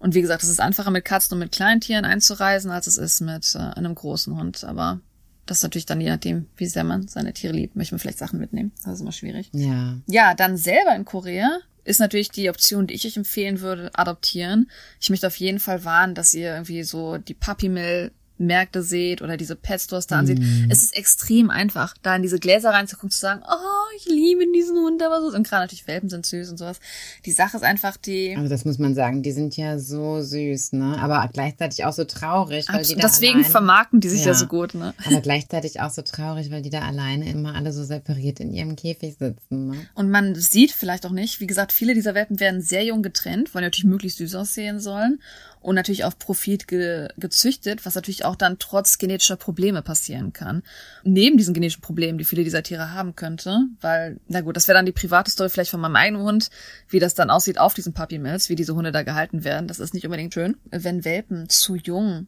Und 0.00 0.14
wie 0.14 0.22
gesagt, 0.22 0.42
es 0.42 0.48
ist 0.48 0.58
einfacher 0.58 0.90
mit 0.90 1.04
Katzen 1.04 1.34
und 1.34 1.40
mit 1.40 1.52
Kleintieren 1.52 2.04
einzureisen, 2.04 2.72
als 2.72 2.88
es 2.88 2.96
ist 2.96 3.20
mit 3.20 3.54
äh, 3.54 3.58
einem 3.58 3.94
großen 3.94 4.34
Hund. 4.36 4.64
Aber 4.64 5.00
das 5.46 5.58
ist 5.58 5.62
natürlich 5.62 5.86
dann 5.86 6.00
je 6.00 6.10
nachdem, 6.10 6.46
wie 6.56 6.66
sehr 6.66 6.84
man 6.84 7.08
seine 7.08 7.32
Tiere 7.32 7.52
liebt, 7.52 7.76
möchte 7.76 7.94
man 7.94 8.00
vielleicht 8.00 8.18
Sachen 8.18 8.38
mitnehmen. 8.38 8.72
Das 8.84 8.94
ist 8.94 9.00
immer 9.00 9.12
schwierig. 9.12 9.50
Ja. 9.52 9.96
Ja, 10.06 10.34
dann 10.34 10.56
selber 10.56 10.94
in 10.94 11.04
Korea 11.04 11.58
ist 11.84 12.00
natürlich 12.00 12.30
die 12.30 12.50
Option, 12.50 12.86
die 12.86 12.94
ich 12.94 13.06
euch 13.06 13.16
empfehlen 13.16 13.60
würde, 13.60 13.90
adoptieren. 13.94 14.70
Ich 15.00 15.10
möchte 15.10 15.26
auf 15.26 15.36
jeden 15.36 15.60
Fall 15.60 15.84
warnen, 15.84 16.14
dass 16.14 16.34
ihr 16.34 16.52
irgendwie 16.52 16.82
so 16.82 17.18
die 17.18 17.34
Puppy 17.34 17.68
Mill 17.68 18.12
Märkte 18.40 18.82
seht 18.82 19.22
oder 19.22 19.36
diese 19.36 19.54
Pet 19.54 19.80
Stores 19.80 20.06
da 20.06 20.18
ansieht. 20.18 20.40
Mm. 20.40 20.70
Es 20.70 20.82
ist 20.82 20.96
extrem 20.96 21.50
einfach, 21.50 21.94
da 22.02 22.16
in 22.16 22.22
diese 22.22 22.38
Gläser 22.38 22.70
reinzugucken, 22.70 23.10
zu 23.10 23.20
sagen, 23.20 23.42
oh, 23.46 23.96
ich 23.96 24.06
liebe 24.06 24.44
diesen 24.54 24.76
Hund, 24.78 25.02
aber 25.02 25.20
so. 25.20 25.36
Und 25.36 25.46
gerade 25.46 25.64
natürlich 25.64 25.86
Welpen 25.86 26.08
sind 26.08 26.26
süß 26.26 26.50
und 26.50 26.56
sowas. 26.56 26.80
Die 27.26 27.32
Sache 27.32 27.56
ist 27.56 27.62
einfach 27.62 27.96
die. 27.96 28.34
Aber 28.36 28.48
das 28.48 28.64
muss 28.64 28.78
man 28.78 28.94
sagen, 28.94 29.22
die 29.22 29.32
sind 29.32 29.56
ja 29.56 29.78
so 29.78 30.22
süß, 30.22 30.72
ne? 30.72 30.98
Aber 31.00 31.28
gleichzeitig 31.32 31.84
auch 31.84 31.92
so 31.92 32.04
traurig. 32.04 32.66
Weil 32.68 32.82
die 32.84 32.94
da 32.94 33.02
deswegen 33.02 33.34
alleine, 33.34 33.50
vermarkten 33.50 34.00
die 34.00 34.08
sich 34.08 34.24
ja. 34.24 34.28
ja 34.28 34.34
so 34.34 34.46
gut, 34.46 34.74
ne? 34.74 34.94
Aber 35.04 35.20
gleichzeitig 35.20 35.80
auch 35.80 35.90
so 35.90 36.02
traurig, 36.02 36.50
weil 36.50 36.62
die 36.62 36.70
da 36.70 36.80
alleine 36.80 37.30
immer 37.30 37.54
alle 37.54 37.72
so 37.72 37.84
separiert 37.84 38.40
in 38.40 38.52
ihrem 38.52 38.76
Käfig 38.76 39.16
sitzen, 39.18 39.68
ne? 39.68 39.86
Und 39.94 40.10
man 40.10 40.34
sieht 40.34 40.72
vielleicht 40.72 41.06
auch 41.06 41.12
nicht, 41.12 41.40
wie 41.40 41.46
gesagt, 41.46 41.72
viele 41.72 41.94
dieser 41.94 42.14
Welpen 42.14 42.40
werden 42.40 42.62
sehr 42.62 42.84
jung 42.84 43.02
getrennt, 43.02 43.54
weil 43.54 43.62
natürlich 43.62 43.84
möglichst 43.84 44.18
süß 44.18 44.34
aussehen 44.34 44.80
sollen 44.80 45.20
und 45.60 45.74
natürlich 45.74 46.04
auf 46.04 46.18
Profit 46.18 46.66
ge 46.66 47.08
gezüchtet, 47.16 47.84
was 47.84 47.94
natürlich 47.94 48.24
auch 48.24 48.36
dann 48.36 48.58
trotz 48.58 48.98
genetischer 48.98 49.36
Probleme 49.36 49.82
passieren 49.82 50.32
kann. 50.32 50.62
Neben 51.04 51.36
diesen 51.36 51.54
genetischen 51.54 51.82
Problemen, 51.82 52.18
die 52.18 52.24
viele 52.24 52.44
dieser 52.44 52.62
Tiere 52.62 52.92
haben 52.92 53.14
könnte, 53.14 53.66
weil, 53.80 54.18
na 54.28 54.40
gut, 54.40 54.56
das 54.56 54.68
wäre 54.68 54.76
dann 54.76 54.86
die 54.86 54.92
private 54.92 55.30
Story 55.30 55.50
vielleicht 55.50 55.70
von 55.70 55.80
meinem 55.80 55.96
eigenen 55.96 56.22
Hund, 56.22 56.50
wie 56.88 56.98
das 56.98 57.14
dann 57.14 57.30
aussieht 57.30 57.58
auf 57.58 57.74
diesen 57.74 57.92
Puppy 57.92 58.18
Mills, 58.18 58.48
wie 58.48 58.56
diese 58.56 58.74
Hunde 58.74 58.92
da 58.92 59.02
gehalten 59.02 59.44
werden. 59.44 59.68
Das 59.68 59.80
ist 59.80 59.94
nicht 59.94 60.04
unbedingt 60.04 60.34
schön. 60.34 60.56
Wenn 60.70 61.04
Welpen 61.04 61.48
zu 61.48 61.76
jung 61.76 62.26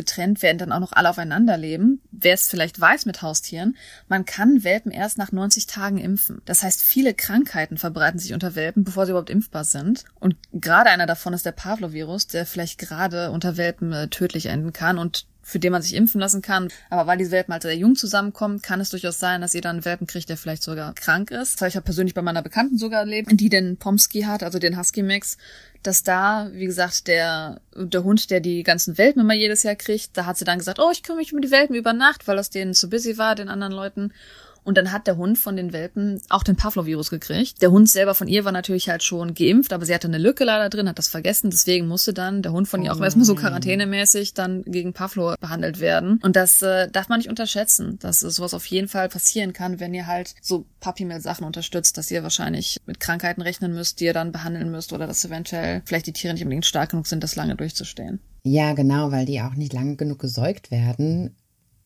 getrennt 0.00 0.40
werden, 0.40 0.56
dann 0.56 0.72
auch 0.72 0.80
noch 0.80 0.92
alle 0.92 1.10
aufeinander 1.10 1.58
leben. 1.58 2.00
Wer 2.10 2.32
es 2.32 2.48
vielleicht 2.48 2.80
weiß 2.80 3.04
mit 3.04 3.20
Haustieren, 3.20 3.76
man 4.08 4.24
kann 4.24 4.64
Welpen 4.64 4.90
erst 4.90 5.18
nach 5.18 5.30
90 5.30 5.66
Tagen 5.66 5.98
impfen. 5.98 6.40
Das 6.46 6.62
heißt, 6.62 6.82
viele 6.82 7.12
Krankheiten 7.12 7.76
verbreiten 7.76 8.18
sich 8.18 8.32
unter 8.32 8.54
Welpen, 8.54 8.82
bevor 8.82 9.04
sie 9.04 9.10
überhaupt 9.10 9.28
impfbar 9.28 9.64
sind. 9.64 10.04
Und 10.18 10.36
gerade 10.52 10.88
einer 10.88 11.06
davon 11.06 11.34
ist 11.34 11.44
der 11.44 11.52
Pavlovirus, 11.52 12.28
der 12.28 12.46
vielleicht 12.46 12.78
gerade 12.78 13.30
unter 13.30 13.58
Welpen 13.58 13.92
äh, 13.92 14.08
tödlich 14.08 14.46
enden 14.46 14.72
kann 14.72 14.96
und 14.96 15.26
für 15.42 15.58
den 15.58 15.72
man 15.72 15.82
sich 15.82 15.94
impfen 15.94 16.20
lassen 16.20 16.42
kann. 16.42 16.68
Aber 16.90 17.06
weil 17.06 17.18
diese 17.18 17.30
Welpen 17.30 17.52
halt 17.52 17.62
sehr 17.62 17.76
jung 17.76 17.96
zusammenkommen, 17.96 18.62
kann 18.62 18.80
es 18.80 18.90
durchaus 18.90 19.18
sein, 19.18 19.40
dass 19.40 19.54
ihr 19.54 19.60
dann 19.60 19.76
einen 19.76 19.84
Welpen 19.84 20.06
kriegt, 20.06 20.28
der 20.28 20.36
vielleicht 20.36 20.62
sogar 20.62 20.94
krank 20.94 21.30
ist. 21.30 21.54
Das 21.54 21.60
habe 21.60 21.68
ich 21.68 21.78
auch 21.78 21.84
persönlich 21.84 22.14
bei 22.14 22.22
meiner 22.22 22.42
Bekannten 22.42 22.78
sogar 22.78 23.00
erlebt, 23.00 23.28
die 23.32 23.48
den 23.48 23.76
Pomsky 23.76 24.22
hat, 24.22 24.42
also 24.42 24.58
den 24.58 24.78
Husky-Mix, 24.78 25.38
dass 25.82 26.02
da, 26.02 26.50
wie 26.52 26.66
gesagt, 26.66 27.06
der, 27.06 27.60
der 27.74 28.04
Hund, 28.04 28.30
der 28.30 28.40
die 28.40 28.62
ganzen 28.62 28.98
Welpen 28.98 29.22
immer 29.22 29.34
jedes 29.34 29.62
Jahr 29.62 29.76
kriegt, 29.76 30.16
da 30.16 30.26
hat 30.26 30.36
sie 30.36 30.44
dann 30.44 30.58
gesagt, 30.58 30.78
oh, 30.78 30.90
ich 30.92 31.02
kümmere 31.02 31.20
mich 31.20 31.32
um 31.32 31.40
die 31.40 31.50
Welpen 31.50 31.74
über 31.74 31.92
Nacht, 31.92 32.28
weil 32.28 32.36
das 32.36 32.50
denen 32.50 32.74
zu 32.74 32.90
busy 32.90 33.16
war, 33.18 33.34
den 33.34 33.48
anderen 33.48 33.72
Leuten. 33.72 34.12
Und 34.64 34.76
dann 34.76 34.92
hat 34.92 35.06
der 35.06 35.16
Hund 35.16 35.38
von 35.38 35.56
den 35.56 35.72
Welpen 35.72 36.20
auch 36.28 36.42
den 36.42 36.56
Pavlovirus 36.56 37.10
gekriegt. 37.10 37.62
Der 37.62 37.70
Hund 37.70 37.88
selber 37.88 38.14
von 38.14 38.28
ihr 38.28 38.44
war 38.44 38.52
natürlich 38.52 38.88
halt 38.88 39.02
schon 39.02 39.34
geimpft, 39.34 39.72
aber 39.72 39.86
sie 39.86 39.94
hatte 39.94 40.08
eine 40.08 40.18
Lücke 40.18 40.44
leider 40.44 40.68
drin, 40.68 40.88
hat 40.88 40.98
das 40.98 41.08
vergessen. 41.08 41.50
Deswegen 41.50 41.86
musste 41.86 42.12
dann 42.12 42.42
der 42.42 42.52
Hund 42.52 42.68
von 42.68 42.82
ihr 42.82 42.92
auch 42.92 43.00
erstmal 43.00 43.24
so 43.24 43.34
quarantänemäßig 43.34 44.34
dann 44.34 44.62
gegen 44.64 44.92
Pavlo 44.92 45.34
behandelt 45.40 45.80
werden. 45.80 46.20
Und 46.22 46.36
das 46.36 46.62
äh, 46.62 46.88
darf 46.90 47.08
man 47.08 47.18
nicht 47.18 47.28
unterschätzen, 47.28 47.98
dass 48.00 48.20
sowas 48.20 48.54
auf 48.54 48.66
jeden 48.66 48.88
Fall 48.88 49.08
passieren 49.08 49.52
kann, 49.52 49.80
wenn 49.80 49.94
ihr 49.94 50.06
halt 50.06 50.34
so 50.40 50.66
Puppy-Mill-Sachen 50.80 51.44
unterstützt, 51.44 51.96
dass 51.98 52.10
ihr 52.10 52.22
wahrscheinlich 52.22 52.78
mit 52.86 53.00
Krankheiten 53.00 53.42
rechnen 53.42 53.72
müsst, 53.72 54.00
die 54.00 54.06
ihr 54.06 54.14
dann 54.14 54.32
behandeln 54.32 54.70
müsst 54.70 54.92
oder 54.92 55.06
dass 55.06 55.24
eventuell 55.24 55.82
vielleicht 55.84 56.06
die 56.06 56.12
Tiere 56.12 56.34
nicht 56.34 56.42
unbedingt 56.42 56.66
stark 56.66 56.90
genug 56.90 57.06
sind, 57.06 57.22
das 57.22 57.36
lange 57.36 57.56
durchzustehen. 57.56 58.20
Ja, 58.42 58.72
genau, 58.72 59.12
weil 59.12 59.26
die 59.26 59.40
auch 59.42 59.54
nicht 59.54 59.72
lange 59.72 59.96
genug 59.96 60.18
gesäugt 60.18 60.70
werden, 60.70 61.36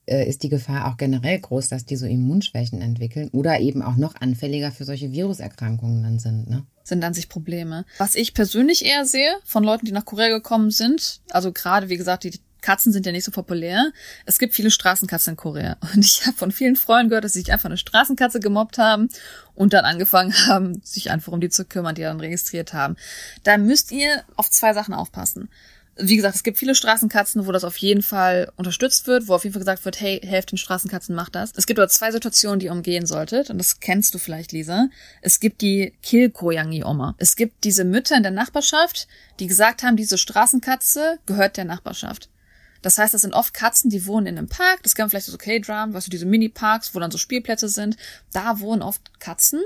äh, 0.06 0.28
ist 0.28 0.42
die 0.42 0.48
Gefahr 0.48 0.88
auch 0.88 0.96
generell 0.96 1.38
groß, 1.38 1.68
dass 1.68 1.84
die 1.84 1.96
so 1.96 2.06
Immunschwächen 2.06 2.80
entwickeln 2.80 3.28
oder 3.32 3.60
eben 3.60 3.82
auch 3.82 3.96
noch 3.96 4.14
anfälliger 4.16 4.72
für 4.72 4.84
solche 4.84 5.12
Viruserkrankungen 5.12 6.02
dann 6.02 6.18
sind. 6.18 6.48
Ne? 6.48 6.64
Sind 6.82 7.00
dann 7.00 7.14
sich 7.14 7.28
Probleme. 7.28 7.84
Was 7.98 8.14
ich 8.14 8.34
persönlich 8.34 8.84
eher 8.84 9.06
sehe 9.06 9.34
von 9.44 9.64
Leuten, 9.64 9.86
die 9.86 9.92
nach 9.92 10.04
Korea 10.04 10.28
gekommen 10.28 10.70
sind, 10.70 11.20
also 11.30 11.52
gerade 11.52 11.88
wie 11.88 11.96
gesagt, 11.96 12.24
die 12.24 12.32
Katzen 12.64 12.94
sind 12.94 13.04
ja 13.04 13.12
nicht 13.12 13.24
so 13.24 13.30
populär. 13.30 13.92
Es 14.24 14.38
gibt 14.38 14.54
viele 14.54 14.70
Straßenkatzen 14.70 15.32
in 15.32 15.36
Korea. 15.36 15.76
Und 15.94 16.02
ich 16.02 16.26
habe 16.26 16.36
von 16.36 16.50
vielen 16.50 16.76
Freunden 16.76 17.10
gehört, 17.10 17.24
dass 17.24 17.34
sie 17.34 17.40
sich 17.40 17.52
einfach 17.52 17.66
eine 17.66 17.76
Straßenkatze 17.76 18.40
gemobbt 18.40 18.78
haben 18.78 19.10
und 19.54 19.74
dann 19.74 19.84
angefangen 19.84 20.32
haben, 20.46 20.80
sich 20.82 21.10
einfach 21.10 21.32
um 21.32 21.40
die 21.40 21.50
zu 21.50 21.66
kümmern, 21.66 21.94
die 21.94 22.02
dann 22.02 22.20
registriert 22.20 22.72
haben. 22.72 22.96
Da 23.42 23.58
müsst 23.58 23.92
ihr 23.92 24.24
auf 24.36 24.50
zwei 24.50 24.72
Sachen 24.72 24.94
aufpassen 24.94 25.50
wie 25.96 26.16
gesagt, 26.16 26.34
es 26.34 26.42
gibt 26.42 26.58
viele 26.58 26.74
Straßenkatzen, 26.74 27.46
wo 27.46 27.52
das 27.52 27.64
auf 27.64 27.76
jeden 27.76 28.02
Fall 28.02 28.52
unterstützt 28.56 29.06
wird, 29.06 29.28
wo 29.28 29.34
auf 29.34 29.44
jeden 29.44 29.54
Fall 29.54 29.60
gesagt 29.60 29.84
wird, 29.84 30.00
hey, 30.00 30.20
helft 30.24 30.52
den 30.52 30.58
Straßenkatzen, 30.58 31.14
macht 31.14 31.34
das. 31.34 31.52
Es 31.56 31.66
gibt 31.66 31.78
aber 31.78 31.88
zwei 31.88 32.10
Situationen, 32.10 32.58
die 32.58 32.66
ihr 32.66 32.72
umgehen 32.72 33.06
solltet, 33.06 33.50
und 33.50 33.58
das 33.58 33.80
kennst 33.80 34.14
du 34.14 34.18
vielleicht, 34.18 34.52
Lisa. 34.52 34.88
Es 35.22 35.40
gibt 35.40 35.60
die 35.60 35.94
Kilkoyangi-Oma. 36.02 37.14
Es 37.18 37.36
gibt 37.36 37.64
diese 37.64 37.84
Mütter 37.84 38.16
in 38.16 38.22
der 38.22 38.32
Nachbarschaft, 38.32 39.06
die 39.40 39.46
gesagt 39.46 39.82
haben, 39.82 39.96
diese 39.96 40.18
Straßenkatze 40.18 41.18
gehört 41.26 41.56
der 41.56 41.64
Nachbarschaft. 41.64 42.28
Das 42.82 42.98
heißt, 42.98 43.14
das 43.14 43.22
sind 43.22 43.32
oft 43.32 43.54
Katzen, 43.54 43.88
die 43.88 44.04
wohnen 44.06 44.26
in 44.26 44.36
einem 44.36 44.48
Park. 44.48 44.82
Das 44.82 44.94
kann 44.94 45.08
vielleicht 45.08 45.26
so 45.26 45.38
K-Drum, 45.38 45.94
weißt 45.94 46.06
du, 46.06 46.10
diese 46.10 46.26
Mini-Parks, 46.26 46.94
wo 46.94 47.00
dann 47.00 47.10
so 47.10 47.16
Spielplätze 47.16 47.68
sind. 47.68 47.96
Da 48.30 48.60
wohnen 48.60 48.82
oft 48.82 49.18
Katzen. 49.20 49.62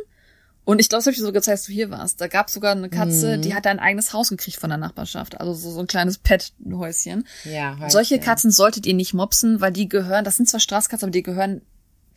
Und 0.69 0.83
ich 0.83 0.91
glaube, 0.91 0.99
das 0.99 1.07
habe 1.07 1.13
ich 1.13 1.19
dir 1.19 1.25
so 1.25 1.33
gezeigt, 1.33 1.61
als 1.61 1.65
du 1.65 1.73
hier 1.73 1.89
warst. 1.89 2.21
Da 2.21 2.29
gab 2.29 2.51
sogar 2.51 2.73
eine 2.73 2.91
Katze, 2.91 3.39
mhm. 3.39 3.41
die 3.41 3.55
hat 3.55 3.67
ein 3.67 3.79
eigenes 3.79 4.13
Haus 4.13 4.29
gekriegt 4.29 4.59
von 4.59 4.69
der 4.69 4.77
Nachbarschaft. 4.77 5.41
Also 5.41 5.55
so, 5.55 5.71
so 5.71 5.81
ein 5.81 5.87
kleines 5.87 6.19
Pet-Häuschen. 6.19 7.27
Ja, 7.45 7.77
Häuschen. 7.77 7.89
Solche 7.89 8.19
Katzen 8.21 8.51
solltet 8.51 8.85
ihr 8.85 8.93
nicht 8.93 9.15
mopsen, 9.15 9.63
weil 9.63 9.73
die 9.73 9.89
gehören, 9.89 10.27
das 10.27 10.37
sind 10.37 10.47
zwar 10.47 10.61
Straßkatzen, 10.61 11.07
aber 11.07 11.13
die 11.13 11.23
gehören 11.23 11.63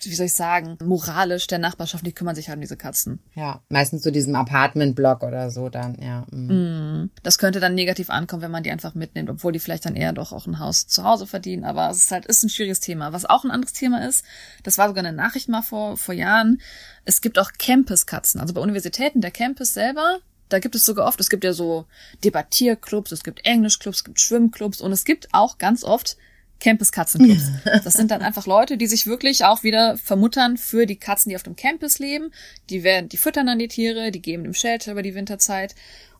wie 0.05 0.15
soll 0.15 0.25
ich 0.27 0.33
sagen, 0.33 0.77
moralisch 0.83 1.47
der 1.47 1.59
Nachbarschaft, 1.59 2.05
die 2.05 2.13
kümmern 2.13 2.35
sich 2.35 2.49
halt 2.49 2.57
um 2.57 2.61
diese 2.61 2.77
Katzen. 2.77 3.19
Ja, 3.35 3.61
meistens 3.69 4.01
zu 4.01 4.11
diesem 4.11 4.35
Apartment-Block 4.35 5.23
oder 5.23 5.51
so 5.51 5.69
dann, 5.69 5.95
ja. 6.01 6.21
Mm. 6.35 7.09
Das 7.23 7.37
könnte 7.37 7.59
dann 7.59 7.75
negativ 7.75 8.09
ankommen, 8.09 8.41
wenn 8.41 8.51
man 8.51 8.63
die 8.63 8.71
einfach 8.71 8.95
mitnimmt, 8.95 9.29
obwohl 9.29 9.51
die 9.51 9.59
vielleicht 9.59 9.85
dann 9.85 9.95
eher 9.95 10.13
doch 10.13 10.31
auch 10.31 10.47
ein 10.47 10.59
Haus 10.59 10.87
zu 10.87 11.03
Hause 11.03 11.27
verdienen. 11.27 11.63
Aber 11.63 11.89
es 11.89 11.97
ist 11.97 12.11
halt, 12.11 12.25
ist 12.25 12.43
ein 12.43 12.49
schwieriges 12.49 12.79
Thema. 12.79 13.13
Was 13.13 13.25
auch 13.25 13.43
ein 13.43 13.51
anderes 13.51 13.73
Thema 13.73 14.07
ist, 14.07 14.25
das 14.63 14.77
war 14.77 14.87
sogar 14.87 15.03
eine 15.03 15.15
Nachricht 15.15 15.49
mal 15.49 15.61
vor, 15.61 15.97
vor 15.97 16.13
Jahren. 16.13 16.61
Es 17.05 17.21
gibt 17.21 17.39
auch 17.39 17.51
Campus-Katzen. 17.57 18.41
Also 18.41 18.53
bei 18.53 18.61
Universitäten, 18.61 19.21
der 19.21 19.31
Campus 19.31 19.73
selber, 19.73 20.19
da 20.51 20.59
gibt 20.59 20.75
es 20.75 20.85
sogar 20.85 21.07
oft, 21.07 21.19
es 21.19 21.29
gibt 21.29 21.43
ja 21.43 21.53
so 21.53 21.85
Debattierclubs, 22.23 23.11
es 23.11 23.23
gibt 23.23 23.45
Englischclubs, 23.45 23.99
es 23.99 24.03
gibt 24.03 24.19
Schwimmclubs 24.19 24.81
und 24.81 24.91
es 24.91 25.05
gibt 25.05 25.29
auch 25.31 25.57
ganz 25.57 25.83
oft 25.83 26.17
Campus-Katzenclubs. 26.61 27.43
Das 27.83 27.93
sind 27.93 28.11
dann 28.11 28.21
einfach 28.21 28.45
Leute, 28.45 28.77
die 28.77 28.87
sich 28.87 29.07
wirklich 29.07 29.43
auch 29.43 29.63
wieder 29.63 29.97
vermuttern 29.97 30.57
für 30.57 30.85
die 30.85 30.95
Katzen, 30.95 31.29
die 31.29 31.35
auf 31.35 31.43
dem 31.43 31.55
Campus 31.55 31.99
leben. 31.99 32.31
Die 32.69 32.83
werden, 32.83 33.09
die 33.09 33.17
füttern 33.17 33.47
dann 33.47 33.59
die 33.59 33.67
Tiere, 33.67 34.11
die 34.11 34.21
geben 34.21 34.43
dem 34.43 34.53
Shelter 34.53 34.93
über 34.93 35.01
die 35.01 35.15
Winterzeit. 35.15 35.75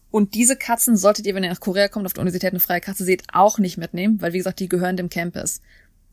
Und 0.10 0.34
diese 0.34 0.58
Katzen 0.58 0.98
solltet 0.98 1.26
ihr, 1.26 1.36
wenn 1.36 1.44
ihr 1.44 1.50
nach 1.50 1.62
Korea 1.62 1.88
kommt, 1.88 2.06
auf 2.06 2.14
der 2.14 2.22
Universität 2.22 2.52
eine 2.52 2.60
freie 2.60 2.82
Katze 2.82 3.06
seht, 3.06 3.24
auch 3.32 3.60
nicht 3.60 3.78
mitnehmen, 3.78 4.22
weil 4.22 4.34
wie 4.34 4.40
gesagt, 4.40 4.60
die 4.60 4.68
gehören 4.68 4.98
dem 4.98 5.10
Campus. 5.10 5.62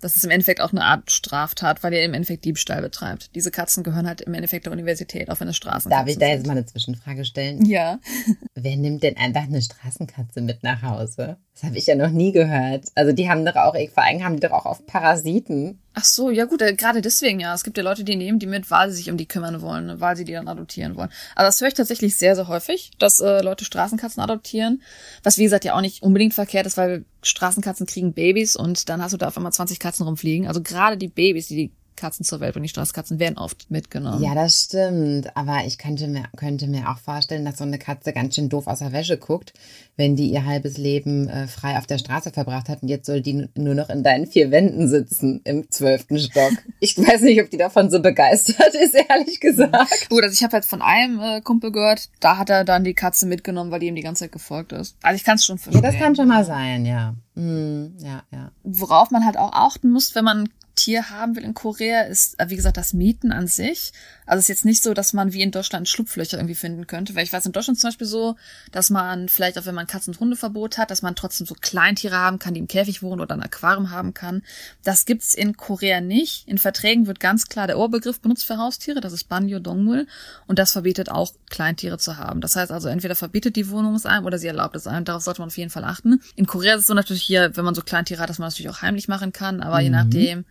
Das 0.01 0.17
ist 0.17 0.25
im 0.25 0.31
Endeffekt 0.31 0.61
auch 0.61 0.73
eine 0.73 0.85
Art 0.85 1.11
Straftat, 1.11 1.83
weil 1.83 1.93
ihr 1.93 2.05
im 2.05 2.15
Endeffekt 2.15 2.45
Diebstahl 2.45 2.83
betreibt. 2.83 3.35
Diese 3.35 3.51
Katzen 3.51 3.83
gehören 3.83 4.07
halt 4.07 4.21
im 4.21 4.35
Endeffekt 4.35 4.67
der 4.67 4.73
Universität, 4.73 5.31
auch 5.31 5.41
wenn 5.41 5.49
es 5.49 5.57
Straßen 5.57 5.91
Darf 5.91 6.07
ich 6.07 6.19
da 6.19 6.27
jetzt 6.27 6.47
mal 6.47 6.53
eine 6.53 6.67
Zwischenfrage 6.67 7.25
stellen? 7.25 7.65
Ja. 7.65 7.99
Wer 8.55 8.77
nimmt 8.77 9.03
denn 9.03 9.17
einfach 9.17 9.43
eine 9.43 9.61
Straßenkatze 9.61 10.41
mit 10.41 10.63
nach 10.63 10.83
Hause? 10.83 11.37
Das 11.55 11.65
habe 11.65 11.79
ich 11.79 11.87
ja 11.87 11.97
noch 11.97 12.11
nie 12.11 12.33
gehört. 12.33 12.87
Also 12.95 13.13
die 13.13 13.29
haben 13.29 13.45
doch 13.45 13.57
auch, 13.57 13.75
vor 13.93 14.05
allem 14.05 14.23
haben 14.23 14.37
die 14.37 14.47
doch 14.47 14.53
auch 14.53 14.67
auf 14.67 14.87
Parasiten. 14.87 15.81
Ach 15.95 16.05
so, 16.05 16.31
ja 16.31 16.45
gut, 16.45 16.63
äh, 16.63 16.75
gerade 16.75 17.01
deswegen 17.01 17.41
ja. 17.41 17.55
Es 17.55 17.65
gibt 17.65 17.77
ja 17.77 17.83
Leute, 17.83 18.05
die 18.05 18.15
nehmen 18.15 18.39
die 18.39 18.47
mit, 18.47 18.71
weil 18.71 18.91
sie 18.91 18.97
sich 18.97 19.11
um 19.11 19.17
die 19.17 19.27
kümmern 19.27 19.61
wollen, 19.63 19.87
ne, 19.87 20.01
weil 20.01 20.17
sie 20.17 20.25
die 20.25 20.33
dann 20.33 20.47
adoptieren 20.47 20.95
wollen. 20.97 21.11
Aber 21.35 21.47
das 21.47 21.61
höre 21.61 21.69
ich 21.69 21.75
tatsächlich 21.75 22.17
sehr, 22.17 22.37
sehr 22.37 22.47
häufig, 22.47 22.93
dass 22.99 23.21
äh, 23.21 23.41
Leute 23.43 23.65
Straßenkatzen 23.65 24.23
adoptieren. 24.23 24.83
Was 25.23 25.39
wie 25.39 25.45
gesagt 25.45 25.65
ja 25.65 25.75
auch 25.75 25.81
nicht 25.81 26.03
unbedingt 26.03 26.35
verkehrt 26.35 26.67
ist, 26.67 26.77
weil 26.77 27.05
Straßenkatzen 27.23 27.87
kriegen 27.87 28.13
Babys 28.13 28.55
und 28.55 28.89
dann 28.89 29.03
hast 29.03 29.13
du 29.13 29.17
da 29.17 29.29
auf 29.29 29.37
einmal 29.37 29.53
20 29.53 29.81
Katzen 29.81 30.07
rumfliegen. 30.07 30.47
Also 30.47 30.63
gerade 30.63 30.97
die 30.97 31.09
Babys, 31.09 31.49
die 31.49 31.57
die 31.57 31.73
Katzen 31.99 32.25
zur 32.25 32.41
Welt 32.41 32.57
und 32.57 32.63
die 32.63 32.69
Straßkatzen 32.69 33.19
werden 33.19 33.37
oft 33.37 33.71
mitgenommen. 33.71 34.23
Ja, 34.23 34.35
das 34.35 34.65
stimmt. 34.65 35.37
Aber 35.37 35.65
ich 35.67 35.77
könnte 35.77 36.09
mir, 36.09 36.25
könnte 36.37 36.67
mir 36.67 36.89
auch 36.89 36.99
vorstellen, 36.99 37.45
dass 37.45 37.59
so 37.59 37.65
eine 37.65 37.79
Katze 37.79 38.13
ganz 38.13 38.35
schön 38.35 38.49
doof 38.49 38.67
aus 38.67 38.79
der 38.79 38.93
Wäsche 38.93 39.19
guckt, 39.19 39.53
wenn 39.97 40.17
die 40.17 40.31
ihr 40.31 40.47
halbes 40.47 40.79
Leben 40.79 41.29
äh, 41.29 41.47
frei 41.47 41.77
auf 41.77 41.87
der 41.87 41.99
Straße 41.99 42.31
verbracht 42.31 42.69
hat 42.69 42.83
und 42.83 42.89
jetzt 42.89 43.07
soll 43.07 43.21
die 43.21 43.49
nur 43.55 43.75
noch 43.75 43.91
in 43.91 44.03
deinen 44.03 44.27
vier 44.27 44.51
Wänden 44.51 44.89
sitzen 44.89 45.41
im 45.45 45.71
zwölften 45.71 46.19
Stock. 46.19 46.53
Ich 46.81 46.97
weiß 46.97 47.23
nicht, 47.23 47.43
ob 47.43 47.51
die 47.51 47.57
davon 47.57 47.91
so 47.91 48.01
begeistert 48.01 48.75
ist, 48.75 48.95
ehrlich 48.95 49.41
gesagt. 49.41 50.09
Gut, 50.09 50.23
also 50.23 50.33
ich 50.33 50.45
habe 50.45 50.57
jetzt 50.57 50.71
von 50.71 50.81
einem 50.81 51.21
äh, 51.21 51.41
Kumpel 51.41 51.73
gehört, 51.73 52.09
da 52.21 52.39
hat 52.39 52.51
er 52.51 52.65
dann 52.65 52.85
die 52.85 52.95
Katze 52.95 53.27
mitgenommen, 53.27 53.73
weil 53.73 53.81
die 53.81 53.89
ihm 53.89 53.97
die 53.97 54.03
ganze 54.03 54.25
Zeit 54.25 54.33
gefolgt 54.33 54.73
ist. 54.73 54.97
Also 55.03 55.17
ich 55.17 55.25
kann 55.25 55.37
es 55.37 55.45
schon 55.45 55.59
verstehen. 55.59 55.83
Ja, 55.83 55.91
das 55.91 56.01
kann 56.01 56.15
schon 56.15 56.29
mal 56.29 56.45
sein, 56.45 56.87
ja. 56.87 57.15
Mm, 57.35 57.97
ja, 57.99 58.23
ja. 58.31 58.53
Worauf 58.63 59.11
man 59.11 59.25
halt 59.25 59.37
auch 59.37 59.53
achten 59.53 59.91
muss, 59.91 60.15
wenn 60.15 60.25
man 60.25 60.49
Tier 60.79 61.11
haben 61.11 61.35
will 61.35 61.43
in 61.43 61.55
Korea, 61.55 62.03
ist, 62.03 62.39
äh, 62.39 62.49
wie 62.51 62.57
gesagt, 62.57 62.77
das 62.77 62.95
Mieten 62.95 63.33
an 63.33 63.49
sich. 63.49 63.93
Also 64.29 64.41
es 64.41 64.45
ist 64.45 64.49
jetzt 64.49 64.65
nicht 64.67 64.83
so, 64.83 64.95
dass 64.95 65.13
man 65.15 65.33
wie 65.33 65.43
in 65.43 65.51
Deutschland 65.51 65.89
Schlupflöcher 65.89 66.37
irgendwie 66.37 66.55
finden 66.55 66.87
könnte, 66.87 67.15
weil 67.15 67.25
ich 67.25 67.33
weiß 67.33 67.47
in 67.47 67.53
Deutschland 67.53 67.79
zum 67.81 67.89
Beispiel 67.89 68.07
so, 68.07 68.37
dass 68.71 68.91
man 68.91 69.29
vielleicht 69.29 69.59
auch, 69.59 69.67
wenn 69.67 69.75
man 69.75 69.87
Katzen- 69.87 70.13
und 70.13 70.21
Hundeverbot 70.21 70.77
hat, 70.77 70.91
dass 70.91 71.03
man 71.03 71.17
trotzdem 71.17 71.47
so 71.47 71.55
Kleintiere 71.55 72.17
haben 72.17 72.39
kann, 72.39 72.55
die 72.55 72.61
im 72.61 72.69
Käfig 72.69 73.03
wohnen 73.03 73.21
oder 73.21 73.35
ein 73.35 73.43
Aquarium 73.43 73.91
haben 73.91 74.13
kann. 74.13 74.43
Das 74.85 75.07
gibt's 75.07 75.35
in 75.35 75.57
Korea 75.57 76.01
nicht. 76.01 76.47
In 76.47 76.59
Verträgen 76.59 77.07
wird 77.07 77.21
ganz 77.21 77.47
klar 77.47 77.67
der 77.67 77.79
Oberbegriff 77.79 78.21
benutzt 78.21 78.45
für 78.45 78.59
Haustiere, 78.59 79.01
das 79.01 79.13
ist 79.13 79.25
Banyo 79.25 79.59
Dongmul 79.59 80.07
und 80.47 80.59
das 80.59 80.73
verbietet 80.73 81.11
auch 81.11 81.33
Kleintiere 81.49 81.99
zu 81.99 82.19
haben. 82.19 82.41
Das 82.43 82.55
heißt 82.55 82.71
also, 82.71 82.89
entweder 82.89 83.15
verbietet 83.15 83.57
die 83.57 83.71
Wohnung 83.71 83.95
es 83.95 84.05
einem 84.05 84.27
oder 84.27 84.39
sie 84.39 84.47
erlaubt 84.47 84.77
es 84.77 84.87
einem. 84.87 85.07
Darauf 85.07 85.23
sollte 85.23 85.41
man 85.41 85.49
auf 85.49 85.57
jeden 85.57 85.71
Fall 85.71 85.85
achten. 85.85 86.21
In 86.37 86.47
Korea 86.47 86.75
ist 86.75 86.83
es 86.83 86.87
so 86.87 86.95
natürlich 86.95 87.23
hier, 87.23 87.57
wenn 87.57 87.65
man 87.65 87.75
so 87.75 87.83
Kleintiere 87.83 88.21
hat, 88.21 88.29
dass 88.29 88.39
man 88.39 88.47
das 88.47 88.55
natürlich 88.55 88.71
auch 88.77 88.83
heimlich 88.83 89.09
machen 89.09 89.33
kann, 89.33 89.63
aber 89.63 89.79
mhm. 89.79 89.83
je 89.83 89.91
nachdem, 89.91 90.45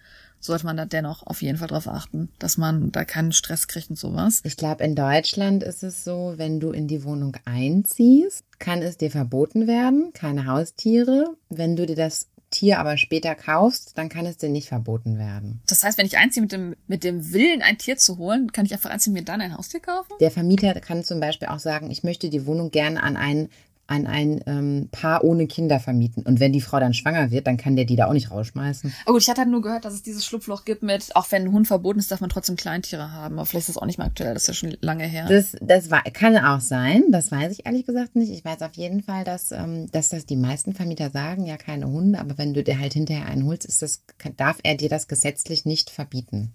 sollte 0.48 0.66
man 0.66 0.78
da 0.78 0.86
dennoch 0.86 1.26
auf 1.26 1.42
jeden 1.42 1.58
Fall 1.58 1.68
darauf 1.68 1.88
achten, 1.88 2.30
dass 2.40 2.58
man 2.58 2.92
da 2.92 3.06
keinen 3.06 3.32
Stress 3.32 3.68
kriegt 3.68 3.90
und 3.90 4.00
sowas. 4.00 4.42
Ich 4.44 4.58
glaube, 4.58 4.84
in 4.84 4.96
Deutschland 4.96 5.64
ist 5.64 5.84
es 5.84 6.04
so, 6.04 6.34
wenn 6.38 6.60
du 6.60 6.72
in 6.72 6.88
die 6.88 7.04
Wohnung 7.04 7.38
einziehst, 7.46 8.44
kann 8.60 8.82
es 8.82 8.98
dir 8.98 9.12
verboten 9.12 9.68
werden, 9.68 10.12
keine 10.14 10.48
Haustiere. 10.48 11.36
Wenn 11.50 11.76
du 11.76 11.86
dir 11.86 11.96
das 11.96 12.28
Tier 12.50 12.80
aber 12.80 12.96
später 12.98 13.36
kaufst, 13.36 13.98
dann 13.98 14.08
kann 14.08 14.26
es 14.26 14.38
dir 14.38 14.50
nicht 14.50 14.70
verboten 14.70 15.18
werden. 15.18 15.62
Das 15.68 15.84
heißt, 15.84 15.98
wenn 15.98 16.06
ich 16.06 16.18
einziehe 16.18 16.42
mit 16.42 16.54
dem, 16.54 16.76
mit 16.88 17.04
dem 17.04 17.34
Willen, 17.34 17.62
ein 17.62 17.78
Tier 17.78 17.98
zu 17.98 18.18
holen, 18.18 18.54
kann 18.54 18.66
ich 18.66 18.72
einfach 18.72 18.90
einziehen 18.90 19.14
mir 19.14 19.24
dann 19.24 19.42
ein 19.42 19.58
Haustier 19.58 19.82
kaufen? 19.82 20.14
Der 20.22 20.32
Vermieter 20.32 20.74
kann 20.80 21.04
zum 21.04 21.20
Beispiel 21.20 21.50
auch 21.50 21.60
sagen, 21.60 21.92
ich 21.92 22.04
möchte 22.04 22.30
die 22.30 22.46
Wohnung 22.46 22.72
gerne 22.72 23.04
an 23.04 23.18
einen 23.18 23.50
an 23.88 24.06
ein 24.06 24.42
ähm, 24.46 24.90
Paar 24.92 25.24
ohne 25.24 25.48
Kinder 25.48 25.80
vermieten. 25.80 26.24
Und 26.24 26.40
wenn 26.40 26.54
die 26.54 26.62
Frau 26.62 26.80
dann 26.80 26.94
schwanger 26.94 27.32
wird, 27.32 27.48
dann 27.48 27.58
kann 27.58 27.76
der 27.76 27.86
die 27.86 27.96
da 27.96 28.08
auch 28.08 28.14
nicht 28.14 28.32
rausschmeißen. 28.32 28.94
Oh 29.06 29.14
gut, 29.14 29.22
ich 29.22 29.30
hatte 29.30 29.42
halt 29.42 29.50
nur 29.50 29.62
gehört, 29.62 29.86
dass 29.86 29.94
es 29.94 30.04
dieses 30.04 30.26
Schlupfloch 30.26 30.66
gibt 30.66 30.84
mit, 30.84 31.16
auch 31.16 31.32
wenn 31.32 31.44
ein 31.44 31.52
Hund 31.52 31.68
verboten 31.68 32.00
ist, 32.00 32.12
darf 32.12 32.22
man 32.22 32.30
trotzdem 32.30 32.58
Kleintiere 32.58 33.12
haben. 33.12 33.40
Aber 33.40 33.46
vielleicht 33.46 33.70
ist 33.70 33.76
das 33.76 33.82
auch 33.82 33.86
nicht 33.86 33.98
mehr 33.98 34.08
aktuell, 34.08 34.34
das 34.34 34.44
ist 34.44 34.48
ja 34.48 34.54
schon 34.54 34.78
lange 34.82 35.06
her. 35.06 35.26
Das, 35.28 35.56
das 35.62 35.90
war, 35.90 36.04
kann 36.04 36.38
auch 36.38 36.60
sein, 36.60 37.06
das 37.12 37.32
weiß 37.32 37.52
ich 37.54 37.66
ehrlich 37.66 37.86
gesagt 37.86 38.16
nicht. 38.16 38.32
Ich 38.32 38.44
weiß 38.44 38.62
auf 38.62 38.74
jeden 38.74 39.02
Fall, 39.02 39.24
dass, 39.24 39.52
ähm, 39.52 39.90
dass 39.92 40.10
das 40.10 40.26
die 40.26 40.38
meisten 40.38 40.74
Vermieter 40.74 41.10
sagen, 41.10 41.46
ja, 41.46 41.58
keine 41.58 41.88
Hunde, 41.88 42.20
aber 42.20 42.38
wenn 42.38 42.54
du 42.54 42.64
dir 42.64 42.80
halt 42.80 42.94
hinterher 42.94 43.28
einen 43.28 43.46
holst, 43.46 43.66
ist 43.66 43.82
das, 43.82 44.04
darf 44.36 44.58
er 44.64 44.76
dir 44.76 44.90
das 44.90 45.08
gesetzlich 45.08 45.66
nicht 45.66 45.90
verbieten. 45.90 46.54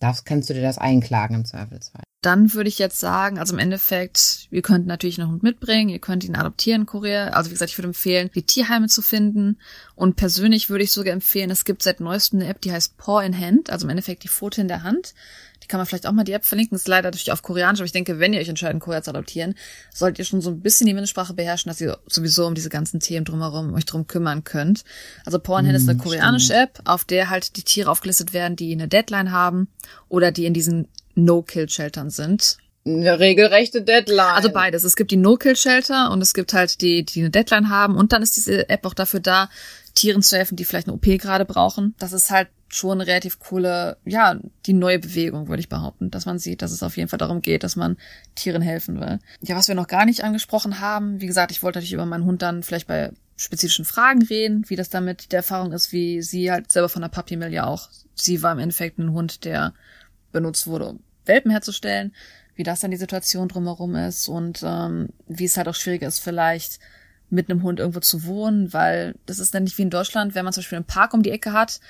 Darfst, 0.00 0.26
kannst 0.26 0.50
du 0.50 0.54
dir 0.54 0.62
das 0.62 0.78
einklagen 0.78 1.36
im 1.36 1.44
Zweifelsfall. 1.44 2.02
dann 2.26 2.54
würde 2.54 2.68
ich 2.68 2.78
jetzt 2.78 2.98
sagen, 2.98 3.38
also 3.38 3.54
im 3.54 3.60
Endeffekt, 3.60 4.48
ihr 4.50 4.60
könnt 4.60 4.86
natürlich 4.86 5.20
einen 5.20 5.30
Hund 5.30 5.42
mitbringen, 5.44 5.90
ihr 5.90 6.00
könnt 6.00 6.24
ihn 6.24 6.34
adoptieren 6.34 6.84
Korea. 6.84 7.28
Also 7.28 7.50
wie 7.50 7.54
gesagt, 7.54 7.70
ich 7.70 7.78
würde 7.78 7.88
empfehlen, 7.88 8.30
die 8.34 8.42
Tierheime 8.42 8.88
zu 8.88 9.00
finden. 9.00 9.58
Und 9.94 10.16
persönlich 10.16 10.68
würde 10.68 10.82
ich 10.82 10.90
sogar 10.90 11.12
empfehlen, 11.12 11.50
es 11.50 11.64
gibt 11.64 11.84
seit 11.84 12.00
neuestem 12.00 12.40
eine 12.40 12.48
App, 12.48 12.60
die 12.60 12.72
heißt 12.72 12.96
Paw 12.96 13.24
in 13.24 13.38
Hand, 13.38 13.70
also 13.70 13.86
im 13.86 13.90
Endeffekt 13.90 14.24
die 14.24 14.28
Pfote 14.28 14.60
in 14.60 14.68
der 14.68 14.82
Hand. 14.82 15.14
Die 15.66 15.68
kann 15.68 15.78
man 15.78 15.86
vielleicht 15.86 16.06
auch 16.06 16.12
mal 16.12 16.22
die 16.22 16.32
App 16.32 16.44
verlinken. 16.44 16.76
Ist 16.76 16.86
leider 16.86 17.08
natürlich 17.08 17.32
auf 17.32 17.42
Koreanisch, 17.42 17.80
aber 17.80 17.86
ich 17.86 17.92
denke, 17.92 18.20
wenn 18.20 18.32
ihr 18.32 18.38
euch 18.38 18.48
entscheidet, 18.48 18.80
Korea 18.80 19.02
zu 19.02 19.10
adoptieren, 19.10 19.56
solltet 19.92 20.20
ihr 20.20 20.24
schon 20.24 20.40
so 20.40 20.50
ein 20.50 20.60
bisschen 20.60 20.86
die 20.86 20.94
Mindestsprache 20.94 21.34
beherrschen, 21.34 21.70
dass 21.70 21.80
ihr 21.80 21.98
sowieso 22.06 22.46
um 22.46 22.54
diese 22.54 22.68
ganzen 22.68 23.00
Themen 23.00 23.24
drumherum 23.24 23.74
euch 23.74 23.84
drum 23.84 24.06
kümmern 24.06 24.44
könnt. 24.44 24.84
Also 25.24 25.40
Pornhand 25.40 25.72
mm, 25.72 25.82
ist 25.82 25.88
eine 25.88 25.98
koreanische 25.98 26.52
stimmt. 26.52 26.78
App, 26.78 26.80
auf 26.84 27.04
der 27.04 27.30
halt 27.30 27.56
die 27.56 27.64
Tiere 27.64 27.90
aufgelistet 27.90 28.32
werden, 28.32 28.54
die 28.54 28.70
eine 28.70 28.86
Deadline 28.86 29.32
haben 29.32 29.66
oder 30.08 30.30
die 30.30 30.46
in 30.46 30.54
diesen 30.54 30.86
No-Kill-Sheltern 31.16 32.10
sind. 32.10 32.58
Eine 32.86 33.18
regelrechte 33.18 33.82
Deadline. 33.82 34.34
Also 34.34 34.50
beides. 34.50 34.84
Es 34.84 34.94
gibt 34.94 35.10
die 35.10 35.16
No-Kill-Shelter 35.16 36.12
und 36.12 36.22
es 36.22 36.34
gibt 36.34 36.52
halt 36.52 36.80
die, 36.80 37.04
die 37.04 37.20
eine 37.20 37.30
Deadline 37.30 37.68
haben. 37.68 37.96
Und 37.96 38.12
dann 38.12 38.22
ist 38.22 38.36
diese 38.36 38.68
App 38.68 38.86
auch 38.86 38.94
dafür 38.94 39.20
da, 39.20 39.48
Tieren 39.96 40.22
zu 40.22 40.36
helfen, 40.36 40.56
die 40.56 40.64
vielleicht 40.64 40.86
eine 40.86 40.94
OP 40.94 41.04
gerade 41.18 41.44
brauchen. 41.44 41.94
Das 41.98 42.12
ist 42.12 42.30
halt 42.30 42.48
schon 42.68 43.00
eine 43.00 43.06
relativ 43.06 43.38
coole, 43.38 43.96
ja, 44.04 44.38
die 44.66 44.72
neue 44.72 44.98
Bewegung, 44.98 45.48
würde 45.48 45.60
ich 45.60 45.68
behaupten, 45.68 46.10
dass 46.10 46.26
man 46.26 46.38
sieht, 46.38 46.62
dass 46.62 46.72
es 46.72 46.82
auf 46.82 46.96
jeden 46.96 47.08
Fall 47.08 47.18
darum 47.18 47.40
geht, 47.40 47.64
dass 47.64 47.76
man 47.76 47.96
Tieren 48.34 48.62
helfen 48.62 49.00
will. 49.00 49.18
Ja, 49.40 49.56
was 49.56 49.68
wir 49.68 49.74
noch 49.74 49.86
gar 49.86 50.04
nicht 50.04 50.22
angesprochen 50.22 50.80
haben, 50.80 51.20
wie 51.20 51.26
gesagt, 51.26 51.50
ich 51.52 51.62
wollte 51.62 51.78
natürlich 51.78 51.94
über 51.94 52.06
meinen 52.06 52.24
Hund 52.24 52.42
dann 52.42 52.62
vielleicht 52.62 52.88
bei 52.88 53.12
spezifischen 53.36 53.84
Fragen 53.84 54.22
reden, 54.22 54.64
wie 54.68 54.76
das 54.76 54.90
damit 54.90 55.32
der 55.32 55.38
Erfahrung 55.38 55.72
ist, 55.72 55.92
wie 55.92 56.22
sie 56.22 56.50
halt 56.50 56.70
selber 56.70 56.88
von 56.88 57.02
der 57.02 57.08
Puppy 57.08 57.36
Mill 57.36 57.52
ja 57.52 57.66
auch, 57.66 57.88
sie 58.14 58.42
war 58.42 58.52
im 58.52 58.58
Endeffekt 58.58 58.98
ein 58.98 59.12
Hund, 59.12 59.44
der 59.44 59.72
benutzt 60.32 60.66
wurde, 60.66 60.86
um 60.86 61.00
Welpen 61.24 61.50
herzustellen, 61.50 62.12
wie 62.56 62.62
das 62.62 62.80
dann 62.80 62.90
die 62.90 62.96
Situation 62.96 63.48
drumherum 63.48 63.94
ist 63.94 64.28
und 64.28 64.62
ähm, 64.64 65.10
wie 65.28 65.44
es 65.44 65.56
halt 65.56 65.68
auch 65.68 65.74
schwierig 65.74 66.02
ist, 66.02 66.18
vielleicht 66.18 66.80
mit 67.30 67.50
einem 67.50 67.62
Hund 67.62 67.80
irgendwo 67.80 68.00
zu 68.00 68.24
wohnen, 68.24 68.72
weil 68.72 69.14
das 69.26 69.38
ist 69.38 69.54
dann 69.54 69.64
nicht 69.64 69.78
wie 69.78 69.82
in 69.82 69.90
Deutschland, 69.90 70.34
wenn 70.34 70.44
man 70.44 70.52
zum 70.52 70.62
Beispiel 70.62 70.76
einen 70.76 70.84
Park 70.84 71.12
um 71.12 71.22
die 71.22 71.30
Ecke 71.30 71.52
hat, 71.52 71.80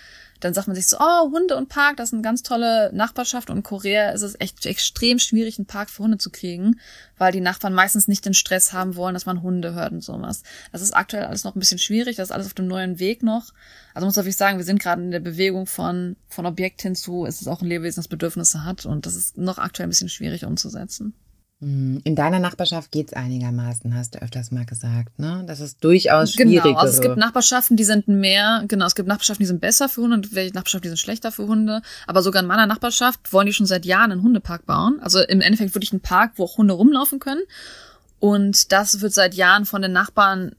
dann 0.41 0.55
sagt 0.55 0.67
man 0.67 0.77
sich 0.77 0.87
so, 0.87 0.99
oh, 1.01 1.31
Hunde 1.31 1.57
und 1.57 1.69
Park, 1.69 1.97
das 1.97 2.11
ist 2.11 2.13
eine 2.13 2.23
ganz 2.23 2.43
tolle 2.43 2.91
Nachbarschaft. 2.93 3.49
Und 3.51 3.59
in 3.59 3.63
Korea 3.63 4.11
ist 4.11 4.23
es 4.23 4.39
echt 4.39 4.67
extrem 4.67 5.19
schwierig, 5.19 5.59
einen 5.59 5.67
Park 5.67 5.91
für 5.91 6.03
Hunde 6.03 6.19
zu 6.19 6.31
kriegen, 6.31 6.79
weil 7.17 7.33
die 7.33 7.41
Nachbarn 7.41 7.73
meistens 7.73 8.09
nicht 8.09 8.25
den 8.25 8.35
Stress 8.35 8.73
haben 8.73 8.97
wollen, 8.97 9.15
dass 9.15 9.27
man 9.27 9.43
Hunde 9.43 9.75
hört 9.75 9.93
und 9.93 10.05
sowas. 10.05 10.43
Das 10.73 10.83
ist 10.83 10.95
aktuell 10.95 11.25
alles 11.25 11.45
noch 11.45 11.57
ein 11.57 11.61
bisschen 11.61 11.79
schwierig, 11.79 12.17
das 12.17 12.29
ist 12.29 12.33
alles 12.33 12.47
auf 12.47 12.55
dem 12.55 12.67
neuen 12.67 12.99
Weg 12.99 13.23
noch. 13.23 13.53
Also 13.95 14.07
muss 14.07 14.17
ich 14.17 14.37
sagen, 14.37 14.59
wir 14.59 14.65
sind 14.65 14.81
gerade 14.81 15.03
in 15.03 15.11
der 15.11 15.21
Bewegung 15.21 15.67
von, 15.67 16.17
von 16.29 16.45
Objekt 16.45 16.83
hinzu, 16.83 17.25
ist 17.25 17.41
es 17.41 17.49
auch 17.49 17.63
ein 17.63 17.69
Lebewesen, 17.69 17.97
das 17.97 18.09
Bedürfnisse 18.09 18.65
hat. 18.65 18.85
Und 18.85 19.07
das 19.07 19.17
ist 19.17 19.39
noch 19.39 19.59
aktuell 19.59 19.87
ein 19.87 19.91
bisschen 19.91 20.11
schwierig 20.11 20.45
umzusetzen. 20.45 21.15
Hm, 21.61 22.03
in 22.05 22.15
deiner 22.17 22.39
Nachbarschaft 22.39 22.93
geht's 22.93 23.15
einigermaßen, 23.15 23.95
hast 23.95 24.15
du 24.15 24.23
öfters 24.23 24.51
mal 24.51 24.67
gesagt, 24.67 25.19
ne? 25.19 25.43
Das 25.47 25.61
ist 25.61 25.83
durchaus 25.83 26.35
schwierig. 26.35 26.63
Genau, 26.63 26.77
also 26.77 26.93
es 26.93 27.01
gibt 27.01 27.17
Nachbarschaften, 27.17 27.79
die 27.79 27.85
sind 27.85 28.09
mehr, 28.09 28.65
genau, 28.69 28.85
es 28.85 28.95
gibt 28.95 29.09
Nachbarschaften, 29.09 29.43
die 29.43 29.49
sind 29.49 29.63
besser 29.63 29.89
für 29.89 30.03
Hunde 30.03 30.17
und 30.17 30.35
welche 30.35 30.53
Nachbarschaften, 30.53 30.83
die 30.83 30.89
sind 30.89 30.99
schlechter 30.99 31.33
für 31.33 31.47
Hunde. 31.47 31.81
Aber 32.07 32.21
sogar 32.21 32.43
in 32.43 32.49
meiner 32.49 32.67
Nachbarschaft 32.67 33.33
wollen 33.33 33.47
die 33.47 33.55
schon 33.55 33.65
seit 33.65 33.87
Jahren 33.87 34.13
einen 34.13 34.23
Hundepark 34.23 34.67
bauen. 34.67 35.01
Also 35.01 35.21
im 35.21 35.41
Endeffekt 35.41 35.75
wirklich 35.75 35.93
einen 35.93 36.03
Park, 36.03 36.33
wo 36.37 36.45
auch 36.45 36.59
Hunde 36.59 36.75
rumlaufen 36.75 37.21
können. 37.21 37.43
Und 38.19 38.73
das 38.73 39.01
wird 39.01 39.15
seit 39.15 39.35
Jahren 39.35 39.65
von 39.65 39.81
den 39.81 39.93
Nachbarn 39.93 40.53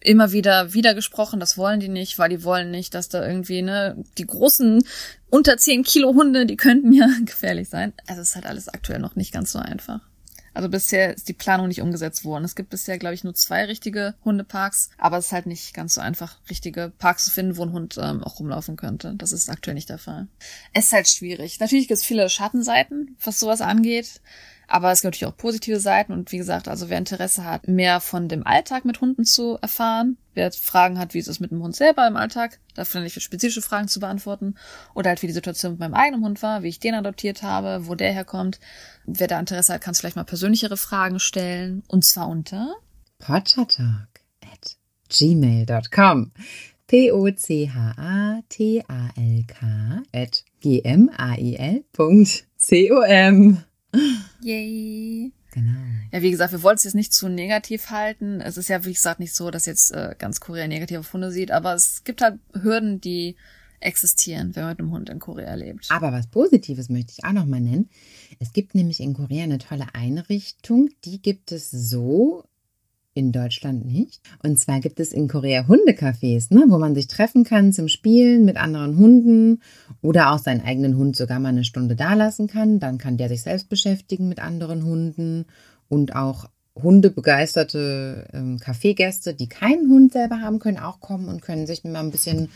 immer 0.00 0.32
wieder 0.32 0.74
wieder 0.74 0.94
gesprochen, 0.94 1.40
das 1.40 1.56
wollen 1.56 1.80
die 1.80 1.88
nicht, 1.88 2.18
weil 2.18 2.28
die 2.28 2.44
wollen 2.44 2.70
nicht, 2.70 2.92
dass 2.92 3.08
da 3.08 3.26
irgendwie, 3.26 3.62
ne, 3.62 3.96
die 4.18 4.26
großen 4.26 4.84
unter 5.30 5.56
10 5.56 5.82
Kilo 5.82 6.12
Hunde, 6.14 6.44
die 6.44 6.56
könnten 6.56 6.90
mir 6.90 7.08
gefährlich 7.24 7.70
sein. 7.70 7.94
Also 8.06 8.20
es 8.20 8.28
ist 8.28 8.34
halt 8.34 8.44
alles 8.44 8.68
aktuell 8.68 8.98
noch 8.98 9.16
nicht 9.16 9.32
ganz 9.32 9.50
so 9.50 9.58
einfach. 9.58 10.00
Also 10.54 10.68
bisher 10.68 11.14
ist 11.14 11.28
die 11.28 11.32
Planung 11.32 11.68
nicht 11.68 11.82
umgesetzt 11.82 12.24
worden. 12.24 12.44
Es 12.44 12.54
gibt 12.54 12.70
bisher, 12.70 12.98
glaube 12.98 13.14
ich, 13.14 13.24
nur 13.24 13.34
zwei 13.34 13.64
richtige 13.64 14.14
Hundeparks, 14.24 14.90
aber 14.98 15.18
es 15.18 15.26
ist 15.26 15.32
halt 15.32 15.46
nicht 15.46 15.74
ganz 15.74 15.94
so 15.94 16.00
einfach, 16.00 16.38
richtige 16.48 16.92
Parks 16.98 17.24
zu 17.26 17.30
finden, 17.30 17.56
wo 17.56 17.64
ein 17.64 17.72
Hund 17.72 17.98
ähm, 18.00 18.22
auch 18.22 18.38
rumlaufen 18.38 18.76
könnte. 18.76 19.14
Das 19.16 19.32
ist 19.32 19.50
aktuell 19.50 19.74
nicht 19.74 19.90
der 19.90 19.98
Fall. 19.98 20.28
Es 20.72 20.86
ist 20.86 20.92
halt 20.92 21.08
schwierig. 21.08 21.60
Natürlich 21.60 21.88
gibt 21.88 21.98
es 21.98 22.04
viele 22.04 22.28
Schattenseiten, 22.30 23.16
was 23.22 23.40
sowas 23.40 23.60
angeht. 23.60 24.20
Aber 24.66 24.90
es 24.90 25.02
gibt 25.02 25.14
natürlich 25.14 25.32
auch 25.32 25.36
positive 25.36 25.80
Seiten 25.80 26.12
und 26.12 26.32
wie 26.32 26.38
gesagt, 26.38 26.68
also 26.68 26.88
wer 26.88 26.98
Interesse 26.98 27.44
hat, 27.44 27.68
mehr 27.68 28.00
von 28.00 28.28
dem 28.28 28.46
Alltag 28.46 28.84
mit 28.84 29.00
Hunden 29.00 29.24
zu 29.24 29.58
erfahren, 29.60 30.16
wer 30.34 30.50
Fragen 30.52 30.98
hat, 30.98 31.14
wie 31.14 31.18
ist 31.18 31.28
es 31.28 31.40
mit 31.40 31.50
dem 31.50 31.62
Hund 31.62 31.76
selber 31.76 32.06
im 32.06 32.16
Alltag, 32.16 32.60
dafür 32.74 33.00
nicht 33.00 33.20
spezifische 33.20 33.62
Fragen 33.62 33.88
zu 33.88 34.00
beantworten 34.00 34.54
oder 34.94 35.10
halt 35.10 35.22
wie 35.22 35.26
die 35.26 35.32
Situation 35.32 35.72
mit 35.72 35.80
meinem 35.80 35.94
eigenen 35.94 36.24
Hund 36.24 36.42
war, 36.42 36.62
wie 36.62 36.68
ich 36.68 36.80
den 36.80 36.94
adoptiert 36.94 37.42
habe, 37.42 37.86
wo 37.86 37.94
der 37.94 38.12
herkommt. 38.12 38.60
Wer 39.06 39.28
da 39.28 39.38
Interesse 39.38 39.74
hat, 39.74 39.80
kann 39.80 39.92
es 39.92 40.00
vielleicht 40.00 40.16
mal 40.16 40.24
persönlichere 40.24 40.76
Fragen 40.76 41.20
stellen 41.20 41.82
und 41.88 42.04
zwar 42.04 42.28
unter 42.28 42.74
potchatalk 43.18 44.08
at 44.42 44.76
gmail.com 45.08 46.32
P-O-C-H-A-T-A-L-K 46.86 47.46
at 50.12 50.44
g-m-a-i-l.com 50.60 52.26
Yay. 54.44 55.32
Genau. 55.52 55.72
Ja, 56.12 56.20
wie 56.20 56.30
gesagt, 56.30 56.52
wir 56.52 56.62
wollten 56.62 56.76
es 56.76 56.84
jetzt 56.84 56.94
nicht 56.94 57.14
zu 57.14 57.30
negativ 57.30 57.88
halten. 57.88 58.42
Es 58.42 58.58
ist 58.58 58.68
ja, 58.68 58.84
wie 58.84 58.92
gesagt, 58.92 59.18
nicht 59.18 59.34
so, 59.34 59.50
dass 59.50 59.64
jetzt 59.64 59.92
äh, 59.92 60.14
ganz 60.18 60.38
Korea 60.38 60.68
negativ 60.68 60.98
auf 60.98 61.12
Hunde 61.14 61.30
sieht, 61.30 61.50
aber 61.50 61.72
es 61.74 62.04
gibt 62.04 62.20
halt 62.20 62.40
Hürden, 62.52 63.00
die 63.00 63.36
existieren, 63.80 64.54
wenn 64.54 64.64
man 64.64 64.72
mit 64.72 64.80
einem 64.80 64.90
Hund 64.90 65.08
in 65.08 65.18
Korea 65.18 65.54
lebt. 65.54 65.86
Aber 65.90 66.12
was 66.12 66.26
Positives 66.26 66.90
möchte 66.90 67.14
ich 67.16 67.24
auch 67.24 67.32
noch 67.32 67.46
mal 67.46 67.60
nennen. 67.60 67.88
Es 68.38 68.52
gibt 68.52 68.74
nämlich 68.74 69.00
in 69.00 69.14
Korea 69.14 69.44
eine 69.44 69.58
tolle 69.58 69.86
Einrichtung, 69.94 70.90
die 71.04 71.22
gibt 71.22 71.50
es 71.50 71.70
so 71.70 72.44
in 73.14 73.30
Deutschland 73.32 73.86
nicht. 73.86 74.20
Und 74.42 74.58
zwar 74.58 74.80
gibt 74.80 75.00
es 75.00 75.12
in 75.12 75.28
Korea 75.28 75.66
Hundecafés, 75.66 76.52
ne, 76.52 76.64
wo 76.68 76.78
man 76.78 76.94
sich 76.94 77.06
treffen 77.06 77.44
kann 77.44 77.72
zum 77.72 77.88
Spielen 77.88 78.44
mit 78.44 78.56
anderen 78.56 78.98
Hunden 78.98 79.62
oder 80.02 80.32
auch 80.32 80.38
seinen 80.38 80.60
eigenen 80.60 80.96
Hund 80.96 81.16
sogar 81.16 81.38
mal 81.38 81.50
eine 81.50 81.64
Stunde 81.64 81.94
da 81.94 82.14
lassen 82.14 82.48
kann. 82.48 82.80
Dann 82.80 82.98
kann 82.98 83.16
der 83.16 83.28
sich 83.28 83.42
selbst 83.42 83.68
beschäftigen 83.68 84.28
mit 84.28 84.40
anderen 84.40 84.84
Hunden 84.84 85.46
und 85.88 86.16
auch 86.16 86.48
hundebegeisterte 86.74 88.26
ähm, 88.32 88.58
Kaffeegäste, 88.58 89.34
die 89.34 89.48
keinen 89.48 89.88
Hund 89.88 90.12
selber 90.12 90.40
haben, 90.40 90.58
können 90.58 90.78
auch 90.78 90.98
kommen 90.98 91.28
und 91.28 91.40
können 91.40 91.66
sich 91.68 91.84
mal 91.84 92.00
ein 92.00 92.10
bisschen 92.10 92.48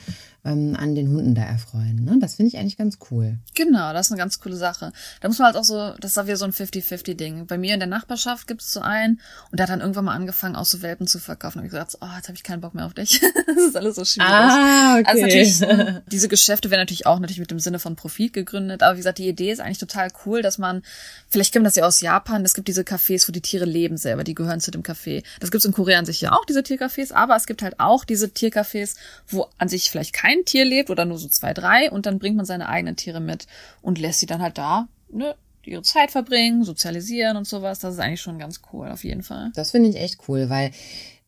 ähm, 0.44 0.76
an 0.78 0.94
den 0.94 1.08
Hunden 1.08 1.34
da 1.34 1.42
erfreuen. 1.42 2.04
Ne? 2.04 2.18
Das 2.20 2.36
finde 2.36 2.48
ich 2.48 2.58
eigentlich 2.58 2.76
ganz 2.76 2.98
cool. 3.10 3.38
Genau, 3.54 3.92
das 3.92 4.06
ist 4.06 4.12
eine 4.12 4.18
ganz 4.18 4.38
coole 4.40 4.56
Sache. 4.56 4.92
Da 5.20 5.28
muss 5.28 5.38
man 5.38 5.46
halt 5.46 5.56
auch 5.56 5.64
so, 5.64 5.94
das 6.00 6.12
ist 6.12 6.18
auch 6.18 6.24
wieder 6.24 6.36
so 6.36 6.44
ein 6.44 6.52
50-50-Ding. 6.52 7.46
Bei 7.46 7.58
mir 7.58 7.74
in 7.74 7.80
der 7.80 7.88
Nachbarschaft 7.88 8.46
gibt 8.46 8.62
es 8.62 8.72
so 8.72 8.80
einen 8.80 9.20
und 9.50 9.58
der 9.58 9.64
hat 9.64 9.70
dann 9.70 9.80
irgendwann 9.80 10.06
mal 10.06 10.14
angefangen, 10.14 10.56
auch 10.56 10.64
so 10.64 10.80
Welpen 10.80 11.06
zu 11.06 11.18
verkaufen. 11.18 11.58
Und 11.58 11.64
ich 11.64 11.70
gesagt, 11.70 11.98
oh, 12.00 12.06
jetzt 12.16 12.28
habe 12.28 12.36
ich 12.36 12.44
keinen 12.44 12.60
Bock 12.60 12.74
mehr 12.74 12.86
auf 12.86 12.94
dich. 12.94 13.20
das 13.46 13.56
ist 13.56 13.76
alles 13.76 13.96
so 13.96 14.04
schwierig. 14.04 14.30
Ah, 14.30 14.98
okay. 14.98 15.04
Also 15.06 15.22
natürlich, 15.22 16.02
diese 16.10 16.28
Geschäfte 16.28 16.70
werden 16.70 16.82
natürlich 16.82 17.06
auch 17.06 17.18
natürlich 17.18 17.40
mit 17.40 17.50
dem 17.50 17.60
Sinne 17.60 17.78
von 17.78 17.96
Profit 17.96 18.32
gegründet. 18.32 18.82
Aber 18.82 18.94
wie 18.94 19.00
gesagt, 19.00 19.18
die 19.18 19.28
Idee 19.28 19.50
ist 19.50 19.60
eigentlich 19.60 19.78
total 19.78 20.08
cool, 20.24 20.42
dass 20.42 20.58
man, 20.58 20.82
vielleicht 21.28 21.54
man 21.54 21.64
das 21.64 21.76
ja 21.76 21.84
aus 21.84 22.00
Japan, 22.00 22.44
es 22.44 22.54
gibt 22.54 22.68
diese 22.68 22.82
Cafés, 22.82 23.26
wo 23.28 23.32
die 23.32 23.40
Tiere 23.40 23.64
leben 23.64 23.96
selber, 23.96 24.24
die 24.24 24.34
gehören 24.34 24.60
zu 24.60 24.70
dem 24.70 24.82
Café. 24.82 25.24
Das 25.40 25.50
gibt 25.50 25.62
es 25.62 25.64
in 25.64 25.72
Korea 25.72 25.98
an 25.98 26.06
sich 26.06 26.20
ja 26.20 26.32
auch, 26.32 26.44
diese 26.44 26.60
Tiercafés, 26.60 27.12
aber 27.12 27.36
es 27.36 27.46
gibt 27.46 27.62
halt 27.62 27.80
auch 27.80 28.04
diese 28.04 28.26
Tiercafés, 28.26 28.96
wo 29.26 29.48
an 29.58 29.68
sich 29.68 29.90
vielleicht 29.90 30.12
kein 30.12 30.27
ein 30.28 30.44
Tier 30.44 30.64
lebt 30.64 30.90
oder 30.90 31.04
nur 31.04 31.18
so 31.18 31.28
zwei, 31.28 31.54
drei 31.54 31.90
und 31.90 32.06
dann 32.06 32.18
bringt 32.18 32.36
man 32.36 32.46
seine 32.46 32.68
eigenen 32.68 32.96
Tiere 32.96 33.20
mit 33.20 33.46
und 33.80 33.98
lässt 33.98 34.20
sie 34.20 34.26
dann 34.26 34.42
halt 34.42 34.58
da, 34.58 34.88
ne, 35.10 35.34
ihre 35.64 35.82
Zeit 35.82 36.10
verbringen, 36.10 36.64
sozialisieren 36.64 37.36
und 37.36 37.46
sowas. 37.46 37.78
Das 37.78 37.94
ist 37.94 38.00
eigentlich 38.00 38.20
schon 38.20 38.38
ganz 38.38 38.60
cool, 38.72 38.88
auf 38.88 39.04
jeden 39.04 39.22
Fall. 39.22 39.50
Das 39.54 39.70
finde 39.70 39.88
ich 39.88 39.96
echt 39.96 40.20
cool, 40.28 40.48
weil 40.48 40.70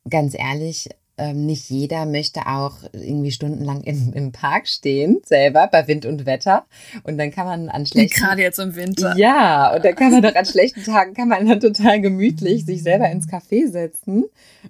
ganz 0.09 0.35
ehrlich, 0.35 0.89
ähm, 1.21 1.47
nicht 1.47 1.69
jeder 1.69 2.07
möchte 2.07 2.47
auch 2.47 2.79
irgendwie 2.93 3.31
stundenlang 3.31 3.83
im, 3.83 4.13
im 4.15 4.33
Park 4.33 4.67
stehen, 4.67 5.21
selber 5.25 5.69
bei 5.71 5.87
Wind 5.87 6.07
und 6.07 6.27
Wetter. 6.27 6.65
Und 7.03 7.19
dann 7.19 7.31
kann 7.31 7.47
man 7.47 7.69
an 7.69 7.85
schlechten 7.85 8.19
Gerade 8.19 8.43
jetzt 8.43 8.59
im 8.59 8.75
Winter. 8.75 9.15
Ja, 9.17 9.75
und 9.75 9.85
dann 9.85 9.95
kann 9.95 10.13
man 10.13 10.23
doch 10.23 10.35
an 10.35 10.47
schlechten 10.47 10.83
Tagen 10.83 11.15
kann 11.15 11.29
man 11.29 11.47
dann 11.47 11.61
total 11.61 12.01
gemütlich 12.01 12.65
sich 12.65 12.83
selber 12.83 13.11
ins 13.11 13.29
Café 13.29 13.71
setzen. 13.71 14.25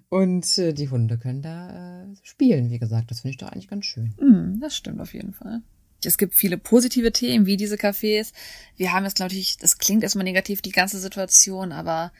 Und 0.08 0.58
äh, 0.58 0.72
die 0.72 0.90
Hunde 0.90 1.18
können 1.18 1.42
da 1.42 2.02
äh, 2.02 2.16
spielen, 2.22 2.70
wie 2.70 2.78
gesagt. 2.78 3.10
Das 3.10 3.20
finde 3.20 3.32
ich 3.32 3.38
doch 3.38 3.52
eigentlich 3.52 3.68
ganz 3.68 3.86
schön. 3.86 4.14
Mm, 4.18 4.60
das 4.60 4.76
stimmt 4.76 5.00
auf 5.00 5.14
jeden 5.14 5.32
Fall. 5.32 5.62
Es 6.04 6.18
gibt 6.18 6.34
viele 6.34 6.56
positive 6.56 7.12
Themen, 7.12 7.46
wie 7.46 7.56
diese 7.56 7.76
Cafés. 7.76 8.32
Wir 8.76 8.92
haben 8.92 9.04
jetzt, 9.04 9.16
glaube 9.16 9.34
ich, 9.34 9.58
das 9.58 9.78
klingt 9.78 10.02
erstmal 10.02 10.24
negativ, 10.24 10.62
die 10.62 10.72
ganze 10.72 10.98
Situation, 10.98 11.72
aber 11.72 12.10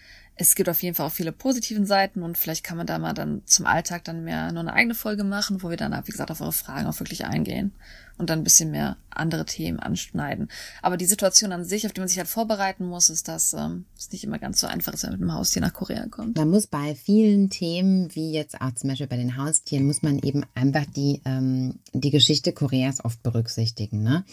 es 0.41 0.55
gibt 0.55 0.71
auf 0.71 0.83
jeden 0.83 0.95
Fall 0.95 1.07
auch 1.07 1.13
viele 1.13 1.33
positiven 1.33 1.85
Seiten 1.85 2.23
und 2.23 2.39
vielleicht 2.39 2.65
kann 2.65 2.79
man 2.79 2.87
da 2.87 2.99
mal 2.99 3.13
dann 3.13 3.43
zum 3.45 3.67
Alltag 3.67 4.05
dann 4.05 4.25
mehr 4.25 4.51
nur 4.53 4.63
eine 4.63 4.73
eigene 4.73 4.95
Folge 4.95 5.23
machen, 5.23 5.63
wo 5.63 5.69
wir 5.69 5.77
dann, 5.77 5.93
wie 6.07 6.11
gesagt, 6.11 6.31
auf 6.31 6.41
eure 6.41 6.53
Fragen 6.53 6.87
auch 6.87 6.99
wirklich 6.99 7.27
eingehen 7.27 7.73
und 8.21 8.31
dann 8.31 8.41
ein 8.41 8.45
bisschen 8.45 8.71
mehr 8.71 8.97
andere 9.09 9.45
Themen 9.45 9.81
anschneiden. 9.81 10.49
Aber 10.83 10.97
die 10.97 11.07
Situation 11.07 11.53
an 11.53 11.65
sich, 11.65 11.87
auf 11.87 11.93
die 11.93 12.01
man 12.01 12.09
sich 12.09 12.19
halt 12.19 12.29
vorbereiten 12.29 12.87
muss, 12.87 13.11
ist, 13.11 13.29
dass 13.29 13.55
ähm, 13.55 13.87
es 13.99 14.13
nicht 14.13 14.25
immer 14.25 14.39
ganz 14.39 14.61
so 14.61 14.67
einfach 14.67 14.93
ist, 14.93 15.03
wenn 15.03 15.11
man 15.11 15.21
mit 15.21 15.29
einem 15.29 15.39
Haustier 15.39 15.63
nach 15.63 15.73
Korea 15.73 16.07
kommt. 16.07 16.37
Man 16.37 16.51
muss 16.51 16.67
bei 16.67 16.95
vielen 16.95 17.51
Themen, 17.51 18.15
wie 18.15 18.33
jetzt 18.33 18.61
auch 18.61 18.73
zum 18.75 18.91
Beispiel 18.91 19.07
bei 19.07 19.17
den 19.17 19.37
Haustieren, 19.37 19.87
muss 19.87 20.03
man 20.03 20.19
eben 20.19 20.45
einfach 20.55 20.85
die, 20.87 21.23
ähm, 21.25 21.81
die 21.93 22.11
Geschichte 22.11 22.53
Koreas 22.53 23.05
oft 23.05 23.23
berücksichtigen. 23.23 24.03
Ne? 24.03 24.25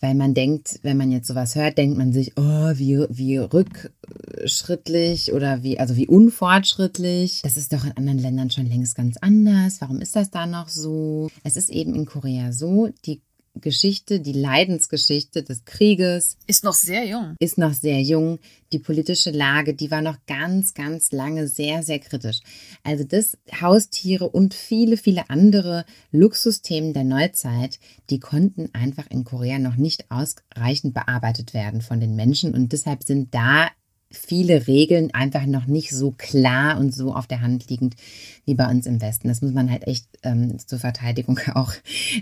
Weil 0.00 0.14
man 0.14 0.34
denkt, 0.34 0.80
wenn 0.82 0.96
man 0.96 1.12
jetzt 1.12 1.28
sowas 1.28 1.54
hört, 1.54 1.78
denkt 1.78 1.98
man 1.98 2.12
sich, 2.12 2.32
oh, 2.36 2.72
wie, 2.74 3.04
wie 3.10 3.38
rückschrittlich 3.38 5.32
oder 5.32 5.62
wie, 5.62 5.78
also 5.78 5.96
wie 5.96 6.06
unfortschrittlich. 6.06 7.42
Das 7.42 7.56
ist 7.56 7.72
doch 7.72 7.84
in 7.84 7.96
anderen 7.96 8.18
Ländern 8.18 8.50
schon 8.50 8.66
längst 8.66 8.94
ganz 8.94 9.16
anders. 9.18 9.80
Warum 9.80 10.00
ist 10.00 10.16
das 10.16 10.30
da 10.30 10.46
noch 10.46 10.68
so? 10.68 11.28
Es 11.44 11.56
ist 11.56 11.70
eben 11.70 11.94
in 11.94 12.06
Korea 12.06 12.52
so, 12.52 12.88
die 13.04 13.20
Geschichte, 13.54 14.20
die 14.20 14.32
Leidensgeschichte 14.32 15.42
des 15.42 15.64
Krieges. 15.64 16.36
Ist 16.46 16.64
noch 16.64 16.74
sehr 16.74 17.06
jung. 17.06 17.36
Ist 17.38 17.58
noch 17.58 17.72
sehr 17.72 18.00
jung. 18.00 18.38
Die 18.72 18.78
politische 18.78 19.30
Lage, 19.30 19.74
die 19.74 19.90
war 19.90 20.00
noch 20.00 20.16
ganz, 20.26 20.74
ganz 20.74 21.12
lange 21.12 21.46
sehr, 21.48 21.82
sehr 21.82 21.98
kritisch. 21.98 22.40
Also 22.82 23.04
das 23.04 23.36
Haustiere 23.60 24.28
und 24.28 24.54
viele, 24.54 24.96
viele 24.96 25.28
andere 25.28 25.84
Luxusthemen 26.10 26.94
der 26.94 27.04
Neuzeit, 27.04 27.78
die 28.10 28.20
konnten 28.20 28.70
einfach 28.74 29.06
in 29.10 29.24
Korea 29.24 29.58
noch 29.58 29.76
nicht 29.76 30.10
ausreichend 30.10 30.94
bearbeitet 30.94 31.52
werden 31.52 31.82
von 31.82 32.00
den 32.00 32.16
Menschen 32.16 32.54
und 32.54 32.72
deshalb 32.72 33.04
sind 33.04 33.34
da 33.34 33.68
viele 34.12 34.66
Regeln 34.66 35.12
einfach 35.12 35.46
noch 35.46 35.66
nicht 35.66 35.90
so 35.90 36.12
klar 36.12 36.78
und 36.78 36.94
so 36.94 37.14
auf 37.14 37.26
der 37.26 37.40
Hand 37.40 37.68
liegend 37.68 37.96
wie 38.44 38.54
bei 38.54 38.68
uns 38.68 38.86
im 38.86 39.00
Westen. 39.00 39.28
Das 39.28 39.42
muss 39.42 39.52
man 39.52 39.70
halt 39.70 39.86
echt 39.86 40.06
ähm, 40.22 40.58
zur 40.58 40.78
Verteidigung 40.78 41.38
auch 41.54 41.72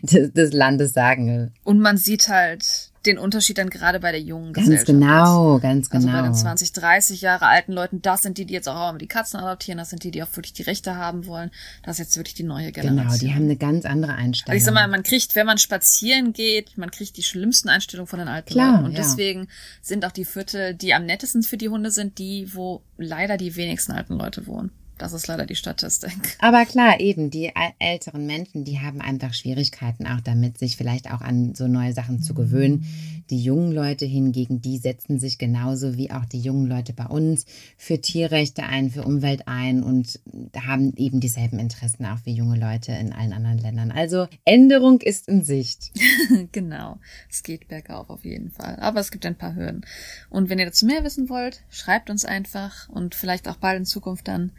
des, 0.03 0.33
des, 0.33 0.53
Landes 0.53 0.93
sagen. 0.93 1.53
Und 1.65 1.81
man 1.81 1.97
sieht 1.97 2.29
halt 2.29 2.90
den 3.07 3.19
Unterschied 3.19 3.57
dann 3.57 3.71
gerade 3.71 3.99
bei 4.01 4.13
der 4.13 4.21
jungen 4.21 4.53
ganz 4.53 4.67
Gesellschaft. 4.67 4.87
Genau, 4.89 5.59
ganz 5.59 5.89
genau. 5.89 6.07
Also 6.07 6.17
bei 6.17 6.23
den 6.23 6.35
20, 6.35 6.73
30 6.73 7.21
Jahre 7.23 7.47
alten 7.47 7.73
Leuten, 7.73 8.03
das 8.03 8.23
sind 8.23 8.37
die, 8.37 8.45
die 8.45 8.53
jetzt 8.53 8.69
auch 8.69 8.97
die 8.99 9.07
Katzen 9.07 9.41
adoptieren, 9.41 9.79
das 9.79 9.91
sind 9.91 10.05
die, 10.05 10.11
die 10.11 10.23
auch 10.23 10.37
wirklich 10.37 10.53
die 10.53 10.63
Rechte 10.63 10.97
haben 10.97 11.27
wollen. 11.27 11.51
Das 11.83 11.99
ist 11.99 12.07
jetzt 12.07 12.17
wirklich 12.17 12.35
die 12.35 12.43
neue 12.43 12.73
Generation. 12.73 13.07
Genau, 13.07 13.19
die 13.19 13.35
haben 13.35 13.45
eine 13.45 13.57
ganz 13.57 13.85
andere 13.85 14.13
Einstellung. 14.15 14.53
Also 14.53 14.59
ich 14.59 14.65
sag 14.65 14.75
mal, 14.75 14.87
man 14.89 15.03
kriegt, 15.03 15.35
wenn 15.35 15.47
man 15.47 15.59
spazieren 15.59 16.33
geht, 16.33 16.77
man 16.77 16.91
kriegt 16.91 17.17
die 17.17 17.23
schlimmsten 17.23 17.69
Einstellungen 17.69 18.09
von 18.09 18.19
den 18.19 18.29
alten 18.29 18.53
Klar, 18.53 18.73
Leuten. 18.73 18.85
Und 18.87 18.93
ja. 18.93 18.99
deswegen 18.99 19.49
sind 19.81 20.05
auch 20.05 20.13
die 20.13 20.27
Viertel, 20.27 20.75
die 20.75 20.93
am 20.93 21.07
nettesten 21.07 21.43
für 21.43 21.57
die 21.57 21.71
Hunde 21.71 21.91
sind, 21.91 22.19
die, 22.19 22.55
wo 22.55 22.83
leider 22.99 23.37
die 23.37 23.57
wenigsten 23.57 23.93
alten 23.93 24.15
Leute 24.15 24.47
wohnen. 24.47 24.71
Das 25.01 25.15
ist 25.15 25.29
leider 25.29 25.47
die 25.47 25.55
Statistik. 25.55 26.13
Aber 26.41 26.67
klar, 26.67 27.01
eben, 27.01 27.31
die 27.31 27.51
älteren 27.79 28.27
Menschen, 28.27 28.65
die 28.65 28.81
haben 28.81 29.01
einfach 29.01 29.33
Schwierigkeiten 29.33 30.07
auch 30.07 30.21
damit, 30.21 30.59
sich 30.59 30.77
vielleicht 30.77 31.11
auch 31.11 31.23
an 31.23 31.55
so 31.55 31.69
neue 31.69 31.95
Sachen 31.95 32.23
zu 32.23 32.35
gewöhnen. 32.35 32.85
Die 33.31 33.43
jungen 33.43 33.73
Leute 33.73 34.05
hingegen, 34.05 34.61
die 34.61 34.77
setzen 34.77 35.19
sich 35.19 35.39
genauso 35.39 35.97
wie 35.97 36.11
auch 36.11 36.27
die 36.27 36.41
jungen 36.41 36.67
Leute 36.67 36.93
bei 36.93 37.07
uns 37.07 37.47
für 37.79 37.99
Tierrechte 38.03 38.65
ein, 38.65 38.91
für 38.91 39.05
Umwelt 39.05 39.49
ein 39.49 39.83
und 39.83 40.21
haben 40.55 40.93
eben 40.97 41.21
dieselben 41.21 41.59
Interessen 41.59 42.05
auch 42.05 42.19
wie 42.25 42.35
junge 42.35 42.59
Leute 42.59 42.93
in 42.93 43.15
allen 43.15 43.33
anderen 43.33 43.59
Ländern. 43.59 43.93
Also 43.93 44.29
Änderung 44.45 45.01
ist 45.01 45.29
in 45.29 45.43
Sicht. 45.43 45.93
genau, 46.53 46.99
es 47.31 47.43
geht 47.43 47.69
bergauf 47.69 48.11
auf 48.11 48.27
jeden 48.27 48.51
Fall. 48.51 48.77
Aber 48.81 49.01
es 49.01 49.11
gibt 49.11 49.25
ein 49.25 49.39
paar 49.39 49.55
Hürden. 49.55 49.87
Und 50.29 50.51
wenn 50.51 50.59
ihr 50.59 50.67
dazu 50.67 50.85
mehr 50.85 51.05
wissen 51.05 51.31
wollt, 51.31 51.63
schreibt 51.71 52.11
uns 52.11 52.27
einfach 52.27 52.91
und 52.91 53.15
vielleicht 53.15 53.49
auch 53.49 53.57
bald 53.57 53.79
in 53.79 53.87
Zukunft 53.87 54.29
dann 54.29 54.53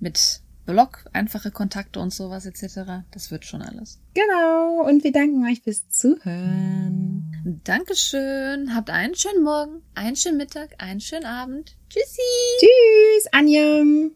mit 0.00 0.40
Blog, 0.66 1.04
einfache 1.12 1.50
Kontakte 1.50 2.00
und 2.00 2.12
sowas 2.12 2.44
etc. 2.44 3.04
Das 3.12 3.30
wird 3.30 3.44
schon 3.44 3.62
alles. 3.62 4.00
Genau. 4.14 4.84
Und 4.86 5.04
wir 5.04 5.12
danken 5.12 5.46
euch 5.46 5.62
fürs 5.62 5.88
Zuhören. 5.88 7.32
Dankeschön. 7.64 8.74
Habt 8.74 8.90
einen 8.90 9.14
schönen 9.14 9.44
Morgen, 9.44 9.82
einen 9.94 10.16
schönen 10.16 10.38
Mittag, 10.38 10.74
einen 10.78 11.00
schönen 11.00 11.26
Abend. 11.26 11.76
Tschüssi. 11.88 12.20
Tschüss. 12.58 13.32
Anjang. 13.32 14.10